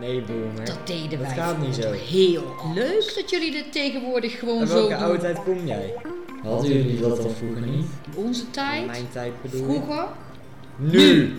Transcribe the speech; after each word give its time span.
Nee, 0.00 0.22
boomer. 0.22 0.64
Dat 0.64 0.86
deden 0.86 1.18
Dat 1.18 1.26
wij 1.28 1.36
gaat 1.36 1.58
niet 1.58 1.74
zo. 1.74 1.92
heel 1.92 2.54
anders. 2.62 2.86
Leuk 2.88 3.12
dat 3.14 3.30
jullie 3.30 3.52
dit 3.52 3.72
tegenwoordig 3.72 4.38
gewoon 4.38 4.66
zo 4.66 4.74
welke 4.74 4.94
doen. 4.94 5.02
oudheid 5.02 5.38
kom 5.44 5.66
jij? 5.66 5.94
Hadden 6.42 6.72
jullie 6.72 7.00
dat 7.00 7.18
al 7.18 7.30
vroeger 7.38 7.62
niet? 7.66 7.86
In 8.16 8.24
onze 8.24 8.50
tijd, 8.50 8.86
Mijn 8.86 9.06
tijd 9.12 9.32
bedoel 9.42 9.60
ik. 9.60 9.66
vroeger. 9.66 10.04
Nu! 10.76 11.32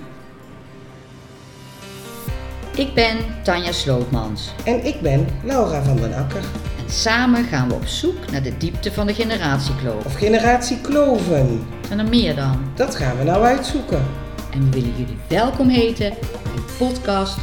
Ik 2.76 2.94
ben 2.94 3.18
Tanja 3.44 3.72
Slootmans. 3.72 4.50
En 4.66 4.86
ik 4.86 5.02
ben 5.02 5.28
Laura 5.44 5.84
van 5.84 5.96
den 5.96 6.14
Akker. 6.14 6.42
En 6.86 6.92
samen 6.92 7.44
gaan 7.44 7.68
we 7.68 7.74
op 7.74 7.86
zoek 7.86 8.32
naar 8.32 8.44
de 8.44 8.58
diepte 8.58 8.92
van 8.92 9.08
de 9.08 9.14
generatiekloof. 9.14 10.06
Of 10.06 10.14
generatie 10.16 10.82
Kloven. 10.82 11.68
Zijn 11.88 12.00
er 12.00 12.08
meer 12.10 12.36
dan? 12.36 12.62
Dat 12.76 12.96
gaan 12.96 13.18
we 13.18 13.24
nou 13.24 13.44
uitzoeken. 13.44 14.06
En 14.52 14.64
we 14.64 14.70
willen 14.70 14.94
jullie 14.98 15.18
welkom 15.30 15.68
heten 15.70 16.10
in 16.56 16.64
podcast 16.78 17.38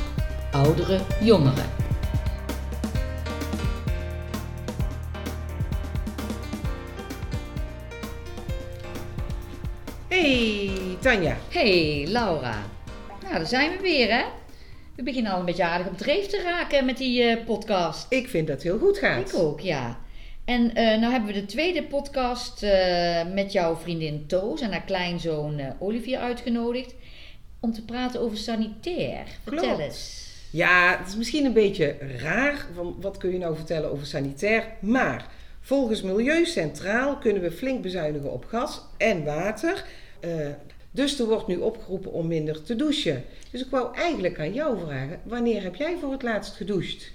Oudere 0.52 1.00
Jongeren. 1.20 1.64
Hey 10.08 10.70
Tanja. 11.00 11.36
Hey 11.50 12.06
Laura. 12.08 12.62
Nou, 13.22 13.34
daar 13.34 13.46
zijn 13.46 13.70
we 13.70 13.82
weer 13.82 14.10
hè. 14.12 14.24
We 14.96 15.02
beginnen 15.02 15.32
al 15.32 15.38
een 15.38 15.44
beetje 15.44 15.64
aardig 15.64 15.86
op 15.86 15.98
dreef 15.98 16.26
te 16.26 16.42
raken 16.42 16.84
met 16.84 16.96
die 16.96 17.22
eh, 17.22 17.44
podcast. 17.44 18.06
Ik 18.08 18.28
vind 18.28 18.46
dat 18.46 18.62
heel 18.62 18.78
goed 18.78 18.98
gaat. 18.98 19.28
Ik 19.32 19.38
ook, 19.38 19.60
ja. 19.60 19.98
En 20.44 20.74
eh 20.74 20.98
nou 21.00 21.12
hebben 21.12 21.34
we 21.34 21.40
de 21.40 21.46
tweede 21.46 21.82
podcast 21.82 22.62
eh, 22.62 23.22
met 23.34 23.52
jouw 23.52 23.76
vriendin 23.76 24.26
Toos 24.26 24.60
en 24.60 24.70
haar 24.70 24.84
kleinzoon 24.84 25.60
Olivier 25.78 26.18
uitgenodigd. 26.18 26.94
Om 27.60 27.72
te 27.72 27.84
praten 27.84 28.20
over 28.20 28.36
sanitair. 28.36 29.24
Vertel 29.42 29.64
Klopt. 29.64 29.78
eens. 29.80 30.31
Ja, 30.52 30.96
het 30.98 31.08
is 31.08 31.16
misschien 31.16 31.44
een 31.44 31.52
beetje 31.52 31.96
raar. 32.16 32.66
Van 32.74 32.96
wat 33.00 33.16
kun 33.16 33.32
je 33.32 33.38
nou 33.38 33.56
vertellen 33.56 33.90
over 33.90 34.06
sanitair? 34.06 34.66
Maar 34.80 35.28
volgens 35.60 36.02
Milieu 36.02 36.44
Centraal 36.44 37.16
kunnen 37.16 37.42
we 37.42 37.52
flink 37.52 37.82
bezuinigen 37.82 38.32
op 38.32 38.44
gas 38.44 38.82
en 38.96 39.24
water. 39.24 39.84
Eh, 40.20 40.30
dus 40.90 41.18
er 41.18 41.26
wordt 41.26 41.46
nu 41.46 41.56
opgeroepen 41.56 42.12
om 42.12 42.26
minder 42.26 42.62
te 42.62 42.76
douchen. 42.76 43.24
Dus 43.50 43.64
ik 43.64 43.70
wou 43.70 43.96
eigenlijk 43.96 44.40
aan 44.40 44.52
jou 44.52 44.78
vragen: 44.78 45.20
wanneer 45.22 45.62
heb 45.62 45.74
jij 45.74 45.96
voor 46.00 46.12
het 46.12 46.22
laatst 46.22 46.56
gedoucht? 46.56 47.10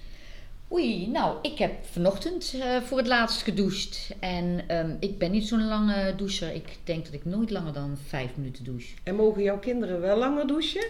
Oei, 0.71 1.07
nou, 1.07 1.37
ik 1.41 1.57
heb 1.57 1.71
vanochtend 1.91 2.55
eh, 2.61 2.81
voor 2.81 2.97
het 2.97 3.07
laatst 3.07 3.41
gedoucht. 3.41 4.09
En 4.19 4.63
ehm, 4.67 4.91
ik 4.99 5.17
ben 5.17 5.31
niet 5.31 5.47
zo'n 5.47 5.67
lange 5.67 6.15
doucher. 6.15 6.53
Ik 6.53 6.77
denk 6.83 7.05
dat 7.05 7.13
ik 7.13 7.25
nooit 7.25 7.49
langer 7.49 7.73
dan 7.73 7.97
vijf 8.07 8.29
minuten 8.35 8.63
douche. 8.63 8.93
En 9.03 9.15
mogen 9.15 9.43
jouw 9.43 9.59
kinderen 9.59 10.01
wel 10.01 10.17
langer 10.17 10.47
douchen? 10.47 10.87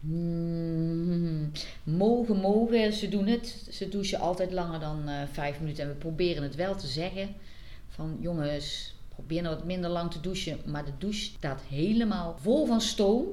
Hmm, 0.00 1.50
mogen, 1.82 2.36
mogen. 2.36 2.92
Ze 2.92 3.08
doen 3.08 3.26
het. 3.26 3.66
Ze 3.70 3.88
douchen 3.88 4.20
altijd 4.20 4.52
langer 4.52 4.80
dan 4.80 5.08
eh, 5.08 5.22
vijf 5.32 5.60
minuten. 5.60 5.84
En 5.84 5.90
we 5.90 5.96
proberen 5.96 6.42
het 6.42 6.54
wel 6.54 6.76
te 6.76 6.86
zeggen. 6.86 7.34
Van 7.88 8.16
jongens, 8.20 8.94
probeer 9.08 9.42
nou 9.42 9.54
wat 9.54 9.64
minder 9.64 9.90
lang 9.90 10.10
te 10.10 10.20
douchen. 10.20 10.58
Maar 10.66 10.84
de 10.84 10.92
douche 10.98 11.22
staat 11.22 11.62
helemaal 11.68 12.36
vol 12.40 12.66
van 12.66 12.80
stoom. 12.80 13.26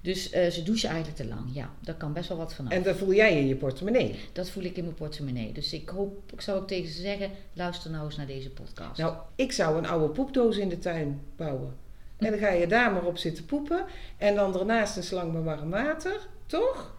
Dus 0.00 0.30
eh, 0.30 0.50
ze 0.50 0.62
douchen 0.62 0.88
eigenlijk 0.88 1.18
te 1.18 1.26
lang. 1.28 1.44
Ja, 1.52 1.70
daar 1.80 1.94
kan 1.94 2.12
best 2.12 2.28
wel 2.28 2.38
wat 2.38 2.54
van 2.54 2.66
af. 2.66 2.72
En 2.72 2.82
dat 2.82 2.96
voel 2.96 3.14
jij 3.14 3.38
in 3.38 3.46
je 3.46 3.56
portemonnee. 3.56 4.14
Dat 4.32 4.50
voel 4.50 4.62
ik 4.62 4.76
in 4.76 4.84
mijn 4.84 4.96
portemonnee. 4.96 5.52
Dus 5.52 5.72
ik 5.72 5.88
hoop, 5.88 6.32
ik 6.32 6.40
zou 6.40 6.60
ook 6.60 6.68
tegen 6.68 6.92
ze 6.92 7.00
zeggen, 7.00 7.30
luister 7.52 7.90
nou 7.90 8.04
eens 8.04 8.16
naar 8.16 8.26
deze 8.26 8.50
podcast. 8.50 8.98
Nou, 8.98 9.16
ik 9.34 9.52
zou 9.52 9.78
een 9.78 9.86
oude 9.86 10.08
poepdoos 10.08 10.56
in 10.56 10.68
de 10.68 10.78
tuin 10.78 11.20
bouwen. 11.36 11.83
En 12.24 12.30
dan 12.30 12.40
ga 12.40 12.48
je 12.48 12.66
daar 12.66 12.92
maar 12.92 13.04
op 13.04 13.18
zitten 13.18 13.44
poepen. 13.44 13.84
En 14.16 14.34
dan 14.34 14.52
daarnaast 14.52 14.96
een 14.96 15.02
slang 15.02 15.32
met 15.32 15.44
warm 15.44 15.70
water. 15.70 16.16
Toch? 16.46 16.94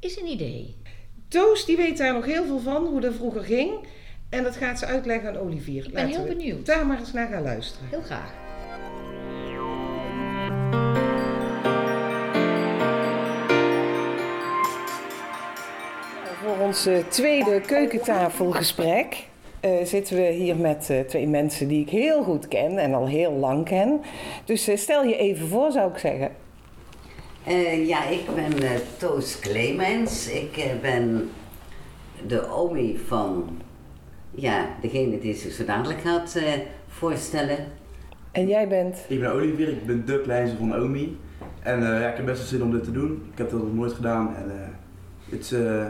Is 0.00 0.20
een 0.20 0.26
idee. 0.26 0.76
Toos 1.28 1.64
die 1.64 1.76
weet 1.76 1.98
daar 1.98 2.12
nog 2.12 2.24
heel 2.24 2.44
veel 2.44 2.60
van, 2.60 2.86
hoe 2.86 3.00
dat 3.00 3.14
vroeger 3.14 3.44
ging. 3.44 3.86
En 4.28 4.42
dat 4.42 4.56
gaat 4.56 4.78
ze 4.78 4.86
uitleggen 4.86 5.28
aan 5.28 5.36
Olivier. 5.36 5.86
Ik 5.86 5.92
ben 5.92 6.06
heel 6.06 6.24
benieuwd. 6.24 6.66
daar 6.66 6.86
maar 6.86 6.98
eens 6.98 7.12
naar 7.12 7.28
gaan 7.28 7.42
luisteren. 7.42 7.88
Heel 7.88 8.02
graag. 8.02 8.40
Voor 16.42 16.58
ons 16.58 16.86
eh, 16.86 16.98
tweede 17.08 17.60
keukentafelgesprek 17.60 19.26
eh, 19.62 19.84
zitten 19.84 20.16
we 20.16 20.22
hier 20.22 20.56
met 20.56 20.90
eh, 20.90 21.00
twee 21.00 21.26
mensen 21.26 21.68
die 21.68 21.80
ik 21.80 21.90
heel 21.90 22.22
goed 22.22 22.48
ken 22.48 22.78
en 22.78 22.94
al 22.94 23.06
heel 23.06 23.32
lang 23.32 23.64
ken. 23.64 24.00
Dus 24.44 24.68
eh, 24.68 24.76
stel 24.76 25.04
je 25.04 25.16
even 25.16 25.48
voor, 25.48 25.70
zou 25.72 25.90
ik 25.90 25.98
zeggen. 25.98 26.30
Eh, 27.44 27.88
ja, 27.88 28.08
ik 28.08 28.34
ben 28.34 28.52
Toos 28.96 29.38
Clemens. 29.38 30.30
Ik 30.30 30.64
ben 30.80 31.30
de 32.26 32.50
omi 32.50 33.00
van 33.06 33.60
ja, 34.34 34.66
degene 34.80 35.18
die 35.18 35.34
zich 35.34 35.52
zo 35.52 35.64
dadelijk 35.64 36.00
gaat 36.00 36.34
eh, 36.34 36.52
voorstellen. 36.88 37.58
En 38.32 38.48
jij 38.48 38.68
bent 38.68 38.96
Ik 39.08 39.20
ben 39.20 39.32
Olivier, 39.32 39.68
ik 39.68 39.86
ben 39.86 40.06
de 40.06 40.20
kleinste 40.20 40.56
van 40.56 40.74
Omi. 40.74 41.18
En 41.62 41.82
eh, 41.82 42.00
ja, 42.00 42.08
ik 42.08 42.16
heb 42.16 42.26
best 42.26 42.38
wel 42.38 42.48
zin 42.48 42.62
om 42.62 42.70
dit 42.70 42.84
te 42.84 42.92
doen. 42.92 43.22
Ik 43.32 43.38
heb 43.38 43.50
dat 43.50 43.62
nog 43.62 43.74
nooit 43.74 43.92
gedaan 43.92 44.34
en 44.36 44.50
eh, 44.50 44.68
het 45.30 45.40
is 45.40 45.52
eh, 45.52 45.84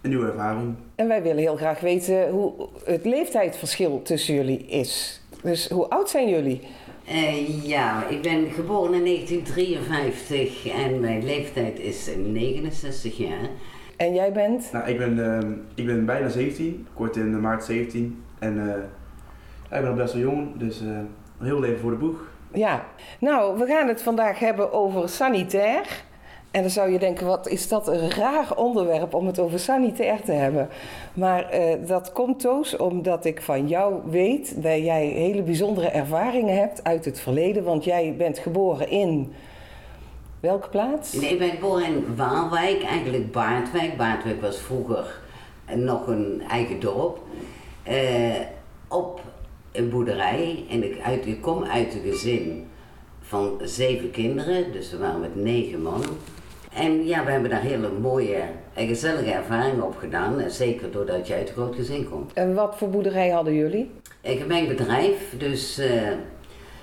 een 0.00 0.10
nieuwe 0.10 0.26
ervaring. 0.26 0.74
En 1.00 1.08
wij 1.08 1.22
willen 1.22 1.42
heel 1.42 1.56
graag 1.56 1.80
weten 1.80 2.30
hoe 2.30 2.52
het 2.84 3.04
leeftijdsverschil 3.04 4.02
tussen 4.02 4.34
jullie 4.34 4.66
is. 4.66 5.20
Dus 5.42 5.68
hoe 5.68 5.88
oud 5.88 6.10
zijn 6.10 6.28
jullie? 6.28 6.60
Eh, 7.06 7.66
ja, 7.66 8.06
ik 8.06 8.22
ben 8.22 8.50
geboren 8.50 8.94
in 8.94 9.04
1953 9.04 10.66
en 10.66 11.00
mijn 11.00 11.24
leeftijd 11.24 11.78
is 11.78 12.08
69 12.26 13.16
jaar. 13.16 13.48
En 13.96 14.14
jij 14.14 14.32
bent? 14.32 14.72
Nou, 14.72 14.88
ik 14.88 14.98
ben, 14.98 15.34
eh, 15.34 15.48
ik 15.74 15.86
ben 15.86 16.04
bijna 16.04 16.28
17, 16.28 16.86
kort 16.94 17.16
in 17.16 17.40
maart 17.40 17.64
17. 17.64 18.22
En 18.38 18.68
eh, 18.68 18.82
ik 19.64 19.82
ben 19.82 19.84
nog 19.84 19.96
best 19.96 20.12
wel 20.12 20.22
jong, 20.22 20.58
dus 20.58 20.80
eh, 20.80 20.86
een 21.38 21.46
heel 21.46 21.60
leven 21.60 21.80
voor 21.80 21.90
de 21.90 21.96
boeg. 21.96 22.28
Ja. 22.52 22.84
Nou, 23.20 23.58
we 23.58 23.66
gaan 23.66 23.88
het 23.88 24.02
vandaag 24.02 24.38
hebben 24.38 24.72
over 24.72 25.08
sanitair. 25.08 26.04
En 26.50 26.60
dan 26.62 26.70
zou 26.70 26.90
je 26.90 26.98
denken, 26.98 27.26
wat 27.26 27.48
is 27.48 27.68
dat 27.68 27.88
een 27.88 28.10
raar 28.10 28.56
onderwerp 28.56 29.14
om 29.14 29.26
het 29.26 29.38
over 29.38 29.58
sanitair 29.58 30.20
te 30.20 30.32
hebben. 30.32 30.68
Maar 31.14 31.48
eh, 31.48 31.86
dat 31.86 32.12
komt 32.12 32.40
Toos 32.40 32.76
omdat 32.76 33.24
ik 33.24 33.42
van 33.42 33.68
jou 33.68 34.00
weet 34.04 34.62
dat 34.62 34.78
jij 34.78 35.06
hele 35.06 35.42
bijzondere 35.42 35.88
ervaringen 35.88 36.56
hebt 36.56 36.84
uit 36.84 37.04
het 37.04 37.20
verleden. 37.20 37.64
Want 37.64 37.84
jij 37.84 38.14
bent 38.16 38.38
geboren 38.38 38.88
in 38.88 39.32
welke 40.40 40.68
plaats? 40.68 41.12
Nee, 41.12 41.30
ik 41.30 41.38
ben 41.38 41.50
geboren 41.50 41.86
in 41.86 42.16
Waalwijk, 42.16 42.82
eigenlijk 42.82 43.32
Baardwijk. 43.32 43.96
Baardwijk 43.96 44.40
was 44.40 44.58
vroeger 44.58 45.20
nog 45.74 46.06
een 46.06 46.42
eigen 46.48 46.80
dorp. 46.80 47.18
Eh, 47.82 48.40
op 48.88 49.20
een 49.72 49.90
boerderij. 49.90 50.64
En 50.70 50.84
ik, 50.84 51.00
uit, 51.02 51.26
ik 51.26 51.40
kom 51.40 51.64
uit 51.64 51.94
een 51.94 52.10
gezin 52.10 52.66
van 53.20 53.60
zeven 53.62 54.10
kinderen, 54.10 54.72
dus 54.72 54.90
we 54.90 54.98
waren 54.98 55.20
met 55.20 55.36
negen 55.36 55.82
mannen. 55.82 56.08
En 56.74 57.06
ja, 57.06 57.24
we 57.24 57.30
hebben 57.30 57.50
daar 57.50 57.60
hele 57.60 57.90
mooie 58.00 58.42
en 58.74 58.86
gezellige 58.86 59.30
ervaringen 59.30 59.82
op 59.82 59.96
gedaan. 59.96 60.40
En 60.40 60.50
zeker 60.50 60.90
doordat 60.90 61.26
je 61.26 61.34
uit 61.34 61.48
een 61.48 61.54
groot 61.54 61.74
gezin 61.74 62.08
komt. 62.10 62.32
En 62.32 62.54
wat 62.54 62.76
voor 62.76 62.90
boerderij 62.90 63.30
hadden 63.30 63.54
jullie? 63.54 63.90
Ik 64.20 64.38
heb 64.38 64.48
mijn 64.48 64.68
bedrijf, 64.68 65.34
dus 65.38 65.78
eh, 65.78 65.90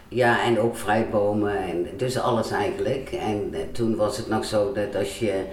ja, 0.08 0.44
en 0.44 0.60
ook 0.60 0.76
fruitbomen, 0.76 1.58
en 1.58 1.88
dus 1.98 2.20
alles 2.20 2.52
eigenlijk. 2.52 3.12
En 3.12 3.50
eh, 3.54 3.60
toen 3.72 3.96
was 3.96 4.18
het 4.18 4.28
nog 4.28 4.46
zo 4.46 4.74
dat 4.74 4.96
als 4.96 5.20
je 5.20 5.44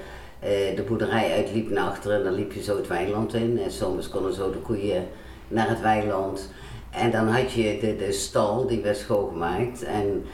eh, 0.40 0.76
de 0.76 0.82
boerderij 0.88 1.32
uitliep 1.32 1.70
naar 1.70 1.84
achteren, 1.84 2.24
dan 2.24 2.34
liep 2.34 2.52
je 2.52 2.62
zo 2.62 2.76
het 2.76 2.86
weiland 2.86 3.34
in. 3.34 3.60
En 3.64 3.70
soms 3.70 4.08
konden 4.08 4.34
zo 4.34 4.50
de 4.50 4.58
koeien 4.58 5.06
naar 5.48 5.68
het 5.68 5.80
weiland. 5.80 6.50
En 6.90 7.10
dan 7.10 7.28
had 7.28 7.52
je 7.52 7.78
de, 7.80 7.96
de 7.96 8.12
stal, 8.12 8.66
die 8.66 8.80
werd 8.80 8.96
schoongemaakt. 8.96 9.82
En 9.82 10.24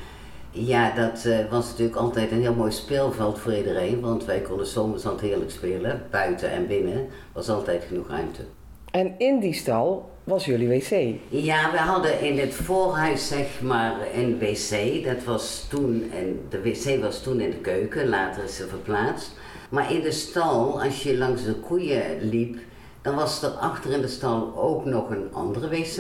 ja, 0.50 0.90
dat 0.90 1.24
eh, 1.24 1.38
was 1.50 1.68
natuurlijk 1.68 1.96
altijd 1.96 2.30
een 2.30 2.40
heel 2.40 2.54
mooi 2.54 2.72
speelveld 2.72 3.38
voor 3.38 3.56
iedereen, 3.56 4.00
want 4.00 4.24
wij 4.24 4.40
konden 4.40 4.66
zomers 4.66 5.06
altijd 5.06 5.30
heerlijk 5.30 5.50
spelen. 5.50 6.02
Buiten 6.10 6.50
en 6.50 6.66
binnen 6.66 7.06
was 7.32 7.48
altijd 7.48 7.84
genoeg 7.88 8.08
ruimte. 8.08 8.42
En 8.90 9.14
in 9.18 9.40
die 9.40 9.54
stal 9.54 10.10
was 10.24 10.44
jullie 10.44 10.68
wc. 10.68 11.14
Ja, 11.28 11.70
we 11.70 11.78
hadden 11.78 12.20
in 12.20 12.38
het 12.38 12.54
voorhuis 12.54 13.28
zeg 13.28 13.60
maar 13.60 13.94
een 14.14 14.38
wc. 14.38 15.04
Dat 15.04 15.24
was 15.24 15.66
toen, 15.68 16.10
en 16.14 16.40
de 16.48 16.62
wc 16.62 17.02
was 17.02 17.22
toen 17.22 17.40
in 17.40 17.50
de 17.50 17.56
keuken, 17.56 18.08
later 18.08 18.44
is 18.44 18.56
ze 18.56 18.66
verplaatst. 18.66 19.32
Maar 19.68 19.92
in 19.92 20.00
de 20.00 20.10
stal, 20.10 20.82
als 20.82 21.02
je 21.02 21.18
langs 21.18 21.44
de 21.44 21.54
koeien 21.54 22.28
liep, 22.28 22.58
dan 23.02 23.14
was 23.14 23.42
er 23.42 23.50
achter 23.50 23.92
in 23.92 24.00
de 24.00 24.08
stal 24.08 24.52
ook 24.56 24.84
nog 24.84 25.10
een 25.10 25.28
andere 25.32 25.68
wc. 25.68 25.98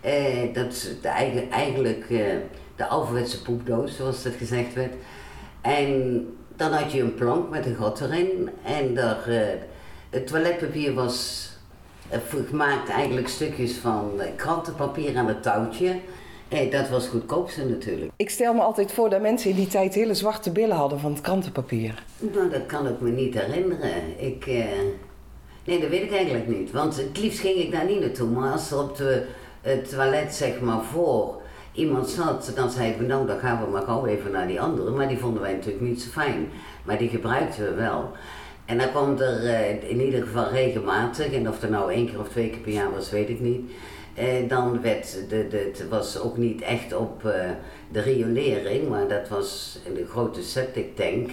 Eh, 0.00 0.54
dat 0.54 0.72
is 0.72 0.88
de 1.02 1.08
eigenlijk 1.50 2.10
eh, 2.10 2.18
de 2.78 2.86
ouderwetse 2.86 3.42
poepdoos, 3.42 3.96
zoals 3.96 4.22
dat 4.22 4.32
gezegd 4.32 4.74
werd. 4.74 4.94
En 5.60 6.26
dan 6.56 6.72
had 6.72 6.92
je 6.92 7.00
een 7.00 7.14
plank 7.14 7.50
met 7.50 7.66
een 7.66 7.76
gat 7.76 8.00
erin. 8.00 8.50
En 8.62 8.94
daar, 8.94 9.28
eh, 9.28 9.38
het 10.10 10.26
toiletpapier 10.26 10.94
was 10.94 11.46
eh, 12.08 12.18
gemaakt 12.48 12.88
eigenlijk 12.88 13.28
stukjes 13.28 13.72
van 13.72 14.20
eh, 14.20 14.26
krantenpapier 14.36 15.16
aan 15.16 15.28
het 15.28 15.42
touwtje. 15.42 16.00
Hey, 16.48 16.70
dat 16.70 16.88
was 16.88 17.06
goedkoopste 17.06 17.64
natuurlijk. 17.64 18.12
Ik 18.16 18.30
stel 18.30 18.54
me 18.54 18.60
altijd 18.60 18.92
voor 18.92 19.10
dat 19.10 19.20
mensen 19.20 19.50
in 19.50 19.56
die 19.56 19.66
tijd 19.66 19.94
hele 19.94 20.14
zwarte 20.14 20.50
billen 20.50 20.76
hadden 20.76 21.00
van 21.00 21.12
het 21.12 21.20
krantenpapier. 21.20 22.02
Nou, 22.18 22.50
dat 22.50 22.66
kan 22.66 22.88
ik 22.88 23.00
me 23.00 23.10
niet 23.10 23.34
herinneren. 23.34 24.24
Ik, 24.24 24.46
nee, 25.64 25.80
dat 25.80 25.90
weet 25.90 26.02
ik 26.02 26.12
eigenlijk 26.12 26.48
niet. 26.48 26.70
Want 26.70 26.96
het 26.96 27.18
liefst 27.18 27.40
ging 27.40 27.56
ik 27.56 27.72
daar 27.72 27.84
niet 27.84 28.00
naartoe. 28.00 28.28
Maar 28.28 28.52
als 28.52 28.70
er 28.70 28.78
op 28.78 28.96
de, 28.96 29.26
het 29.60 29.88
toilet, 29.88 30.34
zeg 30.34 30.60
maar, 30.60 30.82
voor 30.82 31.37
iemand 31.78 32.08
zat, 32.08 32.52
dan 32.54 32.70
zeiden 32.70 33.00
we, 33.00 33.06
nou, 33.06 33.26
dan 33.26 33.38
gaan 33.38 33.64
we 33.64 33.70
maar 33.70 33.82
gauw 33.82 34.06
even 34.06 34.30
naar 34.30 34.46
die 34.46 34.60
andere. 34.60 34.90
Maar 34.90 35.08
die 35.08 35.18
vonden 35.18 35.42
wij 35.42 35.52
natuurlijk 35.52 35.84
niet 35.84 36.02
zo 36.02 36.10
fijn. 36.10 36.48
Maar 36.84 36.98
die 36.98 37.08
gebruikten 37.08 37.64
we 37.64 37.74
wel. 37.74 38.12
En 38.64 38.78
dan 38.78 38.92
komt 38.92 39.20
er 39.20 39.44
eh, 39.44 39.90
in 39.90 40.00
ieder 40.00 40.22
geval 40.22 40.48
regelmatig, 40.48 41.32
en 41.32 41.48
of 41.48 41.62
er 41.62 41.70
nou 41.70 41.92
één 41.92 42.06
keer 42.06 42.20
of 42.20 42.28
twee 42.28 42.50
keer 42.50 42.60
per 42.60 42.72
jaar 42.72 42.92
was, 42.92 43.10
weet 43.10 43.28
ik 43.28 43.40
niet. 43.40 43.70
Eh, 44.14 44.48
dan 44.48 44.80
werd, 44.80 45.28
de, 45.28 45.48
de, 45.48 45.56
het 45.56 45.88
was 45.88 46.20
ook 46.20 46.36
niet 46.36 46.60
echt 46.60 46.94
op 46.94 47.24
eh, 47.24 47.50
de 47.92 48.00
riolering, 48.00 48.88
maar 48.88 49.08
dat 49.08 49.28
was 49.28 49.78
de 49.94 50.06
grote 50.06 50.42
septic 50.42 50.96
tank 50.96 51.30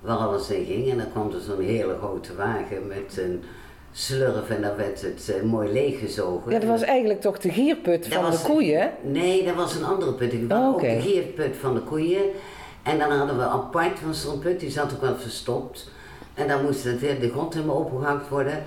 waar 0.00 0.16
alles 0.16 0.50
in 0.50 0.64
ging. 0.64 0.90
En 0.90 0.96
dan 0.96 1.10
kwam 1.12 1.32
er 1.32 1.40
zo'n 1.40 1.64
hele 1.64 1.96
grote 1.98 2.34
wagen 2.34 2.86
met 2.86 3.18
een 3.18 3.42
slurf 3.98 4.50
en 4.50 4.62
dan 4.62 4.76
werd 4.76 5.02
het 5.02 5.32
eh, 5.36 5.42
mooi 5.42 5.72
leeggezogen. 5.72 6.52
Ja, 6.52 6.58
dat 6.58 6.68
was 6.68 6.82
eigenlijk 6.82 7.20
toch 7.20 7.38
de 7.38 7.50
gierput 7.50 8.06
van 8.08 8.22
was- 8.22 8.42
de 8.42 8.48
koeien? 8.52 8.90
Nee, 9.02 9.44
dat 9.44 9.54
was 9.54 9.74
een 9.74 9.84
andere 9.84 10.12
put. 10.12 10.32
Ik 10.32 10.52
Oh, 10.52 10.66
ook 10.68 10.80
de 10.80 11.00
gierput 11.00 11.56
van 11.60 11.74
de 11.74 11.80
koeien. 11.80 12.22
En 12.82 12.98
dan 12.98 13.10
hadden 13.10 13.36
we 13.36 13.42
apart 13.42 13.98
van 13.98 14.14
zo'n 14.14 14.38
put, 14.38 14.60
die 14.60 14.70
zat 14.70 14.92
ook 14.94 15.00
wel 15.00 15.16
verstopt. 15.16 15.90
En 16.34 16.48
dan 16.48 16.64
moest 16.64 16.84
het 16.84 17.00
weer 17.00 17.20
de 17.20 17.30
grond 17.30 17.54
helemaal 17.54 17.76
opgehakt 17.76 18.28
worden. 18.28 18.62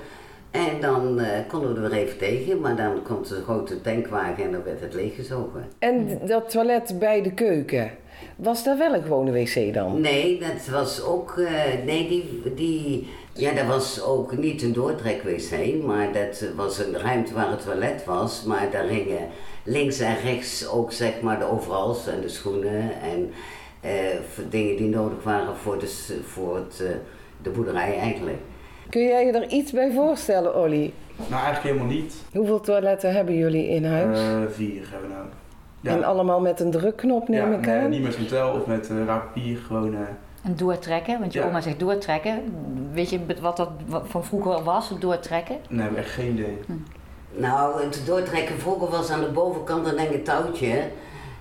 En 0.51 0.81
dan 0.81 1.19
eh, 1.19 1.27
konden 1.47 1.73
we 1.73 1.81
er 1.81 1.89
weer 1.89 1.99
even 1.99 2.17
tegen, 2.17 2.59
maar 2.59 2.75
dan 2.75 3.01
komt 3.03 3.27
de 3.29 3.41
grote 3.43 3.81
tankwagen 3.81 4.43
en 4.43 4.51
dan 4.51 4.63
werd 4.63 4.81
het 4.81 4.93
leeggezogen. 4.93 5.65
En 5.79 6.19
dat 6.27 6.49
toilet 6.49 6.99
bij 6.99 7.21
de 7.21 7.31
keuken, 7.33 7.91
was 8.35 8.63
dat 8.63 8.77
wel 8.77 8.93
een 8.93 9.01
gewone 9.01 9.31
wc 9.31 9.73
dan? 9.73 10.01
Nee, 10.01 10.39
dat 10.39 10.67
was 10.71 11.03
ook. 11.03 11.37
eh, 11.37 11.85
nee, 11.85 12.07
die, 12.07 12.53
die. 12.55 13.07
Ja, 13.39 13.53
dat 13.53 13.65
was 13.65 14.03
ook 14.03 14.37
niet 14.37 14.61
een 14.61 14.73
doortrek-wc, 14.73 15.83
maar 15.83 16.13
dat 16.13 16.43
was 16.55 16.79
een 16.79 16.97
ruimte 16.97 17.33
waar 17.33 17.49
het 17.49 17.63
toilet 17.63 18.05
was. 18.05 18.43
Maar 18.43 18.67
daar 18.71 18.87
hingen 18.87 19.27
links 19.63 19.99
en 19.99 20.15
rechts 20.23 20.67
ook 20.67 20.91
zeg 20.91 21.21
maar 21.21 21.39
de 21.39 21.45
overals 21.45 22.07
en 22.07 22.21
de 22.21 22.29
schoenen 22.29 22.91
en 23.01 23.31
eh, 23.81 23.91
voor 24.33 24.43
dingen 24.49 24.75
die 24.75 24.89
nodig 24.89 25.23
waren 25.23 25.55
voor, 25.55 25.79
de, 25.79 26.19
voor 26.25 26.55
het, 26.55 26.81
eh, 26.81 26.89
de 27.41 27.49
boerderij 27.49 27.97
eigenlijk. 27.97 28.37
Kun 28.89 29.01
jij 29.01 29.25
je 29.25 29.31
er 29.31 29.49
iets 29.49 29.71
bij 29.71 29.91
voorstellen, 29.91 30.55
Olly? 30.55 30.93
Nou, 31.15 31.43
eigenlijk 31.43 31.63
helemaal 31.63 31.95
niet. 31.95 32.15
Hoeveel 32.33 32.59
toiletten 32.59 33.13
hebben 33.13 33.35
jullie 33.35 33.67
in 33.67 33.85
huis? 33.85 34.19
Eh, 34.19 34.39
vier 34.49 34.87
hebben 34.91 35.09
we 35.09 35.15
nou. 35.15 35.27
Ja. 35.81 35.91
En 35.91 36.03
allemaal 36.03 36.39
met 36.39 36.59
een 36.59 36.71
drukknop, 36.71 37.27
neem 37.27 37.51
ja, 37.51 37.57
ik 37.57 37.65
nee, 37.65 37.77
aan? 37.77 37.89
niet 37.89 38.03
met 38.03 38.13
zo'n 38.13 38.25
tel 38.25 38.51
of 38.51 38.65
met 38.65 38.89
uh, 38.91 39.05
raar 39.05 39.19
papier, 39.19 39.57
gewoon... 39.57 39.95
En 40.43 40.55
doortrekken, 40.55 41.19
want 41.19 41.33
je 41.33 41.39
Ja. 41.39 41.45
oma 41.45 41.61
zegt 41.61 41.79
doortrekken. 41.79 42.41
Weet 42.93 43.09
je 43.09 43.19
wat 43.41 43.57
dat 43.57 43.69
van 44.03 44.25
vroeger 44.25 44.63
was, 44.63 44.89
het 44.89 45.01
doortrekken? 45.01 45.55
nee, 45.69 45.77
we 45.77 45.83
hebben 45.83 45.99
echt 45.99 46.09
geen 46.11 46.31
idee. 46.31 46.57
Nou, 47.31 47.83
het 47.83 48.01
doortrekken 48.05 48.59
vroeger 48.59 48.89
was 48.89 49.09
aan 49.09 49.19
de 49.19 49.31
bovenkant 49.31 49.87
een 49.87 49.97
enge 49.97 50.21
touwtje. 50.21 50.81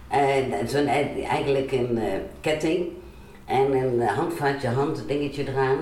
En 0.08 0.68
zo'n 0.68 0.86
eigenlijk 0.86 1.72
een 1.72 1.98
eh, 1.98 2.04
ketting 2.40 2.86
en 3.46 3.72
een 3.72 4.00
eh, 4.00 4.08
handvaatje, 4.16 4.68
handdingetje 4.68 5.48
eraan. 5.48 5.76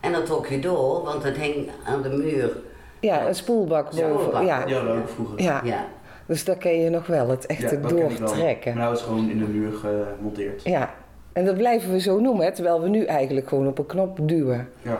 En 0.00 0.12
dat 0.12 0.26
trok 0.26 0.46
je 0.46 0.58
door, 0.60 1.02
want 1.04 1.22
het 1.22 1.36
hing 1.36 1.68
aan 1.86 2.02
de 2.02 2.08
muur. 2.08 2.56
Ja, 3.00 3.26
een 3.28 3.34
spoelbak 3.34 3.90
boven. 3.90 3.98
spoelbak. 4.20 4.42
Ja, 4.46 4.66
Ja, 4.66 4.82
dat 4.82 4.96
ook 4.96 5.08
vroeger. 5.08 5.42
ja. 5.42 5.60
Ja. 5.64 5.86
dus 6.26 6.44
dat 6.44 6.58
ken 6.58 6.80
je 6.80 6.90
nog 6.90 7.06
wel, 7.06 7.28
het 7.28 7.46
echte 7.46 7.80
dat 7.80 7.90
doortrekken. 7.90 8.72
Maar 8.74 8.82
nou 8.82 8.94
is 8.94 9.00
het 9.00 9.08
gewoon 9.08 9.30
in 9.30 9.38
de 9.38 9.44
muur 9.44 9.72
gemonteerd. 9.72 10.62
Ja, 10.64 10.94
en 11.32 11.44
dat 11.44 11.56
blijven 11.56 11.92
we 11.92 12.00
zo 12.00 12.20
noemen, 12.20 12.44
hè, 12.46 12.52
terwijl 12.52 12.80
we 12.82 12.88
nu 12.88 13.04
eigenlijk 13.04 13.48
gewoon 13.48 13.66
op 13.66 13.78
een 13.78 13.86
knop 13.86 14.18
duwen. 14.22 14.68
Ja. 14.82 14.98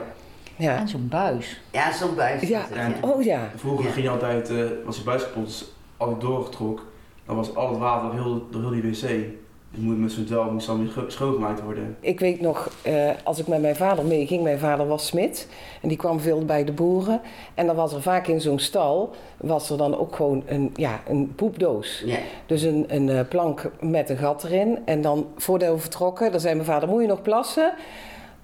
Ja. 0.57 0.77
En 0.77 0.89
zo'n 0.89 1.09
buis. 1.09 1.61
Ja, 1.73 1.93
zo'n 1.93 2.15
buis. 2.15 2.43
Ja. 2.49 2.63
Oh 3.01 3.23
ja. 3.23 3.51
Vroeger 3.57 3.85
Ja. 3.87 3.91
ging 3.91 4.05
je 4.05 4.11
altijd, 4.11 4.51
eh 4.51 4.57
als 4.87 4.97
je 4.97 5.03
buis 5.05 5.23
kapot 5.23 5.49
is, 5.49 5.73
altijd 5.97 6.21
doorgetrok. 6.21 6.87
Dan 7.27 7.37
was 7.37 7.55
al 7.55 7.69
het 7.69 7.79
water 7.79 8.11
door 8.11 8.21
heel, 8.25 8.47
door 8.51 8.61
heel 8.61 8.71
die 8.71 8.83
wc. 8.83 9.25
Dus 9.73 9.81
moet 9.83 9.99
met 10.01 10.13
zo'n 10.13 10.25
tel 10.25 10.51
moest 10.51 10.67
dan 10.67 10.79
weer 10.83 10.91
ge- 10.93 11.05
schoongemaakt 11.07 11.63
worden. 11.63 11.97
Ik 12.01 12.21
weet 12.21 12.41
nog, 12.41 12.71
eh, 12.83 13.11
als 13.25 13.39
ik 13.39 13.47
met 13.47 13.61
mijn 13.61 13.77
vader 13.77 14.05
meeging, 14.05 14.43
mijn 14.43 14.59
vader 14.59 14.87
was 14.87 15.07
smid 15.07 15.49
en 15.83 15.89
die 15.89 15.97
kwam 15.97 16.21
veel 16.21 16.45
bij 16.45 16.65
de 16.65 16.73
boeren. 16.73 17.21
En 17.55 17.67
dan 17.67 17.77
was 17.77 17.93
er 17.93 18.03
vaak 18.03 18.27
in 18.27 18.41
zo'n 18.41 18.59
stal, 18.59 19.11
was 19.37 19.71
er 19.71 19.77
dan 19.79 19.99
ook 19.99 20.17
gewoon 20.17 20.43
een, 20.47 20.71
ja, 20.75 21.01
een 21.09 21.33
poepdoos. 21.35 22.03
Ja. 22.07 22.17
Dus 22.47 22.63
een, 22.63 22.85
een 22.89 23.09
eh, 23.09 23.21
plank 23.29 23.71
met 23.81 24.11
een 24.11 24.17
gat 24.17 24.45
erin. 24.45 24.79
En 24.85 25.03
dan 25.03 25.27
voordat 25.37 25.73
we 25.75 25.79
vertrokken, 25.79 26.31
dan 26.31 26.41
zei 26.41 26.55
mijn 26.55 26.67
vader, 26.67 26.89
moet 26.89 27.01
je 27.03 27.09
nog 27.09 27.23
plassen? 27.23 27.73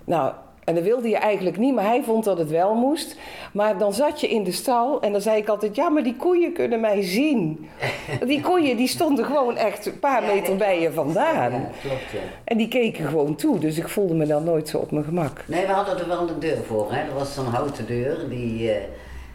Nou, 0.05 0.33
en 0.67 0.75
dat 0.75 0.85
wilde 0.85 1.09
je 1.09 1.17
eigenlijk 1.17 1.59
niet, 1.59 1.75
maar 1.75 1.85
hij 1.85 2.03
vond 2.03 2.25
dat 2.25 2.39
het 2.39 2.51
wel 2.51 2.75
moest. 2.75 3.17
Maar 3.53 3.79
dan 3.79 3.93
zat 3.93 4.21
je 4.21 4.29
in 4.29 4.45
de 4.45 4.53
stal 4.53 5.01
en 5.01 5.13
dan 5.13 5.21
zei 5.21 5.37
ik 5.37 5.49
altijd, 5.49 5.77
ja, 5.77 5.89
maar 5.89 6.03
die 6.03 6.17
koeien 6.17 6.53
kunnen 6.53 6.81
mij 6.81 7.03
zien. 7.03 7.69
Die 8.27 8.41
koeien 8.41 8.77
die 8.77 8.89
stonden 8.89 9.25
gewoon 9.25 9.57
echt 9.57 9.87
een 9.87 9.99
paar 9.99 10.23
meter 10.23 10.57
bij 10.57 10.81
je 10.81 10.93
vandaan. 10.93 11.53
Ja, 11.53 11.71
klopt, 11.81 12.11
ja. 12.13 12.19
En 12.45 12.57
die 12.57 12.69
keken 12.69 13.09
gewoon 13.09 13.35
toe, 13.35 13.59
dus 13.59 13.79
ik 13.79 13.89
voelde 13.89 14.15
me 14.15 14.27
dan 14.27 14.45
nooit 14.45 14.69
zo 14.69 14.79
op 14.79 14.91
mijn 14.91 15.05
gemak. 15.05 15.45
Nee, 15.47 15.67
we 15.67 15.73
hadden 15.73 15.99
er 15.99 16.09
wel 16.09 16.29
een 16.29 16.41
deur 16.41 16.65
voor. 16.67 16.93
Hè. 16.93 17.01
Er 17.01 17.15
was 17.15 17.35
zo'n 17.35 17.47
houten 17.47 17.87
deur 17.87 18.29
die, 18.29 18.71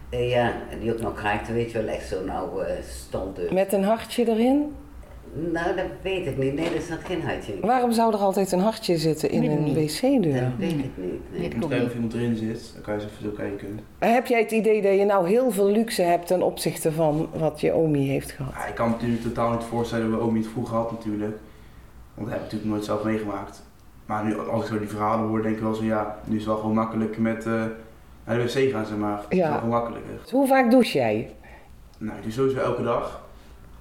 eh, 0.10 0.30
ja, 0.30 0.54
die 0.80 0.94
ook 0.94 1.02
nog 1.02 1.14
kraakte, 1.14 1.54
weet 1.54 1.72
je 1.72 1.84
wel, 1.84 1.94
echt 1.94 2.08
zo'n 2.08 2.30
oude 2.30 2.62
uh, 2.62 2.74
standdeur. 2.90 3.54
Met 3.54 3.74
een 3.74 3.84
hartje 3.84 4.28
erin. 4.30 4.76
Nou, 5.34 5.76
dat 5.76 5.86
weet 6.02 6.26
ik 6.28 6.38
niet. 6.38 6.54
Nee, 6.54 6.66
er 6.76 6.82
zat 6.82 6.98
geen 7.04 7.22
hartje 7.22 7.54
in. 7.54 7.62
Waarom 7.68 7.92
zou 7.92 8.14
er 8.14 8.20
altijd 8.20 8.52
een 8.52 8.60
hartje 8.60 8.98
zitten 8.98 9.30
in 9.30 9.44
ik 9.44 9.50
een 9.52 9.74
wc-deur? 9.74 10.34
Dat 10.42 10.50
weet 10.58 10.70
ik 10.72 10.76
niet. 10.78 11.30
Nee. 11.32 11.42
ik 11.46 11.56
Moet 11.56 11.70
kijken 11.70 11.78
niet. 11.80 11.88
of 11.88 11.94
iemand 11.94 12.14
erin 12.14 12.36
zit, 12.36 12.72
dan 12.74 12.82
kan 12.82 12.94
je 12.94 13.00
eens 13.02 13.12
even 13.12 13.24
zo 13.24 13.30
kijken. 13.36 13.80
Heb 14.00 14.28
jij 14.28 14.40
het 14.40 14.52
idee 14.52 14.82
dat 14.82 14.98
je 14.98 15.06
nou 15.06 15.28
heel 15.28 15.52
veel 15.52 15.72
luxe 15.72 16.02
hebt 16.02 16.28
ten 16.28 16.42
opzichte 16.42 16.92
van 16.92 17.30
wat 17.34 17.62
je 17.62 17.74
omi 17.74 18.08
heeft 18.08 18.32
gehad? 18.32 18.54
Ja, 18.54 18.66
ik 18.66 18.76
kan 18.76 18.88
me 18.88 18.94
natuurlijk 18.94 19.22
totaal 19.22 19.52
niet 19.52 19.64
voorstellen 19.64 20.12
hoe 20.14 20.22
Omi 20.22 20.40
het 20.40 20.48
vroeger 20.50 20.76
had 20.76 20.92
natuurlijk. 20.92 21.38
Want 22.14 22.28
dat 22.28 22.30
heb 22.30 22.38
ik 22.38 22.42
natuurlijk 22.42 22.72
nooit 22.72 22.86
zelf 22.86 23.04
meegemaakt. 23.04 23.64
Maar 24.06 24.26
nu, 24.26 24.40
als 24.40 24.62
ik 24.64 24.68
zo 24.68 24.80
die 24.80 24.88
verhalen 24.88 25.28
hoor, 25.28 25.42
denk 25.42 25.56
ik 25.56 25.62
wel 25.62 25.74
zo, 25.74 25.84
ja, 25.84 26.20
nu 26.24 26.34
is 26.36 26.42
het 26.42 26.50
wel 26.52 26.58
gewoon 26.60 26.76
makkelijk 26.76 27.18
met 27.18 27.46
eh, 27.46 27.64
naar 28.26 28.38
de 28.38 28.44
wc 28.44 28.72
gaan, 28.72 28.86
zeg 28.86 28.98
maar. 28.98 29.18
Het 29.18 29.26
is 29.30 29.38
Ja. 29.38 29.48
wel 29.50 29.54
gewoon 29.58 29.70
makkelijker. 29.70 30.12
Hoe 30.32 30.48
vaak 30.48 30.72
douche 30.72 30.98
jij? 30.98 31.36
Nou, 31.98 32.18
ik 32.18 32.24
doe 32.24 32.32
sowieso 32.32 32.60
elke 32.60 32.84
dag. 32.84 33.21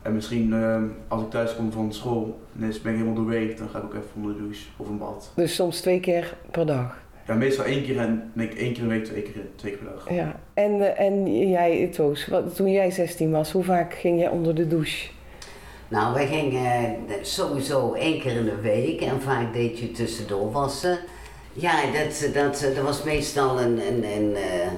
En 0.02 0.14
misschien 0.14 0.52
eh, 0.52 0.82
als 1.08 1.22
ik 1.22 1.30
thuis 1.30 1.56
kom 1.56 1.72
van 1.72 1.92
school 1.92 2.40
en 2.60 2.60
ben 2.60 2.68
ik 2.68 2.82
helemaal 2.82 3.14
doorweekt, 3.14 3.58
dan 3.58 3.68
ga 3.68 3.78
ik 3.78 3.84
ook 3.84 3.94
even 3.94 4.08
onder 4.14 4.34
de 4.34 4.40
douche 4.40 4.66
of 4.76 4.88
een 4.88 4.98
bad. 4.98 5.32
Dus 5.36 5.54
soms 5.54 5.80
twee 5.80 6.00
keer 6.00 6.36
per 6.50 6.66
dag. 6.66 6.98
Ja, 7.26 7.34
meestal 7.34 7.64
één 7.64 7.84
keer 7.84 7.98
en 7.98 8.32
één 8.36 8.48
keer 8.48 8.62
in 8.62 8.74
de 8.74 8.86
week, 8.86 9.04
twee 9.04 9.22
keer, 9.22 9.32
twee 9.54 9.72
keer 9.72 9.82
per 9.82 9.92
dag. 9.92 10.14
Ja. 10.14 10.40
En, 10.54 10.96
eh, 10.96 11.06
en 11.06 11.48
jij, 11.48 11.86
Toos, 11.86 12.26
wat, 12.26 12.56
toen 12.56 12.72
jij 12.72 12.90
16 12.90 13.30
was, 13.30 13.52
hoe 13.52 13.64
vaak 13.64 13.94
ging 13.94 14.18
jij 14.18 14.28
onder 14.28 14.54
de 14.54 14.66
douche? 14.66 15.08
Nou, 15.88 16.14
wij 16.14 16.26
gingen 16.26 16.72
eh, 17.08 17.14
sowieso 17.22 17.92
één 17.92 18.20
keer 18.20 18.32
in 18.32 18.44
de 18.44 18.60
week 18.60 19.00
en 19.00 19.20
vaak 19.20 19.52
deed 19.52 19.78
je 19.78 19.90
tussendoor 19.90 20.52
wassen. 20.52 20.98
Ja, 21.52 21.82
dat, 21.92 22.34
dat, 22.34 22.72
dat 22.74 22.84
was 22.84 23.02
meestal 23.02 23.60
een, 23.60 23.86
een, 23.86 24.04
een 24.04 24.34
eh, 24.34 24.68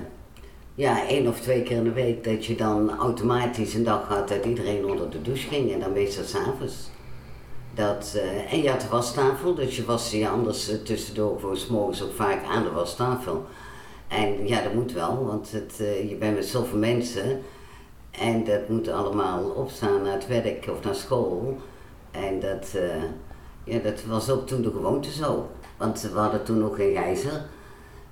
ja, 0.75 1.07
één 1.07 1.29
of 1.29 1.41
twee 1.41 1.63
keer 1.63 1.77
in 1.77 1.85
de 1.85 1.93
week 1.93 2.25
dat 2.25 2.47
je 2.47 2.55
dan 2.55 2.99
automatisch 2.99 3.75
een 3.75 3.85
dag 3.85 4.09
had 4.09 4.29
dat 4.29 4.45
iedereen 4.45 4.85
onder 4.87 5.11
de 5.11 5.23
douche 5.23 5.49
ging 5.49 5.73
en 5.73 5.81
dan 5.81 5.93
meestal 5.93 6.25
s'avonds. 6.25 6.91
Dat, 7.75 8.15
eh, 8.17 8.53
en 8.53 8.63
je 8.63 8.71
had 8.71 8.81
de 8.81 8.89
wastafel, 8.89 9.55
dus 9.55 9.77
je 9.77 9.85
was 9.85 10.11
je 10.11 10.29
anders 10.29 10.69
eh, 10.69 10.77
tussendoor 10.77 11.41
voor 11.41 11.57
's 11.57 11.67
morgens 11.67 12.03
ook 12.03 12.13
vaak 12.13 12.45
aan 12.45 12.63
de 12.63 12.71
wastafel. 12.71 13.45
En 14.09 14.47
ja, 14.47 14.63
dat 14.63 14.75
moet 14.75 14.93
wel, 14.93 15.25
want 15.25 15.53
het, 15.53 15.81
eh, 15.81 16.09
je 16.09 16.17
bent 16.17 16.35
met 16.35 16.47
zoveel 16.47 16.79
mensen 16.79 17.43
en 18.11 18.45
dat 18.45 18.69
moet 18.69 18.89
allemaal 18.89 19.45
opstaan 19.45 20.03
naar 20.03 20.13
het 20.13 20.27
werk 20.27 20.67
of 20.71 20.85
naar 20.85 20.95
school. 20.95 21.57
En 22.11 22.41
dat, 22.41 22.77
ja, 23.65 23.79
dat 23.79 24.05
was 24.05 24.31
ook 24.31 24.47
toen 24.47 24.63
de 24.63 24.71
gewoonte 24.71 25.11
zo. 25.11 25.49
Want 25.77 26.01
we 26.01 26.19
hadden 26.19 26.45
toen 26.45 26.59
nog 26.59 26.77
geen 26.77 26.95
gijzer. 26.95 27.45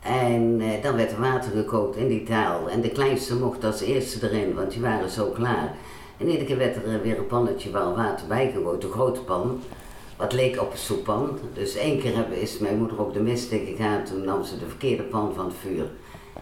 En 0.00 0.61
eh, 0.61 0.83
dan 0.83 0.97
werd 0.97 1.12
er 1.12 1.21
water 1.21 1.50
gekookt 1.50 1.97
in 1.97 2.09
die 2.09 2.23
taal. 2.23 2.71
En 2.71 2.80
de 2.80 2.90
kleinste 2.90 3.37
mocht 3.37 3.64
als 3.64 3.80
eerste 3.80 4.28
erin, 4.30 4.54
want 4.54 4.71
die 4.71 4.80
waren 4.80 5.11
zo 5.11 5.30
klaar. 5.30 5.75
En 6.16 6.26
iedere 6.26 6.45
keer 6.45 6.57
werd 6.57 6.76
er 6.76 6.95
eh, 6.95 7.00
weer 7.02 7.19
een 7.19 7.26
pannetje 7.26 7.71
waar 7.71 7.95
water 7.95 8.26
bij 8.26 8.50
gegooid, 8.54 8.85
een 8.85 8.90
grote 8.90 9.21
pan. 9.21 9.62
Wat 10.16 10.33
leek 10.33 10.61
op 10.61 10.73
een 10.73 10.78
soeppan. 10.78 11.38
Dus 11.54 11.76
één 11.76 12.00
keer 12.00 12.14
hebben, 12.14 12.40
is 12.40 12.59
mijn 12.59 12.78
moeder 12.78 13.00
op 13.00 13.12
de 13.12 13.21
mist 13.21 13.49
gegaan, 13.49 14.04
toen 14.04 14.25
nam 14.25 14.45
ze 14.45 14.59
de 14.59 14.66
verkeerde 14.66 15.02
pan 15.02 15.35
van 15.35 15.45
het 15.45 15.54
vuur. 15.61 15.87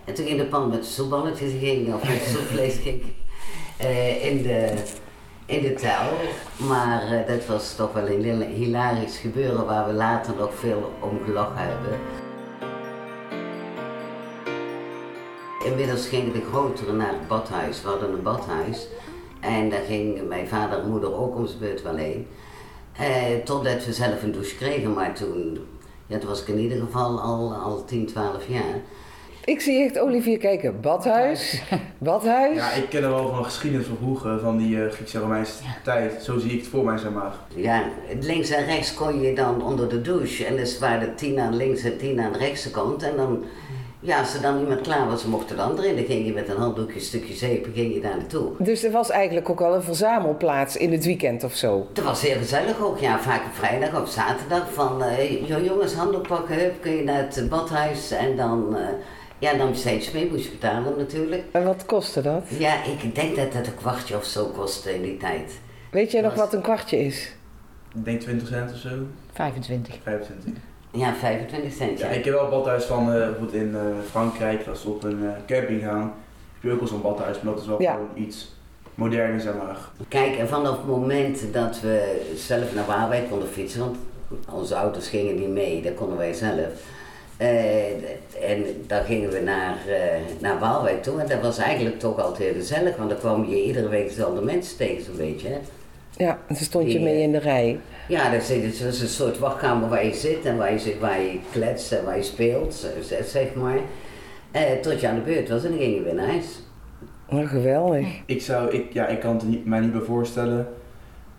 En 0.05 0.15
toen 0.15 0.27
ging 0.27 0.39
de 0.39 0.47
pan 0.47 0.69
met 0.69 0.83
de 0.83 0.89
soepballetjes 0.89 1.53
ging, 1.61 1.95
of 1.95 2.09
met 2.09 2.23
soepvlees 2.35 2.77
ging, 2.77 3.03
eh, 3.77 4.25
in 4.25 4.43
de, 4.43 4.83
in 5.47 5.63
de 5.63 5.75
touw. 5.75 6.11
Maar 6.69 7.03
eh, 7.03 7.27
dat 7.27 7.47
was 7.47 7.75
toch 7.75 7.93
wel 7.93 8.09
een 8.09 8.43
hilarisch 8.43 9.19
gebeuren 9.19 9.67
waar 9.67 9.87
we 9.87 9.93
later 9.93 10.35
nog 10.39 10.55
veel 10.55 10.93
om 11.01 11.19
gelachen 11.25 11.57
hebben. 11.57 11.99
Inmiddels 15.71 16.09
gingen 16.09 16.33
de 16.33 16.43
grotere 16.51 16.93
naar 16.93 17.13
het 17.13 17.29
badhuis. 17.29 17.83
We 17.83 17.89
hadden 17.89 18.13
een 18.13 18.23
badhuis. 18.23 18.87
En 19.41 19.71
daar 19.71 19.83
ging 19.87 20.29
mijn 20.29 20.49
vader 20.49 20.79
en 20.79 20.91
moeder 20.91 21.15
ook 21.15 21.37
om 21.37 21.47
zijn 21.47 21.59
beurt 21.59 21.83
wel 21.83 21.97
heen. 21.97 22.27
Eh, 22.97 23.07
totdat 23.45 23.85
we 23.85 23.93
zelf 23.93 24.23
een 24.23 24.33
douche 24.33 24.57
kregen, 24.57 24.95
maar 24.95 25.15
toen, 25.15 25.59
ja, 26.07 26.19
toen 26.19 26.29
was 26.29 26.41
ik 26.41 26.49
in 26.49 26.59
ieder 26.59 26.79
geval 26.79 27.21
al, 27.21 27.55
al 27.55 27.85
10, 27.85 28.07
12 28.07 28.49
jaar. 28.49 28.81
Ik 29.45 29.61
zie 29.61 29.85
echt 29.85 29.99
Olivier 29.99 30.39
kijken. 30.39 30.81
Badhuis, 30.81 31.63
badhuis. 31.99 32.57
Ja, 32.57 32.73
ik 32.73 32.89
ken 32.89 33.03
er 33.03 33.11
wel 33.11 33.29
van 33.29 33.45
geschiedenis 33.45 33.87
van 33.87 33.97
vroeger, 33.97 34.41
van 34.41 34.57
die 34.57 34.77
uh, 34.77 34.91
Griekse 34.91 35.19
Romeinse 35.19 35.63
tijd. 35.85 36.23
Zo 36.23 36.39
zie 36.39 36.51
ik 36.51 36.59
het 36.59 36.69
voor 36.69 36.85
mij, 36.85 36.99
zeg 36.99 37.11
maar. 37.11 37.33
Ja, 37.55 37.85
links 38.21 38.51
en 38.51 38.65
rechts 38.65 38.95
kon 38.95 39.21
je 39.21 39.35
dan 39.35 39.63
onder 39.63 39.89
de 39.89 40.01
douche. 40.01 40.45
En 40.45 40.57
dus 40.57 40.79
waar 40.79 41.01
de 41.01 41.15
tien 41.15 41.41
aan 41.41 41.57
links 41.57 41.83
en 41.83 41.99
tien 41.99 42.21
aan 42.21 42.33
de 42.33 42.39
rechtse 42.39 42.71
kant. 42.71 43.03
En 43.03 43.17
dan, 43.17 43.45
ja, 44.01 44.19
als 44.19 44.35
er 44.35 44.43
dan 44.43 44.61
iemand 44.61 44.81
klaar 44.81 45.07
was, 45.07 45.25
mocht 45.25 45.51
er 45.51 45.57
de 45.57 45.63
andere 45.63 45.89
in. 45.89 45.97
Dan 45.97 46.05
ging 46.05 46.27
je 46.27 46.33
met 46.33 46.49
een 46.49 46.57
handdoekje, 46.57 46.95
een 46.95 47.01
stukje 47.01 47.35
zeep, 47.35 47.67
ging 47.75 47.95
je 47.95 48.01
daar 48.01 48.17
naartoe. 48.17 48.51
Dus 48.59 48.85
er 48.85 48.91
was 48.91 49.11
eigenlijk 49.11 49.49
ook 49.49 49.59
wel 49.59 49.75
een 49.75 49.83
verzamelplaats 49.83 50.77
in 50.77 50.93
het 50.93 51.05
weekend 51.05 51.45
of 51.45 51.55
zo. 51.55 51.87
Het 51.95 52.05
was 52.05 52.23
heel 52.23 52.37
gezellig 52.37 52.81
ook, 52.81 52.99
ja, 52.99 53.19
vaak 53.21 53.45
op 53.45 53.55
vrijdag 53.55 54.03
of 54.03 54.11
zaterdag. 54.11 54.73
Van, 54.73 55.03
eh, 55.03 55.49
joh, 55.49 55.65
jongens, 55.65 55.95
handdoek 55.95 56.27
pakken, 56.27 56.55
hup, 56.55 56.81
kun 56.81 56.97
je 56.97 57.05
naar 57.05 57.19
het 57.19 57.47
badhuis. 57.49 58.11
En 58.11 58.37
dan, 58.37 58.77
eh, 58.77 58.87
ja, 59.39 59.55
dan 59.55 59.77
steeds 59.77 60.11
mee 60.11 60.31
moest 60.31 60.45
je 60.45 60.51
betalen 60.51 60.95
natuurlijk. 60.99 61.43
En 61.53 61.65
wat 61.65 61.87
kostte 61.87 62.23
dat? 62.23 62.45
Ja, 62.59 62.85
ik 62.85 63.15
denk 63.15 63.37
dat 63.37 63.53
het 63.53 63.67
een 63.67 63.75
kwartje 63.75 64.17
of 64.17 64.25
zo 64.25 64.45
kostte 64.45 64.95
in 64.95 65.03
die 65.03 65.17
tijd. 65.17 65.53
Weet 65.91 66.11
jij 66.11 66.21
nog 66.21 66.35
wat 66.35 66.55
een 66.55 66.63
kwartje 66.63 66.99
is? 66.99 67.33
Ik 67.95 68.05
denk 68.05 68.21
20 68.21 68.49
cent 68.49 68.73
of 68.73 68.79
zo, 68.79 68.89
25. 69.33 69.99
25. 70.03 70.63
Ja, 70.91 71.15
25 71.15 71.73
cent, 71.73 71.99
Ja, 71.99 72.07
ja. 72.07 72.13
ik 72.13 72.25
heb 72.25 72.35
wel 72.35 72.45
een 72.45 72.51
badhuis 72.51 72.85
van 72.85 73.01
eh, 73.13 73.15
bijvoorbeeld 73.19 73.53
in 73.53 73.75
eh, 73.75 73.81
Frankrijk, 74.11 74.67
als 74.67 74.85
we 74.85 74.91
op 74.91 75.05
een 75.05 75.23
eh, 75.25 75.57
camping 75.57 75.83
gaan, 75.83 76.01
heb 76.55 76.63
je 76.63 76.73
ook 76.73 76.79
wel 76.79 76.89
zo'n 76.89 77.03
badhuis, 77.03 77.41
maar 77.41 77.53
dat 77.55 77.63
is 77.63 77.69
wel 77.69 77.83
Ja. 77.83 77.93
gewoon 77.93 78.09
iets 78.15 78.55
moderner, 78.95 79.41
zeg 79.41 79.55
maar. 79.55 79.77
Kijk, 80.09 80.37
en 80.37 80.49
vanaf 80.49 80.77
het 80.77 80.87
moment 80.87 81.41
dat 81.53 81.81
we 81.81 82.23
zelf 82.37 82.75
naar 82.75 82.87
Waalwijk 82.87 83.29
konden 83.31 83.49
fietsen, 83.49 83.81
want 83.81 83.97
onze 84.53 84.75
ouders 84.77 85.09
gingen 85.09 85.35
niet 85.35 85.49
mee, 85.49 85.83
dat 85.83 85.95
konden 85.95 86.17
wij 86.17 86.33
zelf. 86.33 86.69
Eh, 87.37 87.87
en 88.51 88.65
dan 88.87 89.05
gingen 89.05 89.31
we 89.31 89.41
naar, 89.41 89.77
eh, 89.89 90.21
naar 90.39 90.59
Waalwijk 90.59 91.03
toe 91.03 91.21
en 91.21 91.29
dat 91.29 91.41
was 91.41 91.59
eigenlijk 91.59 91.99
toch 91.99 92.19
altijd 92.21 92.39
heel 92.51 92.61
gezellig, 92.61 92.97
want 92.97 93.11
dan 93.11 93.19
kwam 93.19 93.49
je 93.49 93.63
iedere 93.65 93.89
week 93.89 94.09
dezelfde 94.09 94.41
mensen 94.41 94.77
tegen 94.77 95.05
zo'n 95.05 95.17
beetje. 95.17 95.49
Hè? 95.49 95.59
Ja, 96.19 96.39
en 96.47 96.55
toen 96.55 96.65
stond 96.65 96.93
je 96.93 97.01
mee 97.01 97.23
in 97.23 97.33
de 97.33 97.39
rij. 97.39 97.81
Ja, 98.09 98.31
dat 98.31 98.51
is, 98.51 98.79
dat 98.79 98.93
is 98.93 99.01
een 99.01 99.09
soort 99.09 99.39
wachtkamer 99.39 99.89
waar 99.89 100.05
je 100.05 100.15
zit 100.15 100.45
en 100.45 100.57
waar 100.57 100.73
je, 100.73 100.79
zit, 100.79 100.99
waar 100.99 101.21
je 101.21 101.39
kletst 101.53 101.93
en 101.93 102.05
waar 102.05 102.17
je 102.17 102.23
speelt, 102.23 102.87
zeg 103.25 103.55
maar. 103.55 103.79
Eh, 104.51 104.73
tot 104.83 105.01
je 105.01 105.09
aan 105.09 105.15
de 105.15 105.21
beurt 105.21 105.49
was 105.49 105.65
en 105.65 105.71
dan 105.71 105.79
ging 105.79 105.95
je 105.95 106.03
weer 106.03 106.15
naar 106.15 106.27
huis. 106.29 106.63
Oh, 107.29 107.49
geweldig. 107.49 108.07
Ik 108.27 108.43
zou, 108.43 108.71
ik, 108.71 108.93
ja, 108.93 109.07
ik 109.07 109.21
kan 109.21 109.35
het 109.35 109.49
niet, 109.49 109.65
mij 109.65 109.81
niet 109.81 109.93
bij 109.93 110.01
voorstellen, 110.01 110.67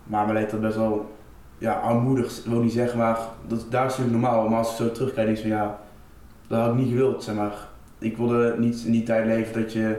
maar 0.04 0.28
me 0.28 0.34
lijkt 0.34 0.52
dat 0.52 0.62
best 0.62 0.76
wel, 0.76 1.12
ja, 1.58 1.74
armoedig, 1.74 2.38
ik 2.38 2.52
wil 2.52 2.62
niet 2.62 2.72
zeggen, 2.72 2.98
maar 2.98 3.20
dat, 3.48 3.66
daar 3.70 3.86
is 3.86 3.98
natuurlijk 3.98 4.22
normaal, 4.22 4.50
maar 4.50 4.58
als 4.58 4.70
ik 4.70 4.76
zo 4.76 4.92
terugkijk, 4.92 5.26
denk 5.26 5.38
ik 5.38 5.44
van 5.44 5.54
ja, 5.56 5.80
dat 6.48 6.60
had 6.60 6.70
ik 6.70 6.78
niet 6.78 6.90
gewild, 6.90 7.24
zeg 7.24 7.36
maar. 7.36 7.68
Ik 8.00 8.18
wilde 8.18 8.56
niet 8.58 8.84
in 8.86 8.92
die 8.92 9.04
tijd 9.04 9.26
leven 9.26 9.62
dat 9.62 9.74
je 9.74 9.98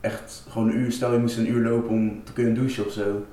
echt 0.00 0.44
gewoon 0.48 0.68
een 0.68 0.76
uur, 0.76 0.92
stel 0.92 1.12
je 1.12 1.18
moest 1.18 1.38
een 1.38 1.50
uur 1.50 1.70
lopen 1.70 1.90
om 1.90 2.24
te 2.24 2.32
kunnen 2.32 2.54
douchen 2.54 2.86
of 2.86 2.92
zo. 2.92 3.24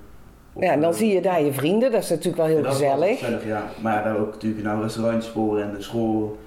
Ja, 0.60 0.72
en 0.72 0.82
dan 0.82 0.92
eh, 0.92 0.98
zie 0.98 1.14
je 1.14 1.22
daar 1.22 1.42
je 1.42 1.54
vrienden, 1.54 1.92
dat 1.92 2.04
is 2.04 2.10
natuurlijk 2.10 2.38
wel 2.38 2.46
heel 2.46 2.62
dat 2.62 2.72
gezellig. 2.72 3.20
gezellig, 3.20 3.46
ja. 3.46 3.64
Maar 3.82 4.04
daar 4.04 4.18
ook 4.18 4.32
natuurlijk 4.32 4.64
nou 4.64 4.82
restaurantjes 4.82 5.32
voor 5.32 5.60
en 5.60 5.74
de 5.74 5.82
school, 5.82 6.38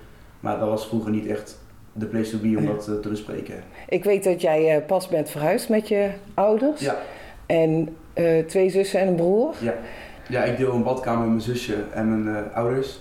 maar 0.40 0.58
dat 0.58 0.68
was 0.68 0.86
vroeger 0.86 1.10
niet 1.10 1.26
echt 1.26 1.60
de 1.92 2.06
place 2.06 2.30
to 2.30 2.38
be 2.38 2.58
om 2.58 2.66
dat 2.66 2.88
eh, 2.88 2.94
te 2.94 3.08
bespreken. 3.08 3.54
Ik 3.88 4.04
weet 4.04 4.24
dat 4.24 4.40
jij 4.40 4.76
eh, 4.76 4.86
pas 4.86 5.08
bent 5.08 5.30
verhuisd 5.30 5.68
met 5.68 5.88
je 5.88 6.10
ouders. 6.34 6.80
Ja, 6.80 6.96
En 7.46 7.96
twee 8.46 8.70
zussen 8.70 9.00
en 9.00 9.08
een 9.08 9.14
broer. 9.14 9.54
Ja. 9.60 9.74
ja, 10.28 10.42
ik 10.44 10.56
deel 10.56 10.72
een 10.72 10.82
badkamer 10.82 11.20
met 11.20 11.28
mijn 11.28 11.40
zusje 11.40 11.74
en 11.94 12.24
mijn 12.24 12.52
ouders. 12.52 13.00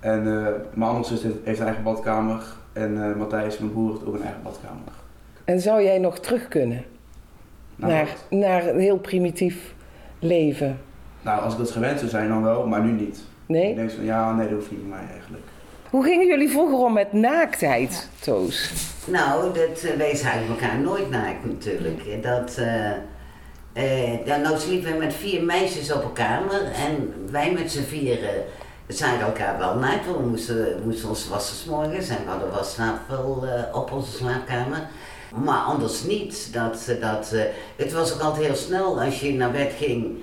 En 0.00 0.22
mijn 0.74 0.90
andere 0.90 1.04
zus 1.04 1.22
heeft, 1.22 1.36
heeft 1.44 1.58
een 1.58 1.66
eigen 1.66 1.84
badkamer. 1.84 2.42
En 2.72 3.18
Matthijs, 3.18 3.58
mijn 3.58 3.72
broer, 3.72 3.90
heeft 3.90 4.06
ook 4.06 4.14
een 4.14 4.22
eigen 4.22 4.42
badkamer. 4.42 4.92
En 5.44 5.60
zou 5.60 5.82
jij 5.82 5.98
nog 5.98 6.18
terug 6.18 6.48
kunnen 6.48 6.84
naar, 7.76 8.16
naar 8.30 8.66
een 8.66 8.78
heel 8.78 8.98
primitief 8.98 9.74
leven? 10.18 10.80
nou, 11.22 11.42
als 11.42 11.52
ik 11.52 11.58
dat 11.58 11.70
gewend 11.70 11.98
zou 11.98 12.10
zijn, 12.10 12.28
dan 12.28 12.42
wel, 12.42 12.66
maar 12.66 12.80
nu 12.80 12.90
niet. 12.90 13.16
Ik 13.16 13.22
Nee? 13.46 13.74
denk 13.74 13.90
zo 13.90 13.96
van, 13.96 14.04
ja, 14.04 14.32
nee, 14.32 14.48
dat 14.48 14.58
hoeft 14.58 14.70
niet 14.70 14.88
bij 14.88 14.98
mij 14.98 15.08
eigenlijk. 15.12 15.42
Hoe 15.90 16.04
gingen 16.04 16.26
jullie 16.26 16.48
vroeger 16.48 16.78
om 16.78 16.92
met 16.92 17.12
naaktheid, 17.12 18.08
Toos? 18.20 18.72
Nou, 19.06 19.54
dat, 19.54 19.82
eh, 19.82 19.96
wij 19.96 20.16
zagen 20.16 20.48
elkaar 20.48 20.78
nooit 20.78 21.10
naakt 21.10 21.44
natuurlijk. 21.44 22.22
Dat, 22.22 22.56
eh 22.58 22.90
eh, 23.72 24.26
ja, 24.26 24.36
nou 24.36 24.58
sliepen 24.58 24.92
we 24.92 24.98
met 24.98 25.14
vier 25.14 25.42
meisjes 25.42 25.92
op 25.92 26.04
een 26.04 26.12
kamer 26.12 26.62
en 26.64 27.12
wij 27.30 27.52
met 27.52 27.70
z'n 27.72 27.82
vieren 27.82 28.44
zagen 28.86 29.20
elkaar 29.20 29.58
wel 29.58 29.74
naakt. 29.76 30.06
want 30.06 30.18
We 30.18 30.26
moesten, 30.26 30.82
moesten 30.84 31.08
ons 31.08 31.28
wassen 31.28 31.56
's 31.56 31.64
morgens 31.64 32.08
en 32.08 32.16
we 32.24 32.30
hadden 32.30 33.48
eh 33.48 33.76
op 33.76 33.92
onze 33.92 34.12
slaapkamer. 34.12 34.78
Maar 35.34 35.58
anders 35.58 36.02
niet. 36.02 36.52
Dat, 36.52 36.88
eh, 36.88 37.00
dat, 37.00 37.32
eh, 37.32 37.42
het 37.76 37.92
was 37.92 38.14
ook 38.14 38.20
altijd 38.20 38.46
heel 38.46 38.56
snel 38.56 39.00
als 39.00 39.20
je 39.20 39.32
naar 39.32 39.50
bed 39.50 39.72
ging. 39.76 40.18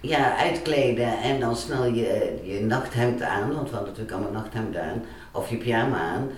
Ja, 0.00 0.36
uitkleden 0.36 1.18
en 1.18 1.40
dan 1.40 1.56
snel 1.56 1.84
je, 1.84 2.38
je 2.42 2.60
nachthemd 2.60 3.22
aan, 3.22 3.54
want 3.54 3.70
we 3.70 3.76
hadden 3.76 3.94
natuurlijk 3.94 4.12
allemaal 4.12 4.42
nachthemd 4.42 4.76
aan, 4.76 5.04
of 5.32 5.50
je 5.50 5.56
pyjama 5.56 5.98
aan. 5.98 6.30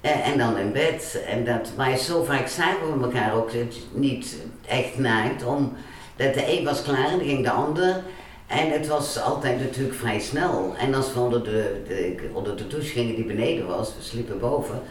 Eh, 0.00 0.28
en 0.28 0.38
dan 0.38 0.58
in 0.58 0.72
bed. 0.72 1.22
En 1.26 1.44
dat, 1.44 1.72
maar 1.76 1.96
zo 1.96 2.24
vaak 2.24 2.48
zagen 2.48 2.98
we 2.98 3.04
elkaar 3.04 3.34
ook 3.34 3.50
niet 3.92 4.36
echt 4.66 4.98
naakt. 4.98 5.44
Om, 5.44 5.72
dat 6.16 6.34
de 6.34 6.58
een 6.58 6.64
was 6.64 6.82
klaar 6.82 7.04
en 7.04 7.18
dan 7.18 7.26
ging 7.26 7.44
de 7.44 7.50
ander. 7.50 8.02
En 8.46 8.70
het 8.70 8.86
was 8.86 9.20
altijd 9.20 9.60
natuurlijk 9.60 9.94
vrij 9.94 10.20
snel. 10.20 10.74
En 10.78 10.94
als 10.94 11.12
we 11.12 11.20
onder 11.20 11.44
de, 11.44 11.82
de, 11.88 12.30
onder 12.32 12.56
de 12.56 12.66
douche 12.66 12.90
gingen 12.90 13.14
die 13.14 13.24
beneden 13.24 13.66
was, 13.66 13.94
we 13.96 14.02
sliepen 14.02 14.38
boven. 14.38 14.82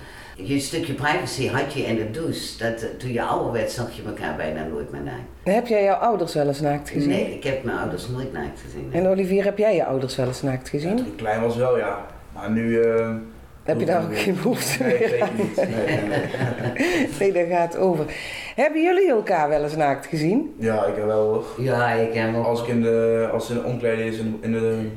Je 0.43 0.59
stukje 0.59 0.93
privacy 0.93 1.47
had 1.47 1.73
je 1.73 1.81
in 1.81 1.95
de 1.95 2.11
douche. 2.11 2.57
Dat, 2.57 2.81
eh, 2.81 2.89
toen 2.97 3.11
je 3.13 3.21
ouder 3.23 3.51
werd 3.51 3.71
zag 3.71 3.91
je 3.95 4.01
elkaar 4.05 4.35
bijna 4.35 4.63
nooit 4.63 4.91
meer 4.91 5.01
naakt. 5.01 5.21
Heb 5.55 5.67
jij 5.67 5.83
jouw 5.83 5.95
ouders 5.95 6.33
wel 6.33 6.47
eens 6.47 6.59
naakt 6.61 6.89
gezien? 6.89 7.09
Nee, 7.09 7.33
ik 7.33 7.43
heb 7.43 7.63
mijn 7.63 7.77
ouders 7.77 8.07
nooit 8.07 8.33
naakt 8.33 8.59
gezien. 8.65 8.89
En 8.91 9.07
Olivier, 9.07 9.43
heb 9.43 9.57
jij 9.57 9.75
je 9.75 9.85
ouders 9.85 10.15
wel 10.15 10.27
eens 10.27 10.41
naakt 10.41 10.63
Ja, 10.63 10.69
gezien? 10.79 10.95
toen 10.95 11.05
ik 11.05 11.17
klein 11.17 11.41
was 11.41 11.55
wel, 11.55 11.77
ja. 11.77 12.05
Maar 12.33 12.51
nu... 12.51 12.81
eh, 12.81 13.15
Heb 13.63 13.79
je 13.79 13.85
daar 13.85 14.03
ook 14.03 14.17
geen 14.17 14.35
behoefte 14.35 14.83
Nee, 14.83 14.99
meer 14.99 15.21
aan? 15.21 15.29
niet. 15.37 15.55
Nee, 15.55 15.67
nee, 15.85 16.07
nee. 17.19 17.31
Daar 17.49 17.57
gaat 17.57 17.73
het 17.73 17.81
over. 17.81 18.05
Hebben 18.55 18.81
jullie 18.83 19.09
elkaar 19.09 19.49
wel 19.49 19.63
eens 19.63 19.75
naakt 19.75 20.05
gezien? 20.05 20.55
Ja, 20.59 20.85
ik 20.85 20.95
heb 20.95 21.05
wel 21.05 21.23
hoor. 21.33 21.45
Ja, 21.57 21.91
ik 21.91 22.13
heb 22.13 22.35
ook. 22.35 22.45
Als 22.45 22.61
ik 22.61 22.67
in 22.67 22.81
de, 22.81 23.29
als 23.33 23.49
er 23.49 23.57
een 23.57 23.65
omkleding 23.65 24.09
is 24.11 24.17
in 24.19 24.31
de, 24.41 24.47
in 24.47 24.51
de, 24.51 24.87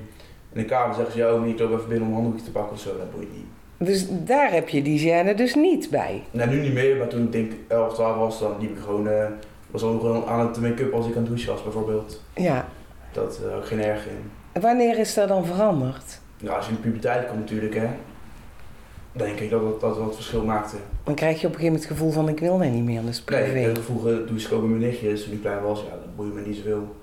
in 0.52 0.66
kamer, 0.66 0.94
zeggen 0.94 1.12
ze, 1.12 1.18
ja, 1.18 1.32
oh, 1.32 1.46
ik 1.48 1.58
loop 1.58 1.72
even 1.72 1.88
binnen 1.88 2.02
om 2.08 2.14
een 2.14 2.20
handdoekje 2.20 2.44
te 2.44 2.50
pakken 2.50 2.72
of 2.72 2.80
zo, 2.80 2.88
dat 2.98 3.12
boeit 3.14 3.32
niet. 3.32 3.46
Dus 3.84 4.06
daar 4.10 4.52
heb 4.52 4.68
je 4.68 4.82
die 4.82 5.00
gêne 5.00 5.34
dus 5.34 5.54
niet 5.54 5.90
bij. 5.90 6.22
Nou, 6.30 6.50
nu 6.50 6.60
niet 6.60 6.72
meer, 6.72 6.96
maar 6.96 7.08
toen 7.08 7.22
ik 7.22 7.32
denk 7.32 7.52
11, 7.68 7.94
12 7.94 8.16
was, 8.16 8.38
dan 8.38 8.52
liep 8.60 8.70
ik 8.70 8.82
gewoon, 8.84 9.08
eh, 9.08 9.26
was 9.70 9.82
ook 9.82 10.00
gewoon 10.00 10.26
aan 10.26 10.46
het 10.46 10.60
make-up 10.60 10.92
als 10.92 11.06
ik 11.06 11.12
aan 11.16 11.22
het 11.22 11.26
douchen 11.26 11.52
was 11.52 11.62
bijvoorbeeld. 11.62 12.22
Ja. 12.34 12.68
Dat 13.12 13.40
uh, 13.46 13.56
ook 13.56 13.66
geen 13.66 13.82
erg 13.82 14.06
in. 14.06 14.60
Wanneer 14.60 14.98
is 14.98 15.14
dat 15.14 15.28
dan 15.28 15.46
veranderd? 15.46 16.20
Ja, 16.36 16.52
als 16.52 16.64
je 16.64 16.70
in 16.70 16.76
de 16.76 16.82
puberteit 16.82 17.26
komt 17.26 17.38
natuurlijk, 17.38 17.74
hè, 17.74 17.88
denk 19.12 19.38
ik 19.38 19.50
dat 19.50 19.62
dat, 19.62 19.80
dat 19.80 19.98
wat 19.98 20.14
verschil 20.14 20.44
maakte. 20.44 20.76
Dan 21.04 21.14
krijg 21.14 21.40
je 21.40 21.46
op 21.46 21.52
een 21.52 21.58
gegeven 21.58 21.72
moment 21.72 21.88
het 21.88 21.98
gevoel 21.98 22.10
van 22.10 22.28
ik 22.28 22.38
wil 22.38 22.58
dat 22.58 22.70
niet 22.70 22.84
meer, 22.84 23.02
is 23.08 23.20
privé. 23.20 23.52
Nee, 23.52 23.70
ik 23.70 23.82
vroeger 23.82 24.26
douche 24.26 24.46
ik 24.46 24.52
ook 24.52 24.60
met 24.60 24.70
mijn 24.70 24.82
nichtjes 24.82 25.24
toen 25.24 25.32
ik 25.32 25.40
klein 25.40 25.62
was, 25.62 25.80
ja, 25.80 25.90
dat 25.90 26.16
boeide 26.16 26.34
me 26.34 26.46
niet 26.46 26.56
zoveel. 26.56 26.96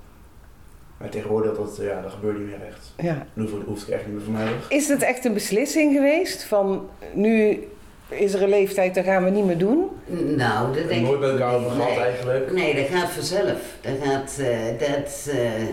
Maar 1.00 1.08
tegenwoordig, 1.08 1.56
dat, 1.56 1.78
ja, 1.80 2.00
dat 2.02 2.12
gebeurt 2.12 2.38
niet 2.38 2.46
meer 2.46 2.66
echt. 2.68 2.92
Ja. 2.96 3.26
Dat 3.34 3.50
hoeft, 3.50 3.66
hoeft 3.66 3.88
echt 3.88 4.06
niet 4.06 4.14
meer 4.14 4.24
voor 4.24 4.32
mij. 4.32 4.48
Is 4.68 4.88
het 4.88 5.02
echt 5.02 5.24
een 5.24 5.32
beslissing 5.32 5.94
geweest 5.94 6.44
van 6.44 6.88
nu 7.12 7.64
is 8.08 8.32
er 8.34 8.42
een 8.42 8.48
leeftijd, 8.48 8.94
dat 8.94 9.04
gaan 9.04 9.24
we 9.24 9.30
niet 9.30 9.44
meer 9.44 9.58
doen? 9.58 9.88
Nou, 10.36 10.66
dat 10.66 10.82
Ik 10.82 10.88
denk 10.88 11.06
nooit 11.06 11.20
met 11.20 11.30
elkaar 11.30 11.54
over 11.54 11.70
gehad 11.70 11.98
eigenlijk. 11.98 12.52
Nee, 12.52 12.74
dat 12.74 12.98
gaat 12.98 13.10
vanzelf. 13.10 13.58
Dat, 13.80 13.92
gaat, 14.02 14.38
eh, 14.38 14.58
dat, 14.78 15.28
eh, 15.30 15.66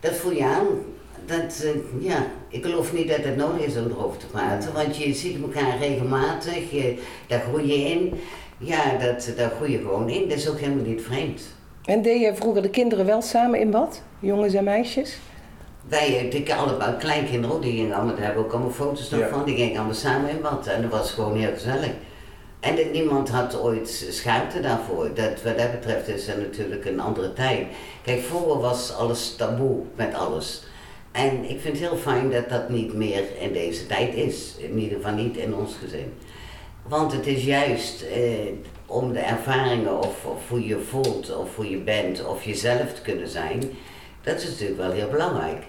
dat 0.00 0.12
voel 0.12 0.32
je 0.32 0.44
aan. 0.44 0.66
Dat, 1.26 1.64
eh, 1.64 2.04
ja, 2.04 2.26
ik 2.48 2.64
geloof 2.64 2.92
niet 2.92 3.08
dat 3.08 3.24
het 3.24 3.36
nodig 3.36 3.66
is 3.66 3.76
om 3.76 3.90
erover 3.90 4.18
te 4.18 4.26
praten, 4.26 4.72
want 4.72 4.96
je 4.96 5.14
ziet 5.14 5.42
elkaar 5.42 5.78
regelmatig, 5.78 6.70
je, 6.70 6.98
daar 7.26 7.40
groei 7.40 7.66
je 7.66 7.90
in. 7.90 8.14
Ja, 8.58 8.98
dat, 8.98 9.32
daar 9.36 9.50
groei 9.50 9.72
je 9.72 9.78
gewoon 9.78 10.08
in. 10.08 10.28
Dat 10.28 10.38
is 10.38 10.48
ook 10.48 10.58
helemaal 10.58 10.84
niet 10.84 11.02
vreemd. 11.02 11.42
En 11.84 12.02
deed 12.02 12.20
je 12.20 12.34
vroeger 12.34 12.62
de 12.62 12.70
kinderen 12.70 13.06
wel 13.06 13.22
samen 13.22 13.60
in 13.60 13.70
bad? 13.70 14.02
Jongens 14.18 14.54
en 14.54 14.64
meisjes? 14.64 15.18
Wij, 15.88 16.28
de, 16.44 16.54
allebei 16.54 16.96
kleinkinderen, 16.96 17.56
ook, 17.56 17.62
die 17.62 17.72
gingen 17.72 17.94
allemaal, 17.94 18.14
daar 18.14 18.24
hebben 18.24 18.42
we 18.42 18.48
ook 18.48 18.54
allemaal 18.54 18.72
foto's 18.72 19.10
nog 19.10 19.20
Ja. 19.20 19.28
van, 19.28 19.44
die 19.44 19.56
gingen 19.56 19.76
allemaal 19.76 19.94
samen 19.94 20.30
in 20.30 20.40
bad. 20.40 20.66
En 20.66 20.82
dat 20.82 20.90
was 20.90 21.10
gewoon 21.10 21.36
heel 21.36 21.52
gezellig. 21.52 21.90
En 22.60 22.76
dat, 22.76 22.92
niemand 22.92 23.28
had 23.28 23.60
ooit 23.60 24.06
schaamte 24.10 24.60
daarvoor. 24.60 25.14
Dat, 25.14 25.42
wat 25.42 25.58
dat 25.58 25.70
betreft 25.70 26.08
is 26.08 26.28
er 26.28 26.38
natuurlijk 26.38 26.84
een 26.84 27.00
andere 27.00 27.32
tijd. 27.32 27.66
Kijk, 28.02 28.20
vroeger 28.22 28.60
was 28.60 28.94
alles 28.96 29.36
taboe 29.36 29.82
met 29.94 30.14
alles. 30.14 30.62
En 31.12 31.50
ik 31.50 31.60
vind 31.60 31.78
het 31.78 31.88
heel 31.88 31.98
fijn 31.98 32.30
dat 32.30 32.48
dat 32.48 32.68
niet 32.68 32.92
meer 32.94 33.22
in 33.40 33.52
deze 33.52 33.86
tijd 33.86 34.14
is. 34.14 34.54
In 34.58 34.78
ieder 34.78 34.96
geval 34.96 35.12
niet 35.14 35.36
in 35.36 35.54
ons 35.54 35.74
gezin. 35.82 36.12
Want 36.88 37.12
het 37.12 37.26
is 37.26 37.44
juist 37.44 38.02
eh, 38.02 38.20
om 38.86 39.12
de 39.12 39.18
ervaringen 39.18 39.98
of, 39.98 40.24
of 40.24 40.48
hoe 40.48 40.66
je 40.66 40.78
voelt 40.78 41.36
of 41.36 41.56
hoe 41.56 41.70
je 41.70 41.76
bent 41.76 42.26
of 42.26 42.44
jezelf 42.44 42.92
te 42.94 43.02
kunnen 43.02 43.28
zijn. 43.28 43.62
Dat 44.22 44.36
is 44.36 44.48
natuurlijk 44.48 44.78
wel 44.78 44.90
heel 44.90 45.08
belangrijk. 45.08 45.62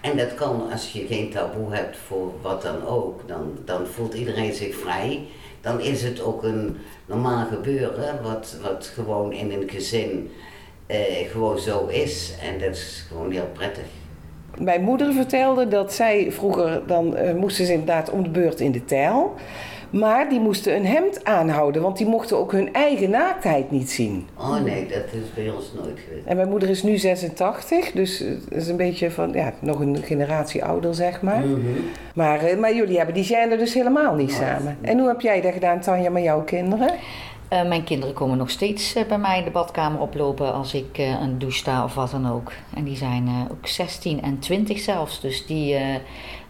En 0.00 0.16
dat 0.16 0.34
kan 0.34 0.70
als 0.72 0.92
je 0.92 1.06
geen 1.06 1.30
taboe 1.30 1.74
hebt 1.74 1.96
voor 1.96 2.32
wat 2.42 2.62
dan 2.62 2.86
ook, 2.86 3.28
dan, 3.28 3.58
dan 3.64 3.86
voelt 3.86 4.14
iedereen 4.14 4.52
zich 4.52 4.74
vrij. 4.74 5.26
Dan 5.60 5.80
is 5.80 6.02
het 6.02 6.22
ook 6.22 6.42
een 6.42 6.76
normaal 7.06 7.46
gebeuren, 7.46 8.22
wat, 8.22 8.56
wat 8.62 8.92
gewoon 8.94 9.32
in 9.32 9.52
een 9.52 9.68
gezin 9.68 10.30
eh, 10.86 11.30
gewoon 11.30 11.58
zo 11.58 11.86
is. 11.86 12.34
En 12.42 12.58
dat 12.58 12.74
is 12.74 13.04
gewoon 13.08 13.30
heel 13.30 13.48
prettig. 13.52 13.84
Mijn 14.58 14.82
moeder 14.82 15.12
vertelde 15.12 15.68
dat 15.68 15.92
zij 15.92 16.32
vroeger, 16.32 16.82
dan 16.86 17.16
eh, 17.16 17.34
moesten 17.34 17.66
ze 17.66 17.72
inderdaad 17.72 18.10
om 18.10 18.22
de 18.22 18.30
beurt 18.30 18.60
in 18.60 18.72
de 18.72 18.84
tijl. 18.84 19.34
Maar 19.90 20.28
die 20.28 20.40
moesten 20.40 20.76
een 20.76 20.86
hemd 20.86 21.24
aanhouden, 21.24 21.82
want 21.82 21.96
die 21.98 22.06
mochten 22.06 22.38
ook 22.38 22.52
hun 22.52 22.72
eigen 22.72 23.10
naaktheid 23.10 23.70
niet 23.70 23.90
zien. 23.90 24.26
Oh 24.38 24.60
nee, 24.60 24.86
dat 24.86 25.04
is 25.12 25.34
bij 25.34 25.50
ons 25.50 25.72
nooit 25.76 25.98
geweest. 26.06 26.26
En 26.26 26.36
mijn 26.36 26.48
moeder 26.48 26.68
is 26.68 26.82
nu 26.82 26.98
86, 26.98 27.92
dus 27.92 28.18
het 28.18 28.40
is 28.48 28.68
een 28.68 28.76
beetje 28.76 29.10
van, 29.10 29.32
ja, 29.32 29.52
nog 29.60 29.80
een 29.80 29.96
generatie 30.02 30.64
ouder, 30.64 30.94
zeg 30.94 31.22
maar. 31.22 31.40
Mhm. 31.46 31.60
Maar, 32.14 32.42
eh, 32.44 32.58
maar 32.58 32.74
jullie 32.74 32.96
hebben 32.96 33.14
die 33.14 33.26
gêne 33.26 33.58
dus 33.58 33.74
helemaal 33.74 34.14
niet 34.14 34.30
Oh, 34.30 34.36
samen. 34.36 34.78
En 34.80 34.98
hoe 34.98 35.08
heb 35.08 35.20
jij 35.20 35.40
dat 35.40 35.52
gedaan, 35.52 35.80
Tanja, 35.80 36.10
met 36.10 36.22
jouw 36.22 36.42
kinderen? 36.42 36.90
Eh, 37.50 37.62
mijn 37.62 37.84
kinderen 37.84 38.14
komen 38.14 38.38
nog 38.38 38.50
steeds 38.50 38.94
eh, 38.94 39.06
bij 39.06 39.18
mij 39.18 39.38
in 39.38 39.44
de 39.44 39.50
badkamer 39.50 40.00
oplopen 40.00 40.52
als 40.52 40.74
ik 40.74 40.98
eh, 40.98 41.20
een 41.20 41.38
douche 41.38 41.58
sta 41.58 41.84
of 41.84 41.94
wat 41.94 42.10
dan 42.10 42.30
ook. 42.30 42.52
En 42.74 42.84
die 42.84 42.96
zijn 42.96 43.48
ook 43.50 43.66
16 43.66 44.22
en 44.22 44.38
20 44.38 44.78
zelfs, 44.78 45.20
dus 45.20 45.46
die 45.46 45.76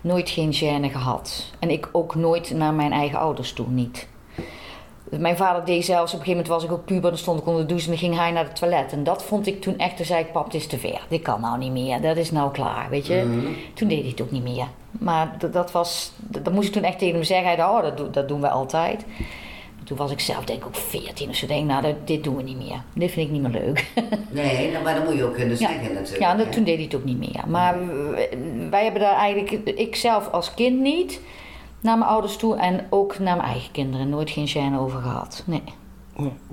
nooit 0.00 0.30
geen 0.30 0.54
gêne 0.54 0.90
gehad. 0.90 1.52
En 1.58 1.70
ik 1.70 1.88
ook 1.92 2.14
nooit 2.14 2.50
naar 2.50 2.74
mijn 2.74 2.92
eigen 2.92 3.18
ouders 3.18 3.52
toe, 3.52 3.66
niet. 3.68 4.08
Mijn 5.10 5.36
vader 5.36 5.64
deed 5.64 5.84
zelfs, 5.84 6.12
op 6.12 6.18
een 6.18 6.24
gegeven 6.24 6.44
moment 6.44 6.48
was 6.48 6.64
ik 6.64 6.72
ook 6.72 6.84
puber, 6.84 7.10
dan 7.10 7.18
stond 7.18 7.40
ik 7.40 7.46
onder 7.46 7.62
de 7.62 7.68
douche 7.68 7.84
en 7.84 7.90
dan 7.90 8.00
ging 8.00 8.16
hij 8.16 8.30
naar 8.30 8.44
het 8.44 8.56
toilet. 8.56 8.92
En 8.92 9.04
dat 9.04 9.22
vond 9.22 9.46
ik 9.46 9.60
toen 9.60 9.78
echt, 9.78 9.96
toen 9.96 10.06
zei 10.06 10.20
ik, 10.20 10.32
pap, 10.32 10.50
dit 10.50 10.60
is 10.60 10.66
te 10.66 10.78
ver. 10.78 11.00
Dit 11.08 11.22
kan 11.22 11.40
nou 11.40 11.58
niet 11.58 11.72
meer, 11.72 12.00
dat 12.00 12.16
is 12.16 12.30
nou 12.30 12.52
klaar, 12.52 12.90
weet 12.90 13.06
je. 13.06 13.24
Mhm. 13.26 13.46
Toen 13.74 13.88
deed 13.88 14.00
hij 14.00 14.10
het 14.10 14.20
ook 14.20 14.30
niet 14.30 14.42
meer. 14.42 14.66
Maar 14.90 15.36
dat, 15.50 15.72
was, 15.72 16.12
dat, 16.16 16.44
dat 16.44 16.54
moest 16.54 16.66
ik 16.66 16.72
toen 16.72 16.82
echt 16.82 16.98
tegen 16.98 17.14
hem 17.14 17.24
zeggen. 17.24 17.46
Hij 17.46 17.56
dacht, 17.56 17.72
oh, 17.72 17.96
dat, 17.96 18.14
dat 18.14 18.28
doen 18.28 18.40
we 18.40 18.48
altijd. 18.48 19.04
Toen 19.90 19.98
was 19.98 20.10
ik 20.10 20.20
zelf 20.20 20.44
denk 20.44 20.58
ik 20.60 20.66
ook 20.66 20.74
14 20.74 21.28
of 21.28 21.34
zo. 21.34 21.46
Denk, 21.46 21.60
ik, 21.60 21.66
nou, 21.66 21.82
dat, 21.82 21.94
dit 22.04 22.24
doen 22.24 22.36
we 22.36 22.42
niet 22.42 22.56
meer. 22.56 22.82
Dit 22.94 23.10
vind 23.10 23.26
ik 23.26 23.32
niet 23.32 23.42
meer 23.42 23.62
leuk. 23.62 23.86
Nee, 24.30 24.70
nou, 24.70 24.84
maar 24.84 24.94
dat 24.94 25.04
moet 25.04 25.14
je 25.14 25.24
ook 25.24 25.34
kunnen 25.34 25.58
Ja. 25.58 25.68
zeggen 25.68 25.94
natuurlijk. 25.94 26.18
Ja, 26.22 26.30
en 26.30 26.38
dat, 26.38 26.52
toen 26.52 26.64
deed 26.64 26.74
hij 26.74 26.84
het 26.84 26.94
ook 26.94 27.04
niet 27.04 27.18
meer. 27.18 27.42
Maar 27.48 27.78
wij 28.70 28.82
hebben 28.82 29.00
daar 29.00 29.16
eigenlijk, 29.16 29.50
ik 29.78 29.96
zelf 29.96 30.30
als 30.30 30.54
kind 30.54 30.80
niet, 30.80 31.20
naar 31.80 31.98
mijn 31.98 32.10
ouders 32.10 32.36
toe 32.36 32.56
en 32.56 32.86
ook 32.90 33.18
naar 33.18 33.36
mijn 33.36 33.48
eigen 33.48 33.72
kinderen. 33.72 34.08
Nooit 34.08 34.30
geen 34.30 34.48
gêne 34.48 34.78
over 34.78 35.00
gehad. 35.00 35.42
Nee. 35.46 35.62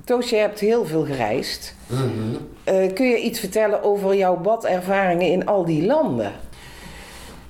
Toos, 0.04 0.30
je 0.30 0.36
hebt 0.36 0.60
heel 0.60 0.84
veel 0.84 1.04
gereisd. 1.04 1.74
Mhm. 1.86 2.02
Eh, 2.64 2.92
kun 2.92 3.06
je 3.06 3.18
iets 3.20 3.40
vertellen 3.40 3.82
over 3.82 4.16
jouw 4.16 4.36
badervaringen 4.36 5.30
in 5.30 5.46
al 5.46 5.64
die 5.64 5.86
landen? 5.86 6.32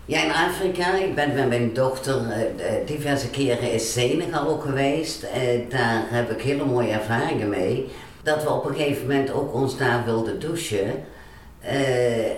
Ja, 0.09 0.23
in 0.23 0.33
Afrika. 0.33 0.95
Ik 0.95 1.15
ben 1.15 1.35
met 1.35 1.49
mijn 1.49 1.73
dochter 1.73 2.31
eh, 2.31 2.41
eh, 2.41 2.87
diverse 2.87 3.31
keren 3.31 3.73
in 3.73 3.81
Senegal 3.81 4.49
ook 4.49 4.63
geweest. 4.63 5.23
Eh, 5.23 5.41
daar 5.69 6.05
heb 6.07 6.31
ik 6.31 6.43
hele 6.43 6.65
mooie 6.65 6.91
ervaringen 6.91 7.49
mee. 7.49 7.89
Dat 8.23 8.43
we 8.43 8.51
op 8.51 8.65
een 8.65 8.75
gegeven 8.75 9.07
moment 9.07 9.33
ook 9.33 9.55
ons 9.55 9.77
daar 9.79 10.05
wilden 10.05 10.41
douchen. 10.41 11.05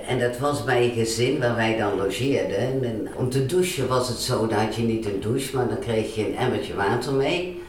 En 0.07 0.19
dat 0.19 0.39
was 0.39 0.65
bij 0.65 0.85
een 0.85 0.93
gezin 0.93 1.41
waar 1.41 1.57
wij 1.57 1.77
dan 1.77 1.97
logeerden. 1.97 2.59
En 2.59 3.09
om 3.17 3.31
te 3.31 3.47
douchen 3.47 3.89
was 3.89 4.09
het 4.09 4.19
zo, 4.19 4.47
dat 4.47 4.75
je 4.75 4.83
niet 4.83 5.07
een 5.07 5.21
douche, 5.21 5.57
maar 5.57 5.69
dan 5.69 5.79
kreeg 5.79 6.15
je 6.15 6.27
een 6.27 6.37
emmertje 6.37 6.75
water 6.75 7.13
mee. 7.13 7.63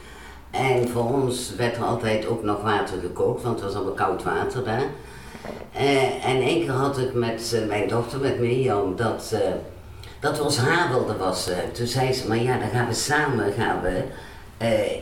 En 0.50 0.88
voor 0.88 1.12
ons 1.12 1.54
werd 1.56 1.76
er 1.76 1.84
altijd 1.84 2.26
ook 2.26 2.42
nog 2.42 2.62
water 2.62 2.98
gekookt, 3.00 3.42
want 3.42 3.54
het 3.54 3.64
was 3.64 3.74
allemaal 3.74 3.94
koud 3.94 4.22
water 4.22 4.64
daar. 4.64 4.86
En 6.24 6.40
één 6.42 6.60
keer 6.60 6.70
had 6.70 6.98
ik 6.98 7.14
met 7.14 7.64
mijn 7.68 7.88
dochter, 7.88 8.20
met 8.20 8.40
Mirjam, 8.40 8.96
dat, 8.96 9.34
dat 10.22 10.36
we 10.36 10.42
ons 10.42 10.56
haar 10.56 10.88
wilden 10.88 11.18
wassen. 11.18 11.72
Toen 11.72 11.86
zei 11.86 12.12
ze, 12.12 12.28
maar 12.28 12.42
ja, 12.42 12.58
dan 12.58 12.68
gaan 12.68 12.86
we 12.86 12.94
samen 12.94 13.52
gaan 13.52 13.80
we, 13.80 14.02
eh, 14.56 14.92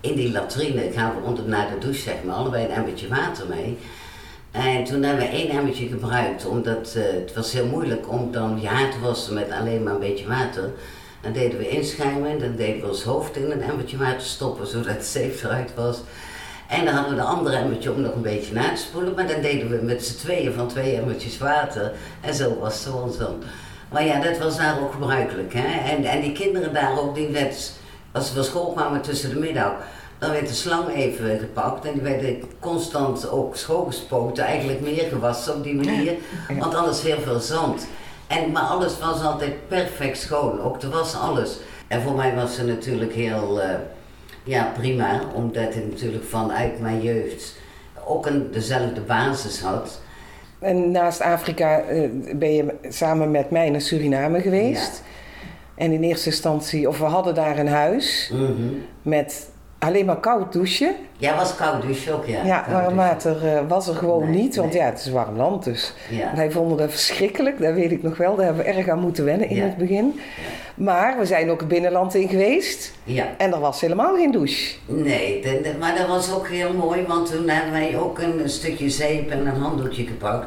in 0.00 0.14
die 0.14 0.32
latrine, 0.32 0.90
gaan 0.92 1.14
we 1.14 1.26
onder, 1.26 1.44
naar 1.44 1.68
de 1.70 1.78
douche, 1.78 2.00
zeg 2.00 2.14
maar, 2.24 2.34
allebei 2.34 2.64
een 2.64 2.70
emmertje 2.70 3.08
water 3.08 3.46
mee. 3.48 3.78
En 4.50 4.84
toen 4.84 5.02
hebben 5.02 5.24
we 5.24 5.32
één 5.32 5.50
emmertje 5.50 5.88
gebruikt, 5.88 6.46
omdat 6.46 6.94
eh, 6.96 7.02
het 7.02 7.34
was 7.34 7.52
heel 7.52 7.66
moeilijk 7.66 8.10
om 8.10 8.32
dan 8.32 8.58
je 8.60 8.66
haar 8.66 8.90
te 8.90 9.00
wassen 9.00 9.34
met 9.34 9.50
alleen 9.50 9.82
maar 9.82 9.92
een 9.92 10.00
beetje 10.00 10.28
water. 10.28 10.70
Dan 11.20 11.32
deden 11.32 11.58
we 11.58 11.68
inschuimen, 11.68 12.38
dan 12.38 12.56
deden 12.56 12.80
we 12.80 12.88
ons 12.88 13.02
hoofd 13.02 13.36
in 13.36 13.50
een 13.50 13.62
emmertje 13.62 13.96
water 13.96 14.26
stoppen, 14.26 14.66
zodat 14.66 14.94
het 14.94 15.06
zeef 15.06 15.44
eruit 15.44 15.74
was. 15.74 15.98
En 16.68 16.84
dan 16.84 16.94
hadden 16.94 17.14
we 17.14 17.20
de 17.20 17.26
andere 17.26 17.56
emmertje 17.56 17.92
om 17.92 18.00
nog 18.00 18.14
een 18.14 18.22
beetje 18.22 18.54
na 18.54 18.74
te 18.74 18.80
spoelen, 18.80 19.14
maar 19.14 19.26
dan 19.26 19.40
deden 19.40 19.70
we 19.70 19.84
met 19.84 20.04
z'n 20.04 20.16
tweeën 20.16 20.52
van 20.52 20.68
twee 20.68 20.96
emmertjes 20.96 21.38
water. 21.38 21.92
En 22.20 22.34
zo 22.34 22.58
was 22.58 22.84
het 22.84 22.94
ons 22.94 23.18
dan. 23.18 23.42
Maar 23.90 24.04
ja, 24.04 24.20
dat 24.20 24.38
was 24.38 24.56
daar 24.56 24.80
ook 24.80 24.92
gebruikelijk. 24.92 25.52
Hè? 25.54 25.90
En, 25.90 26.04
en 26.04 26.20
die 26.20 26.32
kinderen 26.32 26.72
daar 26.72 26.98
ook, 26.98 27.14
die 27.14 27.28
werd, 27.28 27.72
als 28.12 28.28
ze 28.28 28.34
van 28.34 28.44
school 28.44 28.72
kwamen 28.72 29.00
tussen 29.00 29.30
de 29.30 29.38
middag, 29.38 29.72
dan 30.18 30.30
werd 30.30 30.48
de 30.48 30.54
slang 30.54 30.94
even 30.94 31.38
gepakt 31.38 31.84
en 31.84 31.92
die 31.92 32.02
werden 32.02 32.42
constant 32.58 33.30
ook 33.30 33.56
schoongespoten, 33.56 34.44
eigenlijk 34.44 34.80
meer 34.80 35.04
gewassen 35.08 35.54
op 35.54 35.62
die 35.62 35.74
manier, 35.74 36.14
want 36.58 36.74
anders 36.74 37.02
heel 37.02 37.20
veel 37.20 37.40
zand. 37.40 37.86
En, 38.26 38.52
maar 38.52 38.62
alles 38.62 38.98
was 38.98 39.22
altijd 39.22 39.68
perfect 39.68 40.18
schoon, 40.18 40.60
ook 40.60 40.82
er 40.82 40.90
was 40.90 41.14
alles. 41.14 41.58
En 41.86 42.02
voor 42.02 42.14
mij 42.14 42.34
was 42.34 42.54
ze 42.54 42.64
natuurlijk 42.64 43.12
heel 43.12 43.60
eh, 43.60 43.74
ja, 44.44 44.72
prima, 44.78 45.20
omdat 45.34 45.74
het 45.74 45.90
natuurlijk 45.90 46.24
vanuit 46.24 46.80
mijn 46.80 47.02
jeugd 47.02 47.54
ook 48.04 48.26
een, 48.26 48.50
dezelfde 48.50 49.00
basis 49.00 49.60
had. 49.60 50.00
En 50.60 50.90
naast 50.90 51.20
Afrika 51.20 51.80
eh, 51.80 52.08
ben 52.34 52.52
je 52.54 52.74
samen 52.88 53.30
met 53.30 53.50
mij 53.50 53.70
naar 53.70 53.80
Suriname 53.80 54.40
geweest. 54.40 55.02
En 55.74 55.92
in 55.92 56.02
eerste 56.02 56.28
instantie, 56.28 56.88
of 56.88 56.98
we 56.98 57.04
hadden 57.04 57.34
daar 57.34 57.58
een 57.58 57.68
huis 57.68 58.30
Mhm. 58.32 58.62
met 59.02 59.48
alleen 59.80 60.06
maar 60.06 60.20
koud 60.20 60.52
douchen. 60.52 60.94
Ja, 61.18 61.36
was 61.36 61.54
koud 61.54 61.82
douche 61.82 62.12
ook, 62.12 62.26
ja. 62.26 62.44
Ja, 62.44 62.64
warm 62.70 62.96
water 62.96 63.46
eh, 63.46 63.60
was 63.68 63.88
er 63.88 63.94
gewoon 63.94 64.30
Nee, 64.30 64.42
niet, 64.42 64.56
want 64.56 64.72
nee. 64.72 64.80
ja, 64.82 64.86
het 64.88 64.98
is 64.98 65.10
warm 65.10 65.36
land 65.36 65.64
dus. 65.64 65.92
Ja. 66.10 66.32
Wij 66.34 66.50
vonden 66.50 66.76
dat 66.78 66.90
verschrikkelijk, 66.90 67.60
dat 67.60 67.74
weet 67.74 67.90
ik 67.92 68.02
nog 68.02 68.16
wel. 68.16 68.36
Daar 68.36 68.44
hebben 68.46 68.64
we 68.64 68.70
erg 68.70 68.88
aan 68.88 68.98
moeten 69.00 69.24
wennen 69.24 69.48
in 69.48 69.56
Ja. 69.56 69.62
het 69.64 69.76
begin. 69.76 70.20
Maar 70.74 71.18
we 71.18 71.26
zijn 71.26 71.50
ook 71.50 71.60
het 71.60 71.68
binnenland 71.68 72.14
in 72.14 72.28
geweest 72.28 72.92
ja. 73.04 73.26
en 73.38 73.52
er 73.52 73.60
was 73.60 73.80
helemaal 73.80 74.14
geen 74.14 74.30
douche. 74.30 74.74
Nee, 74.86 75.42
de- 75.42 75.60
de- 75.62 75.74
maar 75.78 75.96
dat 75.98 76.06
was 76.06 76.32
ook 76.34 76.48
heel 76.48 76.72
mooi, 76.74 77.04
want 77.06 77.30
toen 77.32 77.48
hebben 77.48 77.72
wij 77.72 77.98
ook 77.98 78.18
een, 78.18 78.48
stukje 78.50 78.90
zeep 78.90 79.30
en 79.30 79.46
een 79.46 79.56
handdoekje 79.60 80.04
gepakt. 80.06 80.46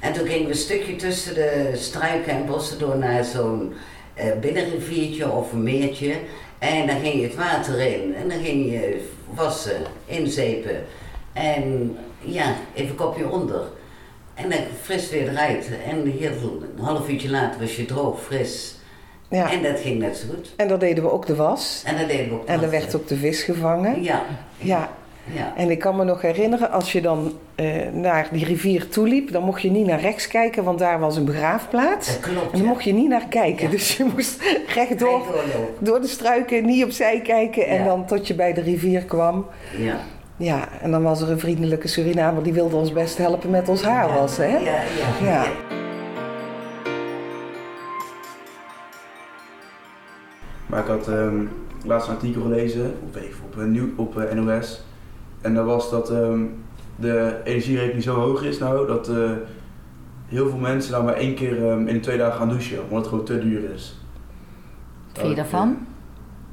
En 0.00 0.12
toen 0.12 0.26
gingen 0.26 0.44
we 0.44 0.50
een 0.50 0.56
stukje 0.58 0.96
tussen 0.96 1.34
de 1.34 1.70
struiken 1.74 2.32
en 2.32 2.46
bossen 2.46 2.78
door 2.78 2.96
naar 2.98 3.24
zo'n 3.24 3.72
eh, 4.14 4.26
binnenriviertje 4.40 5.30
of 5.30 5.52
een 5.52 5.62
meertje. 5.62 6.14
En 6.58 6.86
dan 6.86 7.00
ging 7.00 7.14
je 7.14 7.22
het 7.22 7.34
water 7.34 7.80
in 7.80 8.14
en 8.14 8.28
dan 8.28 8.38
ging 8.42 8.70
je 8.70 9.08
wassen, 9.34 9.80
inzeepen. 10.04 10.84
En 11.32 11.96
ja, 12.20 12.54
even 12.74 12.94
kopje 12.94 13.28
onder. 13.30 13.62
En 14.34 14.50
dan 14.50 14.58
fris 14.82 15.10
weer 15.10 15.28
eruit. 15.28 15.70
En 15.86 16.06
heel, 16.06 16.62
een 16.76 16.84
half 16.84 17.08
uurtje 17.08 17.30
later 17.30 17.60
was 17.60 17.76
je 17.76 17.84
droog, 17.84 18.20
fris. 18.22 18.74
Ja. 19.30 19.52
En 19.52 19.62
dat 19.62 19.80
ging 19.80 19.98
net 19.98 20.16
zo 20.16 20.26
goed. 20.34 20.52
En 20.56 20.68
daar 20.68 20.78
deden 20.78 21.04
we 21.04 21.10
ook 21.12 21.26
de 21.26 21.34
was. 21.34 21.82
En 21.86 21.98
dat 21.98 22.08
deden 22.08 22.28
we 22.28 22.34
ook 22.34 22.46
En 22.46 22.54
er 22.54 22.60
nog. 22.60 22.70
werd 22.70 22.94
ook 22.96 23.08
de 23.08 23.16
vis 23.16 23.42
gevangen. 23.42 24.02
Ja, 24.02 24.24
Ja, 24.58 24.90
ja. 25.34 25.52
en 25.56 25.70
ik 25.70 25.78
kan 25.78 25.96
me 25.96 26.04
nog 26.04 26.22
herinneren, 26.22 26.70
als 26.70 26.92
je 26.92 27.00
dan 27.00 27.32
eh, 27.54 27.66
naar 27.92 28.28
die 28.32 28.44
rivier 28.44 28.88
toeliep, 28.88 29.32
dan 29.32 29.42
mocht 29.42 29.62
je 29.62 29.70
niet 29.70 29.86
naar 29.86 30.00
rechts 30.00 30.26
kijken, 30.28 30.64
want 30.64 30.78
daar 30.78 31.00
was 31.00 31.16
een 31.16 31.24
begraafplaats. 31.24 32.06
Dat 32.06 32.20
klopt. 32.20 32.44
En 32.44 32.50
dan 32.52 32.62
ja. 32.62 32.68
mocht 32.68 32.84
je 32.84 32.92
niet 32.92 33.08
naar 33.08 33.26
kijken. 33.28 33.64
Ja. 33.64 33.70
Dus 33.70 33.96
je 33.96 34.04
moest 34.14 34.42
rechtdoor 34.74 35.22
door 35.78 36.00
de 36.00 36.06
struiken, 36.06 36.64
niet 36.64 36.84
opzij 36.84 37.20
kijken 37.20 37.66
en 37.66 37.78
Ja. 37.78 37.84
dan 37.84 38.06
tot 38.06 38.26
je 38.26 38.34
bij 38.34 38.52
de 38.52 38.60
rivier 38.60 39.04
kwam. 39.04 39.46
Ja. 39.76 39.96
Ja, 40.36 40.68
en 40.80 40.90
dan 40.90 41.02
was 41.02 41.20
er 41.20 41.30
een 41.30 41.38
vriendelijke 41.38 41.88
Surinamer 41.88 42.42
die 42.42 42.52
wilde 42.52 42.76
ons 42.76 42.92
best 42.92 43.18
helpen 43.18 43.50
met 43.50 43.68
ons 43.68 43.82
haar 43.82 44.08
wassen. 44.08 44.50
Hè? 44.50 44.56
Ja, 44.58 44.82
ja. 45.20 45.26
Ja. 45.26 45.46
Maar 50.66 50.80
ik 50.80 50.86
had 50.86 51.08
ehm, 51.08 51.44
laatst 51.84 52.08
een 52.08 52.14
artikel 52.14 52.42
gelezen, 52.42 52.94
op, 53.02 53.16
even 53.16 53.90
op, 53.96 54.16
op 54.16 54.18
eh, 54.18 54.34
NOS. 54.34 54.82
En 55.40 55.54
dat 55.54 55.64
was 55.64 55.90
dat 55.90 56.10
ehm, 56.10 56.44
de 56.96 57.40
energierekening 57.44 58.02
zo 58.02 58.14
hoog 58.14 58.42
is 58.42 58.58
nou, 58.58 58.86
dat 58.86 59.08
eh, 59.08 59.30
heel 60.26 60.48
veel 60.48 60.58
mensen 60.58 60.92
nou 60.92 61.04
maar 61.04 61.14
één 61.14 61.34
keer 61.34 61.68
ehm, 61.70 61.86
in 61.86 61.94
de 61.94 62.00
twee 62.00 62.18
dagen 62.18 62.38
gaan 62.38 62.48
douchen, 62.48 62.82
omdat 62.82 62.98
het 62.98 63.06
gewoon 63.08 63.24
te 63.24 63.38
duur 63.38 63.70
is. 63.70 64.00
Wat 65.08 65.18
vind 65.18 65.28
je 65.28 65.34
daarvan? 65.36 65.78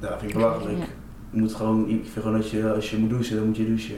Ja, 0.00 0.08
dat 0.08 0.18
vind 0.18 0.30
ik 0.30 0.36
belachelijk. 0.36 0.78
Ja. 0.78 0.84
Je 1.30 1.40
moet 1.40 1.54
gewoon, 1.54 1.88
ik 1.88 2.00
vind 2.02 2.24
gewoon 2.24 2.40
dat 2.40 2.50
je, 2.50 2.72
als 2.72 2.90
je 2.90 2.98
moet 2.98 3.10
douchen, 3.10 3.36
dan 3.36 3.46
moet 3.46 3.56
je 3.56 3.66
douchen. 3.66 3.96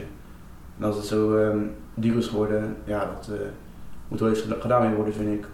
En 0.77 0.83
als 0.85 0.95
het 0.95 1.05
zo 1.05 1.35
ehm, 1.37 1.57
duur 1.93 2.17
is 2.17 2.27
geworden, 2.27 2.75
ja, 2.83 2.99
dat 3.15 3.29
eh, 3.33 3.39
moet 4.07 4.19
wel 4.19 4.29
eens 4.29 4.41
geda- 4.41 4.55
gedaan 4.59 4.81
mee 4.85 4.95
worden, 4.95 5.13
vind 5.13 5.33
ik. 5.33 5.47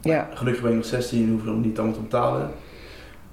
Ja. 0.00 0.28
Gelukkig 0.34 0.62
ben 0.62 0.70
ik 0.70 0.76
nog 0.76 0.86
16 0.86 1.22
en 1.24 1.30
hoef 1.30 1.40
ik 1.40 1.46
nog 1.46 1.64
niet 1.64 1.78
allemaal 1.78 1.96
te 1.96 2.02
betalen. 2.02 2.50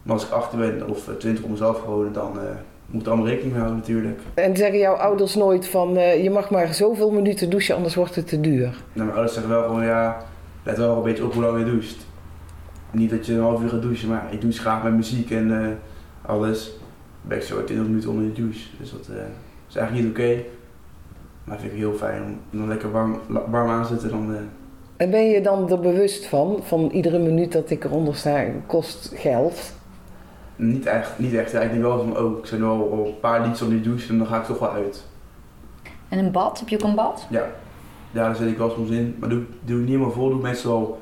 Maar 0.03 0.13
als 0.13 0.25
ik 0.25 0.31
18 0.31 0.59
ben 0.59 0.87
of 0.89 1.07
eh, 1.07 1.13
20 1.15 1.43
om 1.43 1.51
mezelf 1.51 1.83
wonen, 1.83 2.13
dan 2.13 2.39
eh, 2.39 2.45
moet 2.91 3.07
allemaal 3.07 3.27
rekening 3.27 3.51
mee 3.51 3.61
houden 3.61 3.79
natuurlijk. 3.79 4.19
En 4.33 4.55
zeggen 4.57 4.79
jouw 4.79 4.93
ouders 4.93 5.35
nooit 5.35 5.67
van 5.67 5.97
eh, 5.97 6.23
je 6.23 6.29
mag 6.29 6.49
maar 6.49 6.73
zoveel 6.73 7.11
minuten 7.11 7.49
douchen, 7.49 7.75
anders 7.75 7.95
wordt 7.95 8.15
het 8.15 8.27
te 8.27 8.41
duur. 8.41 8.63
Nou, 8.63 8.79
mijn 8.93 9.11
ouders 9.11 9.33
zeggen 9.33 9.51
wel 9.51 9.63
gewoon 9.63 9.83
ja, 9.83 10.25
let 10.63 10.77
wel 10.77 10.97
een 10.97 11.03
beetje 11.03 11.25
op 11.25 11.33
hoe 11.33 11.43
lang 11.43 11.59
je 11.59 11.65
doucht. 11.65 12.05
Niet 12.91 13.09
dat 13.09 13.25
je 13.25 13.33
een 13.33 13.41
half 13.41 13.61
uur 13.61 13.69
gaat 13.69 13.81
douchen, 13.81 14.09
maar 14.09 14.27
ik 14.29 14.41
douche 14.41 14.59
graag 14.59 14.83
met 14.83 14.93
muziek 14.93 15.31
en 15.31 15.61
eh, 15.61 15.67
alles. 16.21 16.65
Dan 16.65 17.29
ben 17.29 17.37
ik 17.37 17.43
zo 17.43 17.63
20 17.63 17.87
minuten 17.87 18.09
onder 18.09 18.25
de 18.25 18.41
douche. 18.41 18.67
Dus 18.79 18.91
dat 18.91 19.07
eh, 19.07 19.23
is 19.69 19.75
eigenlijk 19.75 20.07
niet 20.07 20.17
oké. 20.17 20.43
Maar 21.43 21.59
vind 21.59 21.71
ik 21.71 21.77
heel 21.77 21.93
fijn 21.93 22.21
om 22.51 22.59
dan 22.59 22.67
lekker 22.67 22.91
warm, 22.91 23.19
warm 23.27 23.69
aan 23.69 23.83
te 23.83 23.87
zitten. 23.87 24.09
Dan, 24.09 24.35
En 24.97 25.09
ben 25.09 25.29
je 25.29 25.41
dan 25.41 25.71
er 25.71 25.79
bewust 25.79 26.25
van, 26.25 26.59
van 26.63 26.89
iedere 26.89 27.19
minuut 27.19 27.51
dat 27.51 27.69
ik 27.69 27.83
eronder 27.83 28.15
sta 28.15 28.45
kost 28.65 29.11
geld? 29.15 29.73
Niet 30.61 30.85
echt, 30.85 31.19
niet 31.19 31.33
echt. 31.33 31.51
Ja, 31.51 31.59
ik 31.59 31.69
denk 31.69 31.81
wel 31.81 31.97
van, 31.97 32.17
oh, 32.17 32.37
ik 32.37 32.45
zit 32.45 32.59
nu 32.59 32.65
al, 32.65 32.91
al 32.91 33.05
een 33.05 33.19
paar 33.19 33.41
liedjes 33.41 33.61
onder 33.61 33.81
die 33.81 33.87
douche 33.87 34.09
en 34.09 34.17
dan 34.17 34.27
ga 34.27 34.37
ik 34.37 34.43
toch 34.43 34.59
wel 34.59 34.71
uit. 34.71 35.03
En 36.09 36.19
een 36.19 36.31
bad? 36.31 36.59
Heb 36.59 36.69
je 36.69 36.75
ook 36.75 36.83
een 36.83 36.95
bad? 36.95 37.25
Ja, 37.29 37.39
ja 38.11 38.23
daar 38.23 38.35
zit 38.35 38.47
ik 38.47 38.57
wel 38.57 38.69
soms 38.69 38.89
in. 38.89 39.15
Maar 39.19 39.29
doe, 39.29 39.43
doe 39.61 39.75
ik 39.75 39.81
niet 39.81 39.89
helemaal 39.91 40.11
vol, 40.11 40.27
doe 40.29 40.37
ik 40.37 40.43
meestal 40.43 40.99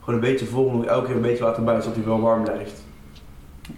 gewoon 0.00 0.14
een 0.14 0.26
beetje 0.30 0.46
vol. 0.46 0.66
En 0.68 0.72
doe 0.72 0.82
ik 0.82 0.90
elke 0.90 1.06
keer 1.06 1.16
een 1.16 1.22
beetje 1.22 1.44
water 1.44 1.64
bij, 1.64 1.80
zodat 1.80 1.94
hij 1.96 2.04
wel 2.04 2.20
warm 2.20 2.42
blijft. 2.44 2.84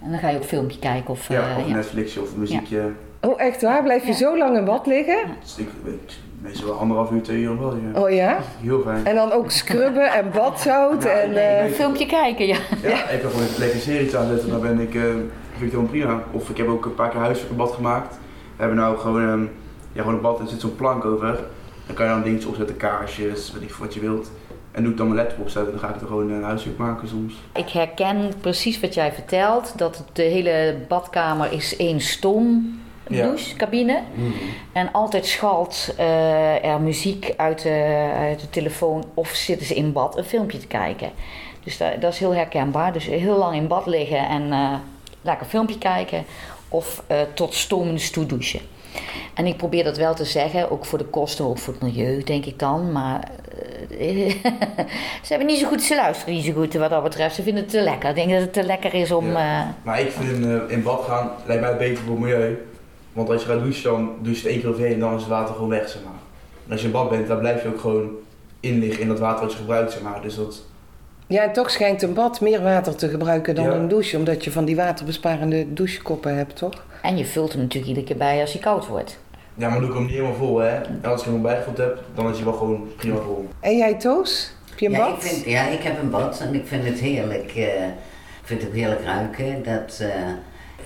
En 0.03 0.09
dan 0.11 0.19
ga 0.19 0.29
je 0.29 0.37
ook 0.37 0.43
filmpje 0.43 0.79
kijken 0.79 1.09
of... 1.09 1.27
Ja, 1.27 1.49
eh, 1.49 1.57
of 1.57 1.67
Netflixje 1.67 2.21
of 2.21 2.33
een 2.33 2.39
muziekje. 2.39 2.91
Oh, 3.21 3.41
echt 3.41 3.61
waar? 3.61 3.83
Blijf 3.83 4.01
je 4.01 4.11
Ja. 4.11 4.17
zo 4.17 4.37
lang 4.37 4.57
in 4.57 4.65
bad 4.65 4.85
liggen? 4.85 5.17
Dus 5.41 5.57
ik 5.57 5.69
weet 5.83 6.17
meestal 6.45 6.67
wel 6.67 6.77
anderhalf 6.77 7.11
uur, 7.11 7.21
twee 7.21 7.41
uur 7.41 7.59
wel. 7.59 7.75
Ja. 7.75 8.01
Oh 8.01 8.09
ja? 8.09 8.37
Heel 8.61 8.81
fijn. 8.81 9.05
En 9.05 9.15
dan 9.15 9.31
ook 9.31 9.51
scrubben 9.51 10.13
en 10.13 10.31
badzout 10.33 11.03
Ja, 11.03 11.09
en... 11.09 11.31
nee, 11.31 11.43
eh. 11.43 11.71
Filmpje 11.71 12.05
kijken, 12.05 12.47
ja. 12.47 12.57
Ja, 12.81 13.09
ik 13.09 13.21
kan 13.21 13.29
gewoon 13.31 13.45
een 13.45 13.59
lekker 13.59 13.79
serie 13.79 14.17
aanzetten, 14.17 14.49
dan 14.49 14.61
ben 14.61 14.79
ik, 14.79 14.95
eh 14.95 15.01
vind 15.57 15.71
ik 15.71 15.77
het 15.77 15.91
helemaal 15.91 16.15
prima. 16.15 16.23
Of 16.31 16.49
ik 16.49 16.57
heb 16.57 16.67
ook 16.67 16.85
een 16.85 16.95
paar 16.95 17.09
keer 17.09 17.21
een 17.49 17.55
bad 17.55 17.71
gemaakt. 17.71 18.15
We 18.55 18.61
hebben 18.61 18.77
nou 18.77 18.97
gewoon, 18.97 19.21
ehm, 19.21 19.41
ja, 19.91 20.01
gewoon 20.01 20.13
een 20.15 20.21
bad, 20.21 20.39
er 20.39 20.47
zit 20.47 20.61
zo'n 20.61 20.75
plank 20.75 21.05
over. 21.05 21.39
Dan 21.85 21.95
kan 21.95 22.05
je 22.05 22.11
dan 22.11 22.23
dingetjes 22.23 22.49
opzetten, 22.49 22.77
kaarsjes, 22.77 23.51
weet 23.51 23.61
ik 23.61 23.73
wat 23.73 23.93
je 23.93 23.99
wilt. 23.99 24.31
En 24.71 24.83
doe 24.83 24.91
ik 24.91 24.97
dan 24.97 25.07
mijn 25.07 25.19
laptop 25.19 25.39
opzetten, 25.39 25.71
dan 25.71 25.81
ga 25.81 25.95
ik 25.95 26.01
er 26.01 26.07
gewoon 26.07 26.31
een 26.31 26.43
huiswerk 26.43 26.77
maken 26.77 27.07
soms. 27.07 27.33
Ik 27.53 27.69
herken 27.69 28.31
precies 28.41 28.79
wat 28.79 28.93
jij 28.93 29.11
vertelt. 29.11 29.77
Dat 29.77 30.03
de 30.13 30.21
hele 30.21 30.77
badkamer 30.87 31.51
is 31.51 31.77
één 31.77 31.99
stom 31.99 32.79
Ja. 33.07 33.25
douchecabine. 33.25 34.01
En 34.71 34.91
altijd 34.91 35.25
schalt 35.25 35.93
eh, 35.97 36.65
er 36.65 36.81
muziek 36.81 37.33
uit 37.37 37.61
de, 37.61 38.09
uit 38.17 38.39
de 38.39 38.49
telefoon 38.49 39.03
of 39.13 39.29
zitten 39.29 39.67
ze 39.67 39.75
in 39.75 39.91
bad 39.91 40.17
een 40.17 40.23
filmpje 40.23 40.57
te 40.57 40.67
kijken. 40.67 41.11
Dus 41.63 41.77
dat, 41.77 42.01
dat 42.01 42.13
is 42.13 42.19
heel 42.19 42.33
herkenbaar. 42.35 42.93
Dus 42.93 43.05
heel 43.05 43.37
lang 43.37 43.55
in 43.55 43.67
bad 43.67 43.85
liggen 43.85 44.27
en 44.27 44.51
eh, 44.51 44.73
lekker 45.21 45.43
een 45.43 45.49
filmpje 45.49 45.77
kijken 45.77 46.25
of 46.69 47.03
eh, 47.07 47.17
tot 47.33 47.53
stomens 47.53 48.09
toe 48.09 48.25
douchen. 48.25 48.59
En 49.33 49.45
ik 49.45 49.57
probeer 49.57 49.83
dat 49.83 49.97
wel 49.97 50.15
te 50.15 50.25
zeggen, 50.25 50.71
ook 50.71 50.85
voor 50.85 50.97
de 50.97 51.05
kosten, 51.05 51.45
ook 51.45 51.57
voor 51.57 51.73
het 51.73 51.81
milieu, 51.81 52.23
denk 52.23 52.45
ik 52.45 52.59
dan. 52.59 52.91
Maar 52.91 53.31
ze 55.23 55.27
hebben 55.27 55.47
niet 55.47 55.59
zo 55.59 55.67
goed, 55.67 55.81
ze 55.81 55.95
luisteren 55.95 56.33
niet 56.33 56.45
zo 56.45 56.51
goed 56.51 56.73
wat 56.73 56.89
dat 56.89 57.03
betreft. 57.03 57.35
Ze 57.35 57.43
vinden 57.43 57.63
het 57.63 57.71
te 57.71 57.81
lekker. 57.81 58.09
Ik 58.09 58.15
denk 58.15 58.29
dat 58.29 58.41
het 58.41 58.53
te 58.53 58.63
lekker 58.63 58.93
is 58.93 59.11
om... 59.11 59.31
Ja. 59.31 59.75
Maar 59.83 59.99
ik 59.99 60.11
vind 60.11 60.69
in 60.69 60.83
bad 60.83 61.03
gaan, 61.03 61.31
lijkt 61.45 61.61
mij 61.61 61.77
beter 61.77 62.03
voor 62.03 62.11
het 62.11 62.23
milieu. 62.23 62.57
Want 63.15 63.29
als 63.29 63.41
je 63.43 63.47
gaat 63.49 63.59
douchen, 63.59 63.83
dan 63.83 64.09
douche 64.21 64.41
je 64.41 64.47
het 64.47 64.51
één 64.51 64.59
keer 64.59 64.69
overheen 64.69 64.93
en 64.93 64.99
dan 64.99 65.13
is 65.15 65.19
het 65.21 65.29
water 65.29 65.53
gewoon 65.55 65.69
weg, 65.69 65.89
zeg 65.89 66.03
maar. 66.03 66.13
En 66.65 66.71
als 66.71 66.79
je 66.81 66.85
in 66.87 66.93
bad 66.93 67.09
bent, 67.09 67.27
dan 67.27 67.39
blijf 67.39 67.61
je 67.63 67.67
ook 67.67 67.79
gewoon 67.79 68.09
in 68.59 68.79
liggen 68.79 69.01
in 69.01 69.07
dat 69.07 69.19
water 69.19 69.41
wat 69.43 69.51
je 69.51 69.57
gebruikt, 69.57 69.91
zeg 69.91 70.01
maar. 70.01 70.21
Dus 70.21 70.35
dat, 70.35 70.61
Ja, 71.27 71.43
en 71.43 71.53
toch 71.53 71.69
schijnt 71.71 72.01
een 72.01 72.13
bad 72.13 72.41
meer 72.41 72.61
water 72.63 72.95
te 72.95 73.09
gebruiken 73.09 73.55
dan 73.55 73.63
Ja. 73.65 73.71
een 73.71 73.87
douche, 73.87 74.17
omdat 74.17 74.43
je 74.43 74.51
van 74.51 74.65
die 74.65 74.75
waterbesparende 74.75 75.73
douchekoppen 75.73 76.35
hebt, 76.37 76.55
toch? 76.55 76.83
en 77.01 77.17
je 77.17 77.25
vult 77.25 77.51
hem 77.51 77.61
natuurlijk 77.61 77.87
iedere 77.87 78.05
keer 78.05 78.17
bij 78.17 78.41
als 78.41 78.51
hij 78.53 78.61
koud 78.61 78.87
wordt. 78.87 79.19
ja, 79.53 79.69
maar 79.69 79.79
doe 79.79 79.87
ik 79.89 79.93
hem 79.95 80.03
niet 80.03 80.11
helemaal 80.11 80.33
vol, 80.35 80.57
hè. 80.57 80.69
En 80.75 80.99
als 81.03 81.21
ik 81.21 81.27
hem 81.31 81.41
bijgevuld 81.41 81.77
heb, 81.77 81.99
dan 82.15 82.29
is 82.29 82.35
hij 82.35 82.45
wel 82.45 82.53
gewoon 82.53 82.87
prima 82.97 83.15
vol. 83.17 83.47
En 83.59 83.77
jij, 83.77 83.93
Toos? 83.95 84.51
Heb 84.69 84.79
je 84.79 84.85
een 84.85 84.91
ja, 84.91 84.97
bad? 84.97 85.15
ik 85.15 85.21
vind, 85.21 85.45
ja, 85.45 85.67
ik 85.67 85.81
heb 85.81 86.01
een 86.01 86.09
bad 86.09 86.39
en 86.39 86.53
ik 86.55 86.67
vind 86.67 86.83
het 86.85 86.99
heerlijk. 86.99 87.51
eh, 87.55 87.85
ik 88.41 88.51
vind 88.51 88.61
het 88.61 88.71
heerlijk 88.71 89.01
ruiken. 89.03 89.63
Dat 89.63 89.99
eh 90.01 90.09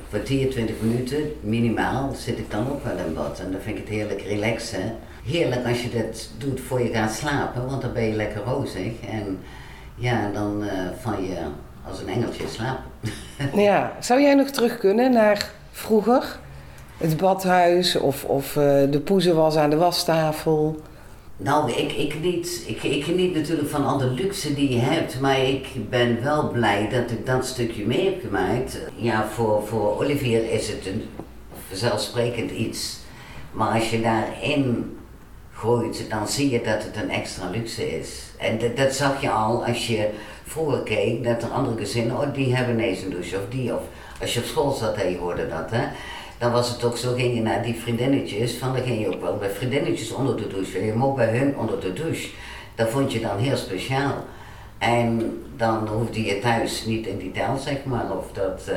kwartier, 0.10 0.50
twintig 0.50 0.76
minuten 0.82 1.32
minimaal 1.42 2.14
zit 2.14 2.38
ik 2.38 2.52
dan 2.52 2.70
ook 2.70 2.84
wel 2.84 2.98
in 3.06 3.14
bad. 3.14 3.40
En 3.40 3.52
dan 3.52 3.62
vind 3.62 3.78
ik 3.78 3.84
het 3.84 3.94
heerlijk 3.94 4.22
relaxen. 4.22 4.98
Heerlijk 5.26 5.68
als 5.68 5.84
je 5.84 5.90
dit 5.90 6.30
doet 6.38 6.60
voor 6.60 6.82
je 6.82 6.90
gaat 6.90 7.14
slapen, 7.14 7.66
want 7.66 7.82
dan 7.82 7.94
ben 7.94 8.04
je 8.04 8.14
lekker 8.14 8.42
rozig. 8.44 8.92
En 9.10 9.40
ja, 9.96 10.32
dan 10.34 10.64
eh 10.64 10.70
van 11.00 11.24
je 11.24 11.38
als 11.90 12.02
een 12.02 12.10
engeltje 12.10 12.48
slapen. 12.48 12.84
Ja, 13.54 13.92
zou 14.00 14.22
jij 14.22 14.34
nog 14.34 14.50
terug 14.50 14.78
kunnen 14.78 15.12
naar 15.12 15.52
vroeger? 15.72 16.40
Het 16.98 17.18
badhuis 17.18 17.96
of, 17.96 18.24
of 18.24 18.56
eh, 18.56 18.64
de 18.90 19.02
poezenwas 19.04 19.56
aan 19.56 19.70
de 19.70 19.76
wastafel? 19.76 20.82
Nou, 21.42 21.72
ik, 21.72 21.92
ik, 21.92 22.20
niet, 22.22 22.64
ik, 22.68 22.84
ik 22.84 23.04
geniet 23.04 23.36
natuurlijk 23.36 23.70
van 23.70 23.86
al 23.86 23.98
de 23.98 24.10
luxe 24.10 24.54
die 24.54 24.74
je 24.74 24.80
hebt, 24.80 25.20
maar 25.20 25.40
ik 25.40 25.68
ben 25.90 26.24
wel 26.24 26.52
blij 26.52 26.90
dat 26.90 27.12
ik 27.12 27.26
dat 27.26 27.46
stukje 27.46 27.86
mee 27.86 28.06
heb 28.06 28.22
gemaakt. 28.22 28.80
Ja, 28.96 29.28
voor, 29.28 29.68
voor 29.68 29.98
Olivier 29.98 30.52
is 30.52 30.68
het 30.68 30.86
een 30.86 31.04
vanzelfsprekend 31.68 32.52
iets. 32.52 32.98
Maar 33.52 33.74
als 33.74 33.90
je 33.90 34.02
daarin 34.02 34.98
gooit, 35.54 36.06
dan 36.10 36.28
zie 36.28 36.50
je 36.50 36.62
dat 36.62 36.84
het 36.84 36.96
een 36.96 37.10
extra 37.10 37.50
luxe 37.50 38.00
is. 38.00 38.24
En 38.38 38.58
dat, 38.58 38.78
dat 38.78 38.94
zag 38.94 39.22
je 39.22 39.30
al 39.30 39.66
als 39.66 39.88
je 39.88 40.10
vroeger 40.44 40.84
keek, 40.84 41.24
dat 41.24 41.44
er 41.44 41.50
andere 41.50 41.78
gezinnen, 41.78 42.18
oh 42.18 42.34
die 42.34 42.56
hebben 42.56 42.74
ineens 42.74 43.02
een 43.02 43.10
douche 43.10 43.36
of 43.36 43.44
die. 43.50 43.74
Of 43.74 43.82
als 44.22 44.34
je 44.34 44.40
op 44.40 44.46
school 44.46 44.72
zat 44.72 44.96
en 44.96 45.12
je 45.12 45.18
hoorde 45.18 45.48
dat, 45.48 45.72
hè. 45.72 45.88
Dan 46.40 46.52
was 46.52 46.70
het 46.70 46.84
ook 46.84 46.98
zo, 46.98 47.14
ging 47.14 47.36
je 47.36 47.42
naar 47.42 47.64
die 47.64 47.76
vriendinnetjes, 47.76 48.58
van 48.58 48.74
dan 48.74 48.84
ging 48.84 49.02
je 49.02 49.14
ook 49.14 49.22
wel 49.22 49.38
bij 49.38 49.50
vriendinnetjes 49.50 50.12
onder 50.12 50.38
de 50.38 50.48
douche. 50.48 50.86
Je 50.86 50.94
mocht 50.94 51.16
bij 51.16 51.38
hun 51.38 51.58
onder 51.58 51.80
de 51.80 51.94
douche. 51.94 52.30
Dat 52.76 52.90
vond 52.90 53.12
je 53.12 53.20
dan 53.20 53.38
heel 53.38 53.58
speciaal. 53.58 54.26
En 54.78 55.42
dan 55.58 55.88
hoefde 55.88 56.24
je 56.24 56.40
thuis 56.40 56.86
niet 56.86 57.08
in 57.08 57.18
die 57.18 57.32
tel, 57.32 57.58
zeg 57.58 57.84
maar. 57.84 58.18
Of 58.18 58.32
dat, 58.32 58.68
eh, 58.68 58.76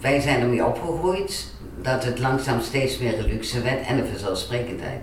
wij 0.00 0.20
zijn 0.20 0.40
ermee 0.40 0.66
opgegroeid 0.66 1.52
dat 1.82 2.04
het 2.04 2.18
langzaam 2.18 2.60
steeds 2.60 2.98
meer 2.98 3.18
een 3.18 3.26
luxe 3.26 3.62
werd 3.62 3.86
en 3.86 3.98
een 3.98 4.06
vanzelfsprekendheid. 4.06 5.00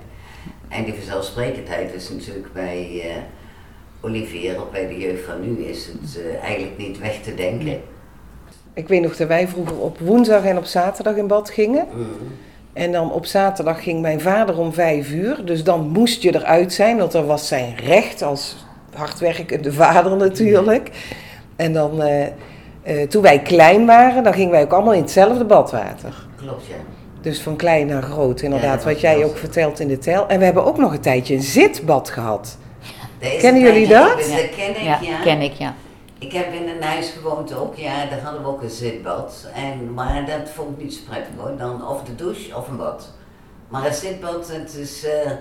En 0.68 0.84
die 0.84 0.94
vanzelfsprekendheid 0.94 1.94
is 1.94 2.10
natuurlijk 2.10 2.54
bij 2.54 3.02
eh, 3.04 3.16
Olivier 4.02 4.62
of 4.62 4.72
bij 4.72 4.88
de 4.88 4.98
jeugd 4.98 5.24
van 5.24 5.42
nu 5.42 5.64
is 5.64 5.86
het 5.86 6.20
eh, 6.22 6.44
eigenlijk 6.44 6.78
niet 6.78 7.00
weg 7.00 7.22
te 7.22 7.36
denken. 7.36 7.82
Ik 8.78 8.88
weet 8.88 9.02
nog 9.02 9.16
dat 9.16 9.28
wij 9.28 9.48
vroeger 9.48 9.80
op 9.80 10.00
woensdag 10.00 10.44
en 10.44 10.58
op 10.58 10.66
zaterdag 10.66 11.16
in 11.16 11.28
bad 11.28 11.50
gingen. 11.50 11.86
Mm. 11.94 12.08
En 12.74 12.92
dan 12.92 13.12
op 13.12 13.26
zaterdag 13.26 13.84
ging 13.84 14.02
mijn 14.02 14.22
vader 14.22 14.58
om 14.58 14.74
vijf 14.74 15.12
uur. 15.12 15.46
Dus 15.46 15.64
dan 15.64 15.88
moest 15.90 16.22
je 16.22 16.36
eruit 16.36 16.74
zijn, 16.74 16.98
want 16.98 17.12
dat 17.12 17.26
was 17.26 17.48
zijn 17.48 17.76
recht 17.76 18.22
als 18.22 18.66
hardwerkende 18.94 19.74
vader 19.74 20.18
natuurlijk. 20.18 20.92
En 21.56 21.74
dan, 21.74 22.02
eh, 22.02 22.26
eh, 22.84 23.08
toen 23.10 23.22
wij 23.22 23.40
klein 23.40 23.86
waren, 23.86 24.24
dan 24.24 24.34
gingen 24.34 24.52
wij 24.52 24.62
ook 24.62 24.74
allemaal 24.74 24.94
in 24.94 25.02
hetzelfde 25.02 25.46
badwater. 25.46 26.28
Klopt, 26.36 26.66
ja. 26.66 26.76
Dus 27.22 27.42
van 27.42 27.56
klein 27.56 27.88
naar 27.88 28.04
groot, 28.04 28.40
Ja, 28.40 28.46
inderdaad, 28.46 28.84
wat 28.84 29.02
jij 29.02 29.26
ook 29.26 29.38
vertelt 29.38 29.80
in 29.80 29.88
de 29.88 29.98
tel. 29.98 30.28
En 30.28 30.40
we 30.40 30.46
hebben 30.46 30.66
ook 30.66 30.78
nog 30.78 30.94
een 30.94 31.00
tijdje 31.00 31.34
een 31.36 31.42
zitbad 31.42 32.10
gehad. 32.10 32.58
Kennen 33.40 33.62
jullie 33.62 33.88
dat? 33.88 34.18
Dat 34.18 34.50
ken 34.56 34.70
ik, 34.70 34.78
Ja, 34.78 35.00
ja. 35.02 35.22
ken 35.24 35.42
ik, 35.42 35.54
ja. 35.54 35.76
Ik 36.20 36.32
heb 36.32 36.54
in 36.54 36.68
een 36.68 36.82
huis 36.84 37.10
gewoond 37.10 37.54
ook, 37.56 37.76
ja, 37.76 38.06
daar 38.06 38.20
hadden 38.22 38.42
we 38.42 38.48
ook 38.48 38.62
een 38.62 38.70
zitbad. 38.70 39.48
En, 39.56 39.94
maar 39.94 40.26
dat 40.26 40.50
vond 40.50 40.78
ik 40.78 40.84
niet 40.84 40.94
zo 40.94 41.00
prettig 41.10 41.34
hoor. 41.38 41.58
Dan 41.58 41.88
of 41.88 42.04
de 42.04 42.16
douche 42.16 42.56
of 42.56 42.68
een 42.68 42.78
bad. 42.78 43.10
Maar 43.68 43.86
een 43.86 43.94
zitbad, 43.94 44.48
het 44.52 44.74
is... 44.76 45.06
eh, 45.06 45.32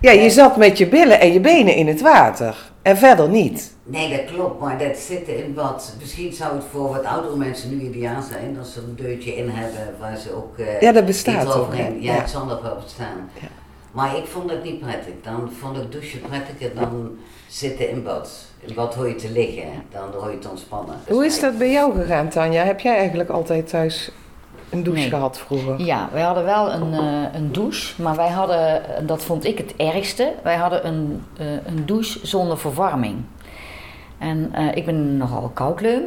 Ja, 0.00 0.10
je 0.10 0.30
zat 0.30 0.56
met 0.56 0.78
je 0.78 0.88
billen 0.88 1.20
en 1.20 1.32
je 1.32 1.40
benen 1.40 1.74
in 1.74 1.86
het 1.86 2.00
water. 2.00 2.72
En 2.82 2.96
verder 2.96 3.28
niet. 3.28 3.74
Nee, 3.82 4.10
dat 4.16 4.34
klopt, 4.34 4.60
maar 4.60 4.78
dat 4.78 4.96
zitten 4.96 5.44
in 5.44 5.54
bad. 5.54 5.94
Misschien 6.00 6.32
zou 6.32 6.54
het 6.54 6.64
voor 6.70 6.88
wat 6.88 7.04
oudere 7.04 7.36
mensen 7.36 7.78
nu 7.78 7.84
ideaal 7.84 8.22
zijn 8.22 8.56
als 8.58 8.72
ze 8.72 8.78
een 8.80 8.96
deurtje 8.96 9.36
in 9.36 9.48
hebben 9.48 9.94
waar 10.00 10.16
ze 10.16 10.34
ook. 10.34 10.58
eh, 10.58 10.80
Ja, 10.80 10.92
dat 10.92 11.06
bestaat 11.06 11.50
toch? 11.52 11.76
Ja, 11.76 11.86
Ja. 12.00 12.12
het 12.12 12.30
zal 12.30 12.44
nog 12.44 12.62
wel 12.62 12.78
bestaan. 12.84 13.30
Ja. 13.40 13.48
Maar 13.92 14.16
ik 14.16 14.26
vond 14.26 14.50
het 14.50 14.64
niet 14.64 14.80
prettig. 14.80 15.12
Dan 15.22 15.50
vond 15.60 15.76
ik 15.76 15.92
douchen 15.92 16.20
prettiger 16.20 16.74
dan 16.74 17.16
zitten 17.48 17.88
in 17.90 18.02
bad. 18.02 18.30
In 18.66 18.74
bad 18.74 18.94
hoor 18.94 19.08
je 19.08 19.14
te 19.14 19.30
liggen, 19.30 19.68
dan 19.92 20.20
hoor 20.20 20.30
je 20.30 20.38
te 20.38 20.48
ontspannen. 20.48 20.94
Hoe 21.08 21.24
is 21.24 21.40
dat 21.40 21.58
bij 21.58 21.70
jou 21.70 21.94
gegaan, 21.94 22.28
Tanja? 22.28 22.64
Heb 22.64 22.80
jij 22.80 22.96
eigenlijk 22.96 23.30
altijd 23.30 23.68
thuis 23.68 24.10
een 24.70 24.82
douche 24.82 25.00
Nee. 25.00 25.10
gehad 25.10 25.38
vroeger? 25.38 25.80
Ja, 25.80 26.08
wij 26.12 26.22
hadden 26.22 26.44
wel 26.44 26.72
een, 26.72 26.92
eh, 26.92 27.34
een 27.34 27.52
douche, 27.52 28.02
maar 28.02 28.16
wij 28.16 28.28
hadden, 28.28 28.96
en 28.96 29.06
dat 29.06 29.24
vond 29.24 29.44
ik 29.44 29.58
het 29.58 29.74
ergste, 29.76 30.32
wij 30.42 30.56
hadden 30.56 30.86
een, 30.86 31.22
eh, 31.38 31.46
een 31.66 31.86
douche 31.86 32.26
zonder 32.26 32.58
verwarming. 32.58 33.16
En 34.18 34.48
eh, 34.52 34.74
ik 34.76 34.84
ben 34.84 35.16
nogal 35.16 35.50
koudleun, 35.54 36.02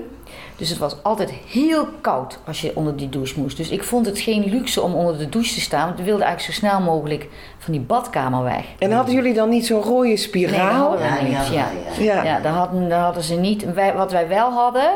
dus 0.58 0.70
het 0.70 0.78
was 0.78 1.04
altijd 1.04 1.32
heel 1.48 1.88
koud 2.02 2.40
als 2.46 2.62
je 2.62 2.72
onder 2.76 2.96
die 2.96 3.10
douche 3.10 3.40
moest. 3.40 3.58
Dus 3.58 3.70
ik 3.70 3.84
vond 3.84 4.06
het 4.06 4.20
geen 4.20 4.50
luxe 4.50 4.82
om 4.82 4.94
onder 4.94 5.18
de 5.18 5.30
douche 5.30 5.54
te 5.54 5.62
staan, 5.62 5.86
want 5.86 5.98
we 5.98 6.04
wilden 6.04 6.26
eigenlijk 6.26 6.56
zo 6.60 6.68
snel 6.68 6.80
mogelijk 6.82 7.28
van 7.58 7.74
die 7.74 7.82
badkamer 7.82 8.44
weg. 8.44 8.66
En 8.80 8.92
hadden 8.92 9.16
jullie 9.16 9.34
dan 9.34 9.50
niet 9.50 9.66
zo'n 9.66 9.82
rode 9.82 10.08
Nee, 10.08 10.16
dat 10.16 10.24
spiraal? 10.24 10.90
hadden 10.90 11.00
we 11.00 11.06
Ja, 11.06 11.20
die 11.20 11.28
niet, 11.28 11.48
ja. 11.48 11.68
ja. 11.98 12.14
ja. 12.14 12.24
Ja, 12.24 12.40
dat 12.40 12.54
hadden, 12.54 12.90
dat 12.90 13.00
hadden 13.00 13.24
ze 13.24 13.36
niet. 13.36 13.74
Wij, 13.74 13.94
wat 13.94 14.12
wij 14.12 14.28
wel 14.28 14.52
hadden, 14.52 14.90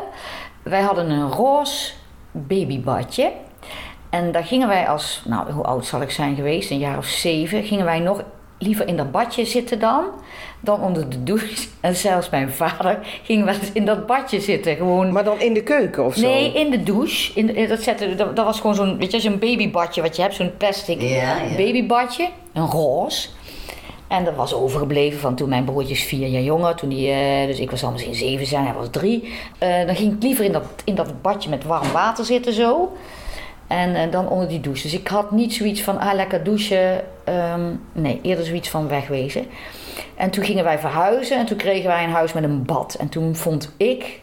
wij 0.63 0.81
hadden 0.81 1.09
een 1.09 1.31
roze 1.31 1.91
babybadje. 2.31 3.31
En 4.09 4.31
daar 4.31 4.43
gingen 4.43 4.67
wij 4.67 4.87
als, 4.87 5.21
nou 5.25 5.51
hoe 5.51 5.63
oud 5.63 5.85
zal 5.85 6.01
ik 6.01 6.11
zijn 6.11 6.35
geweest, 6.35 6.71
een 6.71 6.79
jaar 6.79 6.97
of 6.97 7.05
zeven, 7.05 7.63
gingen 7.63 7.85
wij 7.85 7.99
nog 7.99 8.23
liever 8.61 8.87
in 8.87 8.97
dat 8.97 9.11
badje 9.11 9.45
zitten 9.45 9.79
dan, 9.79 10.03
dan 10.59 10.81
onder 10.81 11.09
de 11.09 11.23
douche. 11.23 11.67
En 11.79 11.95
zelfs 11.95 12.29
mijn 12.29 12.49
vader 12.51 12.99
ging 13.23 13.43
wel 13.45 13.53
eens 13.53 13.71
in 13.73 13.85
dat 13.85 14.05
badje 14.05 14.39
zitten, 14.39 14.75
gewoon... 14.75 15.11
Maar 15.11 15.23
dan 15.23 15.39
in 15.39 15.53
de 15.53 15.63
keuken 15.63 16.05
of 16.05 16.15
zo? 16.15 16.21
Nee, 16.27 16.51
in 16.53 16.69
de 16.71 16.83
douche. 16.83 17.31
In 17.39 17.45
de- 17.47 17.67
dat, 17.67 17.81
zette, 17.81 18.15
dat, 18.15 18.35
dat 18.35 18.45
was 18.45 18.59
gewoon 18.59 18.75
zo'n, 18.75 18.97
weet 18.97 19.11
je, 19.11 19.19
zo'n 19.19 19.39
babybadje 19.39 20.01
wat 20.01 20.15
je 20.15 20.21
hebt, 20.21 20.35
zo'n 20.35 20.51
plastic 20.57 21.01
Ja, 21.01 21.07
ja. 21.37 21.55
babybadje, 21.57 22.29
een 22.53 22.65
roze. 22.67 23.27
En 24.07 24.23
dat 24.23 24.35
was 24.35 24.53
overgebleven 24.53 25.19
van 25.19 25.35
toen 25.35 25.49
mijn 25.49 25.63
broertje 25.65 25.93
is 25.93 26.03
vier 26.03 26.27
jaar 26.27 26.41
jonger. 26.41 26.75
Toen 26.75 26.89
die, 26.89 27.11
eh, 27.11 27.45
dus 27.47 27.59
ik 27.59 27.71
was 27.71 27.83
al 27.83 27.91
misschien 27.91 28.15
zeven 28.15 28.45
zijn, 28.45 28.65
hij 28.65 28.73
was 28.73 28.87
drie. 28.91 29.33
Eh, 29.57 29.85
dan 29.85 29.95
ging 29.95 30.13
ik 30.15 30.23
liever 30.23 30.45
in 30.45 30.51
dat, 30.51 30.63
in 30.85 30.95
dat 30.95 31.21
badje 31.21 31.49
met 31.49 31.63
warm 31.63 31.91
water 31.91 32.25
zitten 32.25 32.53
zo. 32.53 32.91
En 33.71 33.95
eh, 33.95 34.11
dan 34.11 34.27
onder 34.27 34.47
die 34.47 34.59
douche. 34.59 34.83
Dus 34.83 34.93
ik 34.93 35.07
had 35.07 35.31
niet 35.31 35.53
zoiets 35.53 35.81
van, 35.81 35.99
ah 35.99 36.13
lekker 36.13 36.43
douchen. 36.43 37.03
Ehm, 37.23 37.73
nee, 37.91 38.19
eerder 38.21 38.45
zoiets 38.45 38.69
van 38.69 38.87
wegwezen. 38.87 39.45
En 40.15 40.29
toen 40.29 40.43
gingen 40.43 40.63
wij 40.63 40.79
verhuizen 40.79 41.37
en 41.37 41.45
toen 41.45 41.57
kregen 41.57 41.89
wij 41.89 42.03
een 42.03 42.09
huis 42.09 42.33
met 42.33 42.43
een 42.43 42.65
bad. 42.65 42.93
En 42.93 43.09
toen 43.09 43.35
vond 43.35 43.73
ik 43.77 44.21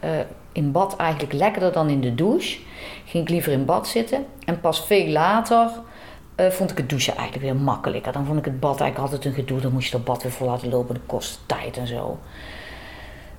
eh, 0.00 0.10
in 0.52 0.72
bad 0.72 0.96
eigenlijk 0.96 1.32
lekkerder 1.32 1.72
dan 1.72 1.88
in 1.88 2.00
de 2.00 2.14
douche. 2.14 2.58
Ging 3.04 3.24
ik 3.24 3.30
liever 3.30 3.52
in 3.52 3.64
bad 3.64 3.88
zitten. 3.88 4.26
En 4.44 4.60
pas 4.60 4.86
veel 4.86 5.06
later 5.06 5.70
eh, 6.34 6.50
vond 6.50 6.70
ik 6.70 6.76
het 6.76 6.88
douchen 6.88 7.16
eigenlijk 7.16 7.46
weer 7.46 7.62
makkelijker. 7.62 8.12
Dan 8.12 8.26
vond 8.26 8.38
ik 8.38 8.44
het 8.44 8.60
bad 8.60 8.80
eigenlijk 8.80 9.12
altijd 9.12 9.24
een 9.24 9.44
gedoe. 9.44 9.60
Dan 9.60 9.72
moest 9.72 9.86
je 9.86 9.96
dat 9.96 10.04
bad 10.04 10.22
weer 10.22 10.32
vol 10.32 10.46
laten 10.46 10.68
lopen. 10.68 10.94
Dat 10.94 11.06
kost 11.06 11.40
tijd 11.46 11.76
en 11.76 11.86
zo. 11.86 12.18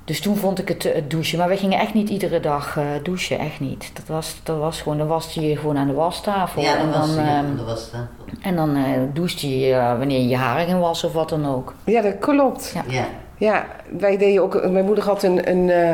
Dus 0.08 0.22
toen 0.22 0.36
vond 0.36 0.60
ik 0.60 0.68
het, 0.68 0.86
eh, 0.86 0.96
het 0.96 1.10
douchen. 1.10 1.38
Maar 1.38 1.50
we 1.50 1.58
gingen 1.58 1.80
echt 1.80 1.94
niet 1.94 2.10
iedere 2.10 2.40
dag 2.40 2.78
eh, 2.78 2.86
douchen. 3.04 3.40
Echt 3.40 3.60
niet. 3.60 3.92
Dat 3.94 4.08
was, 4.08 4.36
dat 4.44 4.58
was 4.58 4.82
gewoon, 4.82 4.98
dan 4.98 5.08
was 5.08 5.34
je 5.34 5.58
gewoon 5.58 5.78
aan 5.78 5.88
de 5.88 5.94
wastafel. 5.94 6.62
Ja, 6.62 6.78
en 6.78 6.92
dan, 6.92 7.18
ehm, 7.18 7.56
dat 7.56 7.66
was 7.66 7.92
dat. 7.92 8.02
en 8.42 8.56
dan 8.56 8.76
eh 8.76 8.84
douchte 9.14 9.60
je 9.60 9.76
wanneer 9.98 10.20
je 10.20 10.28
je 10.28 10.36
haren 10.36 10.66
ging 10.66 10.80
wassen 10.80 11.08
of 11.08 11.14
wat 11.14 11.30
dan 11.30 11.48
ook. 11.48 11.74
Ja, 11.84 12.02
dat 12.02 12.20
klopt. 12.20 12.72
Ja. 12.74 12.84
Ja. 12.88 13.06
Ja, 13.38 13.66
wij 13.98 14.18
deden 14.18 14.44
ook. 14.44 14.70
Mijn 14.70 14.86
moeder 14.86 15.04
had 15.04 15.24
een, 15.24 15.50
een 15.50 15.70
eh, 15.70 15.92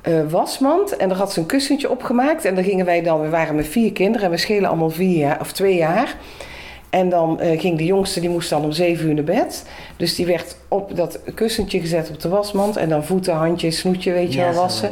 eh, 0.00 0.30
wasmand 0.30 0.96
en 0.96 1.08
daar 1.08 1.18
had 1.18 1.32
ze 1.32 1.40
een 1.40 1.46
kussentje 1.46 1.90
op 1.90 2.02
gemaakt. 2.02 2.44
En 2.44 2.54
dan 2.54 2.64
gingen 2.64 2.84
wij 2.84 3.02
dan, 3.02 3.20
we 3.20 3.28
waren 3.28 3.54
met 3.54 3.68
vier 3.68 3.92
kinderen 3.92 4.26
en 4.26 4.30
we 4.30 4.36
schelen 4.36 4.68
allemaal 4.68 4.90
vier 4.90 5.18
jaar, 5.18 5.40
of 5.40 5.52
twee 5.52 5.76
jaar. 5.76 6.16
En 6.94 7.08
dan 7.08 7.40
eh, 7.40 7.60
ging 7.60 7.78
de 7.78 7.84
jongste, 7.84 8.20
die 8.20 8.28
moest 8.28 8.50
dan 8.50 8.64
om 8.64 8.72
zeven 8.72 9.06
uur 9.08 9.14
naar 9.14 9.24
bed. 9.24 9.64
Dus 9.96 10.14
die 10.14 10.26
werd 10.26 10.56
op 10.68 10.96
dat 10.96 11.18
kussentje 11.34 11.80
gezet 11.80 12.10
op 12.10 12.20
de 12.20 12.28
wasmand. 12.28 12.76
En 12.76 12.88
dan 12.88 13.04
voeten, 13.04 13.34
handjes, 13.34 13.78
snoetje, 13.78 14.12
weet 14.12 14.34
je 14.34 14.40
wel, 14.40 14.52
wassen. 14.52 14.90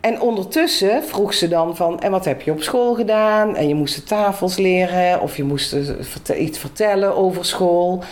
En 0.00 0.20
ondertussen 0.20 1.04
vroeg 1.04 1.34
ze 1.34 1.48
dan 1.48 1.76
van, 1.76 2.00
en 2.00 2.10
wat 2.10 2.24
heb 2.24 2.42
je 2.42 2.50
op 2.52 2.62
school 2.62 2.94
gedaan? 2.94 3.56
En 3.56 3.68
je 3.68 3.74
moest 3.74 3.94
de 3.94 4.02
tafels 4.04 4.56
leren 4.56 5.20
of 5.20 5.36
je 5.36 5.44
moest 5.44 5.72
eh, 5.72 6.42
iets 6.42 6.58
vertellen 6.58 7.16
over 7.16 7.44
school. 7.44 8.02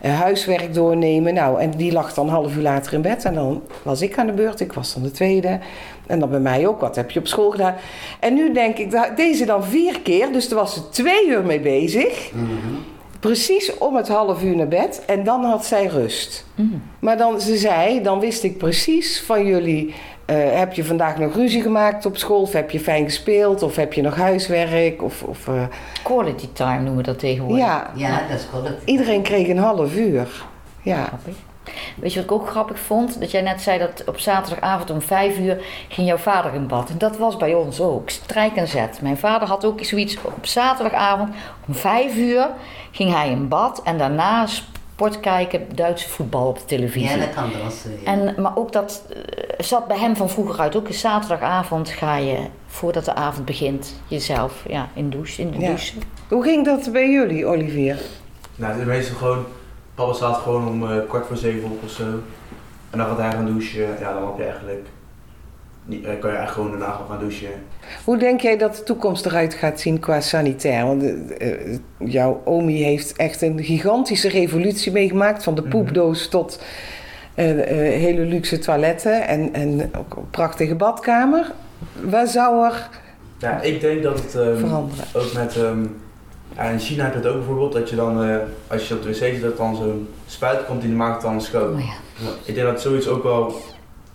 eh, 0.00 0.20
huiswerk 0.20 0.74
doornemen. 0.74 1.34
Nou, 1.34 1.60
en 1.60 1.70
die 1.70 1.92
lag 1.92 2.14
dan 2.14 2.26
een 2.26 2.32
half 2.32 2.56
uur 2.56 2.62
later 2.62 2.92
in 2.92 3.02
bed. 3.02 3.24
En 3.24 3.34
dan 3.34 3.62
was 3.82 4.02
ik 4.02 4.18
aan 4.18 4.26
de 4.26 4.32
beurt. 4.32 4.60
Ik 4.60 4.72
was 4.72 4.94
dan 4.94 5.02
de 5.02 5.10
tweede. 5.10 5.58
En 6.06 6.18
dan 6.18 6.30
bij 6.30 6.40
mij 6.40 6.66
ook. 6.66 6.80
Wat 6.80 6.96
heb 6.96 7.10
je 7.10 7.18
op 7.20 7.26
school 7.26 7.50
gedaan? 7.50 7.74
En 8.20 8.34
nu 8.34 8.52
denk 8.52 8.78
ik, 8.78 9.16
deze 9.16 9.44
dan 9.46 9.64
vier 9.64 10.00
keer. 10.00 10.32
Dus 10.32 10.48
daar 10.48 10.58
was 10.58 10.74
ze 10.74 10.88
twee 10.88 11.28
uur 11.28 11.44
mee 11.44 11.60
bezig. 11.60 12.30
Mhm. 12.34 12.46
Precies 13.20 13.78
om 13.78 13.96
het 13.96 14.08
half 14.08 14.42
uur 14.42 14.56
naar 14.56 14.68
bed. 14.68 15.02
En 15.06 15.24
dan 15.24 15.44
had 15.44 15.66
zij 15.66 15.86
rust. 15.86 16.44
Maar 16.98 17.16
dan, 17.16 17.40
ze 17.40 17.56
zei, 17.56 18.02
dan 18.02 18.20
wist 18.20 18.42
ik 18.42 18.58
precies 18.58 19.20
van 19.20 19.46
jullie... 19.46 19.94
eh, 20.24 20.36
heb 20.58 20.72
je 20.72 20.84
vandaag 20.84 21.18
nog 21.18 21.34
ruzie 21.34 21.62
gemaakt 21.62 22.06
op 22.06 22.16
school? 22.16 22.40
Of 22.40 22.52
heb 22.52 22.70
je 22.70 22.80
fijn 22.80 23.04
gespeeld? 23.04 23.62
Of 23.62 23.76
heb 23.76 23.92
je 23.92 24.02
nog 24.02 24.16
huiswerk? 24.16 25.02
Of, 25.02 25.22
of, 25.22 25.48
eh, 25.48 25.62
Quality 26.02 26.48
time 26.52 26.76
noemen 26.76 26.96
we 26.96 27.02
dat 27.02 27.18
tegenwoordig. 27.18 27.64
ja, 27.64 27.90
Ja, 27.94 28.22
dat 28.28 28.38
is 28.38 28.46
correct. 28.52 28.82
iedereen 28.84 29.22
kreeg 29.22 29.48
een 29.48 29.58
half 29.58 29.96
uur. 29.96 30.44
Ja, 30.82 31.04
Grappig. 31.04 31.34
Weet 31.96 32.12
je 32.12 32.20
wat 32.20 32.30
ik 32.30 32.36
ook 32.40 32.48
grappig 32.48 32.78
vond? 32.78 33.20
Dat 33.20 33.30
jij 33.30 33.42
net 33.42 33.60
zei 33.62 33.78
dat 33.78 34.04
op 34.06 34.18
zaterdagavond 34.18 34.90
om 34.90 35.00
vijf 35.02 35.38
uur 35.38 35.58
ging 35.88 36.06
jouw 36.08 36.16
vader 36.16 36.54
in 36.54 36.66
bad. 36.66 36.90
En 36.90 36.98
dat 36.98 37.16
was 37.16 37.36
bij 37.36 37.54
ons 37.54 37.80
ook. 37.80 38.10
Strijk 38.10 38.56
en 38.56 38.68
zet. 38.68 38.98
Mijn 39.02 39.18
vader 39.18 39.48
had 39.48 39.64
ook 39.64 39.84
zoiets 39.84 40.16
op 40.22 40.46
zaterdagavond 40.46 41.34
om 41.68 41.74
vijf 41.74 42.16
uur 42.16 42.46
ging 42.90 43.12
hij 43.12 43.30
in 43.30 43.48
bad. 43.48 43.80
En 43.84 43.98
daarna 43.98 44.46
sport 44.46 45.20
kijken, 45.20 45.66
Duitse 45.74 46.08
voetbal 46.08 46.46
op 46.48 46.58
de 46.58 46.64
televisie. 46.64 47.18
Ja, 47.18 47.24
dat 47.26 47.34
kan 47.34 47.50
wel. 47.52 47.70
zo, 47.70 47.88
ja. 48.04 48.12
En, 48.12 48.34
maar 48.42 48.56
ook 48.56 48.72
dat 48.72 49.02
eh, 49.10 49.18
zat 49.58 49.86
bij 49.86 49.98
hem 49.98 50.16
van 50.16 50.30
vroeger 50.30 50.60
uit. 50.60 50.76
Ook 50.76 50.88
een 50.88 50.94
zaterdagavond 50.94 51.88
ga 51.88 52.16
je, 52.16 52.38
voordat 52.66 53.04
de 53.04 53.14
avond 53.14 53.44
begint, 53.44 53.94
jezelf 54.08 54.62
ja, 54.68 54.88
in, 54.94 55.10
douche, 55.10 55.42
in 55.42 55.50
de 55.50 55.58
Ja. 55.58 55.66
douche. 55.66 55.92
Hoe 56.28 56.42
ging 56.42 56.64
dat 56.64 56.88
bij 56.92 57.10
jullie, 57.10 57.46
Olivier? 57.46 57.98
Nou, 58.56 58.72
het 58.72 58.80
is 58.80 58.86
meestal 58.86 59.16
gewoon, 59.16 59.44
papa 59.96 60.12
staat 60.12 60.36
gewoon 60.36 60.68
om 60.68 60.90
eh, 60.90 60.96
kwart 61.08 61.26
voor 61.26 61.36
zeven 61.36 61.70
op 61.70 61.82
of 61.84 61.90
zo. 61.90 62.02
En 62.90 62.98
dan 62.98 63.06
gaat 63.06 63.18
hij 63.18 63.30
gaan 63.30 63.46
douchen. 63.46 63.86
Ja, 64.00 64.12
dan 64.12 64.26
heb 64.26 64.36
je 64.36 64.42
eigenlijk, 64.44 64.86
niet, 65.84 66.04
eh, 66.04 66.18
kan 66.20 66.30
je 66.30 66.36
eigenlijk 66.36 66.50
gewoon 66.50 66.70
daarna 66.70 66.98
gaan 67.08 67.18
douchen. 67.18 67.48
Hoe 68.04 68.16
denk 68.16 68.40
jij 68.40 68.56
dat 68.58 68.76
de 68.76 68.82
toekomst 68.82 69.26
eruit 69.26 69.54
gaat 69.54 69.80
zien 69.80 70.00
qua 70.00 70.20
sanitair? 70.20 70.86
Want 70.86 71.02
eh, 71.36 71.78
jouw 71.98 72.40
omi 72.44 72.82
heeft 72.82 73.16
echt 73.16 73.42
een 73.42 73.62
gigantische 73.64 74.28
revolutie 74.28 74.92
meegemaakt. 74.92 75.42
Van 75.44 75.54
de 75.54 75.60
Mhm. 75.60 75.70
poepdoos 75.70 76.28
tot 76.28 76.62
hele 77.34 78.20
luxe 78.24 78.58
toiletten 78.58 79.26
en, 79.28 79.54
en 79.54 79.90
ook 79.98 80.16
een 80.16 80.30
prachtige 80.30 80.74
badkamer. 80.74 81.52
Waar 82.02 82.26
zou 82.26 82.64
er 82.64 82.88
Ja, 83.38 83.60
ik 83.60 83.80
denk 83.80 84.02
dat 84.02 84.18
het 84.22 84.34
ehm, 84.34 84.56
veranderen? 84.56 85.04
ook 85.14 85.32
met, 85.34 85.56
ehm, 85.56 85.84
ja, 86.56 86.62
in 86.62 86.78
China 86.78 87.04
heb 87.04 87.12
je 87.12 87.18
het 87.18 87.28
ook 87.28 87.36
bijvoorbeeld, 87.36 87.72
dat 87.72 87.90
je 87.90 87.96
dan, 87.96 88.24
eh, 88.24 88.36
als 88.66 88.88
je 88.88 88.94
op 88.94 89.02
de 89.02 89.08
wc 89.08 89.14
zit, 89.14 89.42
dat 89.42 89.56
dan 89.56 89.76
zo'n 89.76 90.08
spuit 90.26 90.64
komt 90.66 90.80
die 90.82 90.90
maakt 90.90 91.22
het 91.22 91.30
dan 91.30 91.40
schoon. 91.40 91.74
Oh 91.74 91.80
ja. 91.80 92.28
Ik 92.44 92.54
denk 92.54 92.66
dat 92.66 92.80
zoiets 92.80 93.08
ook 93.08 93.22
wel 93.22 93.54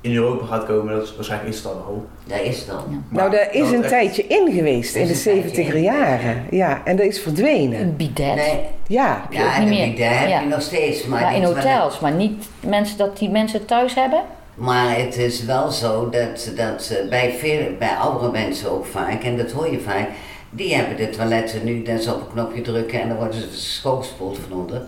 in 0.02 0.16
Europa 0.16 0.46
gaat 0.46 0.66
komen, 0.66 0.94
dat 0.94 1.04
is, 1.04 1.16
waarschijnlijk 1.16 1.50
is 1.52 1.58
het 1.58 1.66
al 1.66 1.72
al. 1.88 2.06
Dat 2.24 2.40
is 2.42 2.66
dan. 2.66 2.76
Ja. 2.90 2.98
Maar 3.10 3.20
nou, 3.30 3.32
daar 3.32 3.54
is 3.54 3.60
dat 3.64 3.74
een 3.74 3.80
echt- 3.80 3.90
tijdje 3.90 4.24
in 4.28 4.52
geweest, 4.54 4.96
in 4.96 5.06
de 5.06 5.12
is 5.12 5.26
een 5.26 5.34
tijdje 5.42 5.64
70er 5.64 5.76
in, 5.76 5.82
jaren. 5.84 6.46
Ja, 6.50 6.82
en 6.86 6.96
dat 6.96 7.06
is 7.06 7.20
verdwenen. 7.20 7.80
Een 7.80 7.96
bidet. 7.96 8.36
Nee, 8.36 8.60
Ja, 8.88 9.26
ja, 9.30 9.60
niet 9.60 9.70
dat, 9.70 9.78
meer. 9.78 10.10
dat 10.10 10.18
heb 10.30 10.42
je 10.42 10.48
nog 10.48 10.62
steeds. 10.62 11.06
Maar, 11.06 11.22
Maar 11.22 11.36
in 11.36 11.44
hotels, 11.44 12.00
maar 12.00 12.12
niet 12.12 12.46
mensen 12.60 12.98
dat 12.98 13.18
die 13.18 13.30
mensen 13.30 13.66
thuis 13.66 13.96
hebben. 13.96 14.22
Maar 14.56 14.98
het 14.98 15.18
is 15.18 15.46
wel 15.46 15.72
zo 15.72 16.10
dat, 16.10 16.52
dat 16.56 16.90
eh, 17.02 17.10
bij, 17.10 17.36
veel, 17.40 17.60
bij 17.80 17.96
oudere 17.96 18.32
mensen 18.32 18.72
ook 18.72 18.86
vaak, 18.86 19.24
en 19.24 19.38
dat 19.38 19.52
hoor 19.52 19.72
je 19.72 19.80
vaak, 19.80 20.08
die 20.52 20.76
hebben 20.76 20.98
de 20.98 21.10
toiletten 21.10 21.66
nu, 21.66 21.84
dat 21.84 22.02
ze 22.04 22.14
op 22.14 22.22
een 22.22 22.32
knopje 22.34 22.62
drukken 22.62 23.02
en 23.02 23.08
dan 23.08 23.18
worden 23.18 23.42
ze 23.42 23.60
schoongespoeld 23.60 24.38
van 24.50 24.60
onder. 24.60 24.82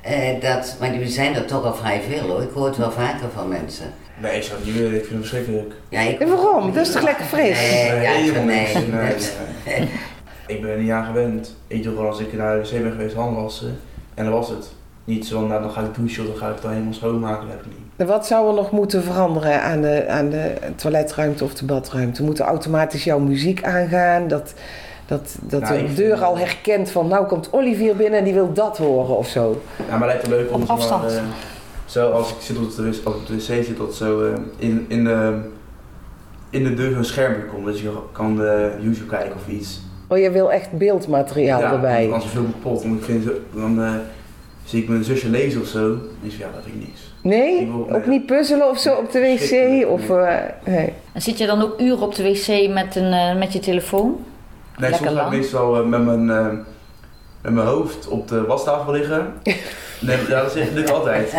Eh, 0.00 0.40
dat, 0.40 0.76
maar 0.80 0.92
die 0.92 1.06
zijn 1.08 1.34
er 1.34 1.44
toch 1.44 1.64
al 1.64 1.74
vrij 1.74 2.00
veel 2.08 2.28
hoor, 2.28 2.42
ik 2.42 2.50
hoor 2.54 2.66
het 2.66 2.76
wel 2.76 2.90
vaker 2.90 3.28
van 3.34 3.48
mensen. 3.48 3.86
Nee, 4.20 4.36
ik 4.36 4.42
zou 4.42 4.56
het 4.56 4.66
niet 4.66 4.76
willen, 4.76 4.94
ik 4.94 5.04
vind 5.04 5.18
het 5.20 5.28
verschrikkelijk. 5.28 5.74
Ja, 5.88 6.00
ik, 6.00 6.20
En 6.20 6.28
waarom? 6.28 6.72
Dat 6.72 6.86
is 6.86 6.92
toch 6.92 7.02
lekker 7.02 7.24
fris? 7.24 7.58
Nee, 7.60 8.00
ja, 8.00 8.40
nee, 8.40 8.72
niks. 8.86 9.30
Nee. 9.64 9.88
Ik 10.46 10.60
ben 10.62 10.70
er 10.70 10.78
niet 10.78 10.90
aan 10.90 11.04
gewend. 11.04 11.56
Ik 11.66 11.82
doe 11.82 11.92
gewoon 11.92 12.08
als 12.08 12.20
ik 12.20 12.32
naar 12.32 12.62
de 12.62 12.62
wc 12.62 12.82
ben 12.82 12.92
geweest 12.92 13.14
handen 13.14 13.42
wassen 13.42 13.78
en 14.14 14.24
dat 14.24 14.32
was 14.32 14.48
het. 14.48 14.70
Niet 15.04 15.26
zo 15.26 15.38
van, 15.38 15.48
nou, 15.48 15.62
dan 15.62 15.70
ga 15.70 15.80
ik 15.80 15.94
douchen 15.94 16.22
of 16.22 16.28
dan 16.28 16.38
ga 16.38 16.46
ik 16.46 16.52
het 16.52 16.62
dan 16.62 16.70
helemaal 16.72 16.92
schoonmaken, 16.92 17.46
dat 17.46 17.56
heb 17.56 17.60
ik 17.60 17.66
niet. 17.66 17.86
En 17.96 18.06
Wat 18.06 18.26
zou 18.26 18.48
er 18.48 18.54
nog 18.54 18.70
moeten 18.70 19.02
veranderen 19.02 19.62
aan 19.62 19.80
de, 19.80 20.08
aan 20.08 20.30
de 20.30 20.52
toiletruimte 20.76 21.44
of 21.44 21.54
de 21.54 21.64
badruimte? 21.64 22.22
Moet 22.22 22.38
er 22.38 22.44
automatisch 22.44 23.04
jouw 23.04 23.18
muziek 23.18 23.62
aangaan? 23.64 24.28
Dat, 24.28 24.54
dat, 25.10 25.36
dat 25.40 25.60
Nou, 25.60 25.74
de 25.74 25.80
ik 25.84 25.96
deur 25.96 26.08
vind- 26.16 26.22
al 26.22 26.38
herkent 26.38 26.90
van 26.90 27.08
nou 27.08 27.26
komt 27.26 27.48
Olivier 27.52 27.96
binnen 27.96 28.18
en 28.18 28.24
die 28.24 28.34
wil 28.34 28.52
dat 28.52 28.78
horen 28.78 29.16
of 29.16 29.28
zo. 29.28 29.60
Ja, 29.88 29.96
maar 29.96 30.06
lijkt 30.08 30.22
het 30.22 30.30
leuk 30.30 30.52
om 30.52 30.62
afstand. 30.66 31.02
Maar, 31.02 31.10
eh, 31.12 31.22
zo 31.84 32.10
als 32.10 32.30
ik 32.30 32.36
zit 32.40 32.56
op 32.58 32.74
de, 32.76 32.90
wc- 32.90 33.08
op 33.08 33.26
de 33.26 33.34
wc 33.34 33.40
zit, 33.42 33.76
dat 33.76 33.94
zo 33.94 34.24
eh, 34.26 34.32
in, 34.56 34.84
in, 34.88 35.04
de, 35.04 35.38
in 36.50 36.64
de 36.64 36.74
deur 36.74 36.92
zo'n 36.92 37.04
schermpje 37.04 37.42
komt, 37.46 37.66
dat 37.66 37.78
je 37.78 37.90
kan 38.12 38.36
de 38.36 38.70
YouTube 38.80 39.06
kijken 39.08 39.34
of 39.36 39.48
iets. 39.52 39.80
Oh, 40.08 40.18
je 40.18 40.30
wil 40.30 40.52
echt 40.52 40.72
beeldmateriaal 40.72 41.60
ja, 41.60 41.72
erbij. 41.72 42.10
Als 42.12 42.24
een 42.24 42.30
film 42.30 42.52
kapot, 42.52 42.82
want 42.82 42.98
ik 42.98 43.04
vind 43.04 43.30
dan 43.54 43.82
eh, 43.82 43.92
zie 44.64 44.82
ik 44.82 44.88
mijn 44.88 45.04
zusje 45.04 45.28
lezen 45.28 45.60
of 45.60 45.66
zo. 45.66 45.88
Dan 45.88 45.98
is 46.22 46.36
ja, 46.36 46.46
dat 46.54 46.62
vind 46.64 46.74
ik 46.82 46.86
niks. 46.88 47.00
Nee? 47.22 47.60
Ik 47.60 47.68
wil- 47.70 47.88
Ook 47.96 48.06
niet 48.06 48.26
puzzelen 48.26 48.68
of 48.68 48.78
zo 48.78 48.94
op 48.94 49.12
de 49.12 49.18
wc? 49.20 49.86
Of, 49.90 50.10
eh, 50.10 50.34
nee. 50.66 50.92
En 51.12 51.22
zit 51.22 51.38
je 51.38 51.46
dan 51.46 51.62
ook 51.62 51.80
uren 51.80 52.00
op 52.02 52.14
de 52.14 52.22
wc 52.22 52.72
met, 52.72 52.96
een, 52.96 53.12
eh, 53.12 53.38
met 53.38 53.52
je 53.52 53.58
telefoon? 53.58 54.24
Nee, 54.80 54.90
Lekker 54.90 55.06
soms 55.08 55.18
ga 55.18 55.24
ik 55.26 55.30
lang. 55.30 55.40
meestal 55.40 55.76
eh, 55.76 55.84
met, 55.86 56.04
mijn, 56.04 56.30
eh, 56.30 56.46
met 57.42 57.52
mijn 57.52 57.66
hoofd 57.66 58.08
op 58.08 58.28
de 58.28 58.46
wastafel 58.46 58.92
liggen. 58.92 59.32
Nee, 60.00 60.18
ja, 60.28 60.42
dat 60.42 60.52
zit 60.52 60.76
ik 60.76 60.88
altijd. 60.88 61.34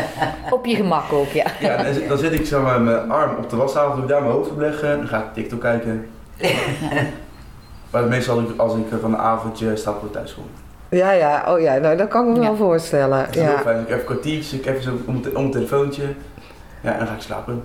Op 0.49 0.65
je 0.65 0.75
gemak 0.75 1.12
ook, 1.13 1.27
ja. 1.27 1.45
Ja, 1.60 1.84
dan, 1.84 1.93
zit- 1.93 2.08
dan 2.10 2.17
zit 2.17 2.32
ik 2.34 2.45
zo 2.45 2.62
met 2.62 2.80
mijn 2.82 3.12
arm 3.12 3.36
op 3.38 3.49
de 3.49 3.56
wastafel, 3.56 3.93
doe 3.93 4.01
ik 4.04 4.10
daar 4.10 4.21
mijn 4.21 4.34
hoofd 4.34 4.49
op 4.49 4.60
leggen, 4.60 4.97
dan 4.97 5.08
ga 5.08 5.17
ik 5.17 5.34
TikTok 5.34 5.62
kijken. 5.62 6.08
Maar 7.91 8.04
meestal 8.04 8.39
als 8.39 8.49
ik, 8.49 8.60
als 8.60 8.75
ik 8.75 8.91
eh, 8.91 8.97
van 9.01 9.13
een 9.13 9.19
avondje 9.19 9.75
sta 9.75 9.91
ik 9.91 9.97
weer 10.01 10.12
thuis 10.12 10.34
kom. 10.34 10.43
Ja, 10.89 11.12
ja, 11.12 11.43
oh 11.54 11.60
ja, 11.60 11.77
nou 11.77 11.97
dat 11.97 12.08
kan 12.08 12.27
ik 12.27 12.34
me 12.34 12.36
Ja. 12.36 12.47
wel 12.47 12.56
voorstellen. 12.56 13.19
Het 13.19 13.36
is 13.36 13.41
heel 13.41 13.51
Ja. 13.51 13.60
fijn, 13.60 13.80
ik 13.80 13.86
even 13.88 13.99
een 13.99 14.06
kwartiertje, 14.06 14.58
ik 14.58 14.65
even 14.65 14.84
zo 14.84 14.91
om, 15.06 15.21
om 15.34 15.43
het 15.43 15.51
telefoontje. 15.51 16.04
Ja, 16.82 16.91
en 16.91 16.97
dan 16.97 17.08
ga 17.08 17.13
ik 17.13 17.21
slapen. 17.21 17.63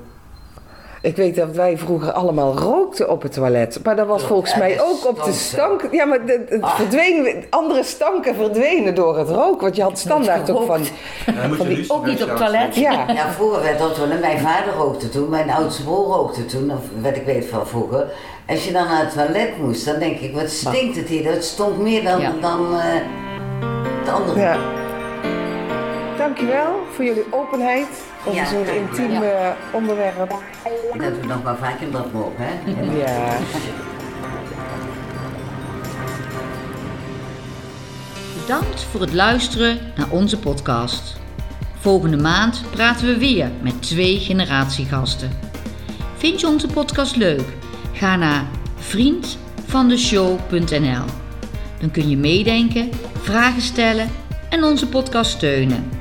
Ik 1.06 1.16
weet 1.16 1.34
dat 1.36 1.50
wij 1.50 1.78
vroeger 1.78 2.12
allemaal 2.12 2.58
rookten 2.58 3.10
op 3.10 3.22
het 3.22 3.32
toilet. 3.32 3.78
Maar 3.84 3.96
dat 3.96 4.06
was 4.06 4.20
Ja, 4.20 4.26
volgens 4.26 4.52
en 4.52 4.58
mij 4.58 4.70
het 4.70 4.80
ook 4.82 5.06
op 5.06 5.24
de 5.24 5.32
stank. 5.32 5.88
Ja, 5.90 6.04
maar 6.04 6.26
de, 6.26 6.44
het 6.48 6.62
Ah. 6.62 6.74
verdween, 6.74 7.44
andere 7.50 7.82
stanken 7.82 8.34
verdwenen 8.34 8.94
door 8.94 9.18
het 9.18 9.28
rook. 9.28 9.60
Want 9.60 9.76
je 9.76 9.82
had 9.82 9.98
standaard 9.98 10.50
ook 10.50 10.66
van. 10.66 10.80
Je 10.82 11.32
Van 11.56 11.66
die- 11.66 11.76
Lucie 11.76 11.92
ook 11.92 12.06
niet 12.06 12.22
op 12.22 12.28
Westjaars 12.28 12.50
toilet. 12.52 12.76
Ja, 12.76 13.04
Ja, 13.14 13.30
vroeger 13.32 13.62
werd 13.62 13.78
dat 13.78 13.96
wel. 13.98 14.06
Mijn 14.20 14.38
vader 14.38 14.72
rookte 14.78 15.08
toen, 15.08 15.28
mijn 15.28 15.50
oudste 15.50 15.82
broer 15.84 16.04
rookte 16.06 16.46
toen, 16.46 16.70
of 16.70 17.02
wat 17.02 17.16
ik 17.16 17.24
weet 17.24 17.46
van 17.46 17.66
vroeger. 17.66 18.06
Als 18.46 18.64
je 18.64 18.72
dan 18.72 18.86
naar 18.86 19.00
het 19.00 19.12
toilet 19.12 19.58
moest, 19.60 19.84
dan 19.84 19.98
denk 19.98 20.18
ik, 20.18 20.34
wat 20.34 20.50
stinkt 20.50 20.96
het 20.96 21.08
hier? 21.08 21.32
Dat 21.34 21.44
stonk 21.44 21.76
meer 21.76 22.04
dan, 22.04 22.20
Ja. 22.20 22.32
dan 22.40 22.66
eh, 22.74 22.80
het 24.04 24.14
andere. 24.14 24.56
Ja. 26.26 26.34
Dankjewel 26.34 26.86
voor 26.92 27.04
jullie 27.04 27.24
openheid 27.30 27.86
over 28.24 28.40
Ja, 28.40 28.46
zo'n 28.46 28.66
intiem 28.66 29.22
eh, 29.22 29.50
onderwerp. 29.72 30.28
Dat 30.98 31.20
we 31.20 31.26
nog 31.26 31.42
maar 31.42 31.56
vaker 31.56 31.90
dat 31.90 32.12
mogen, 32.12 32.34
hè? 32.38 32.52
Ja. 32.98 33.36
Bedankt 38.40 38.82
voor 38.82 39.00
het 39.00 39.12
luisteren 39.12 39.78
naar 39.96 40.10
onze 40.10 40.38
podcast. 40.38 41.16
Volgende 41.78 42.16
maand 42.16 42.62
praten 42.70 43.06
we 43.06 43.18
weer 43.18 43.50
met 43.62 43.82
twee 43.82 44.18
generatiegasten. 44.18 45.30
Vind 46.16 46.40
je 46.40 46.46
onze 46.46 46.66
podcast 46.66 47.16
leuk? 47.16 47.44
Ga 47.92 48.16
naar 48.16 48.44
vriendvandeshow.nl. 48.76 51.04
Dan 51.80 51.90
kun 51.90 52.08
je 52.08 52.16
meedenken, 52.16 52.90
vragen 53.20 53.62
stellen 53.62 54.10
en 54.48 54.64
onze 54.64 54.88
podcast 54.88 55.30
steunen. 55.30 55.95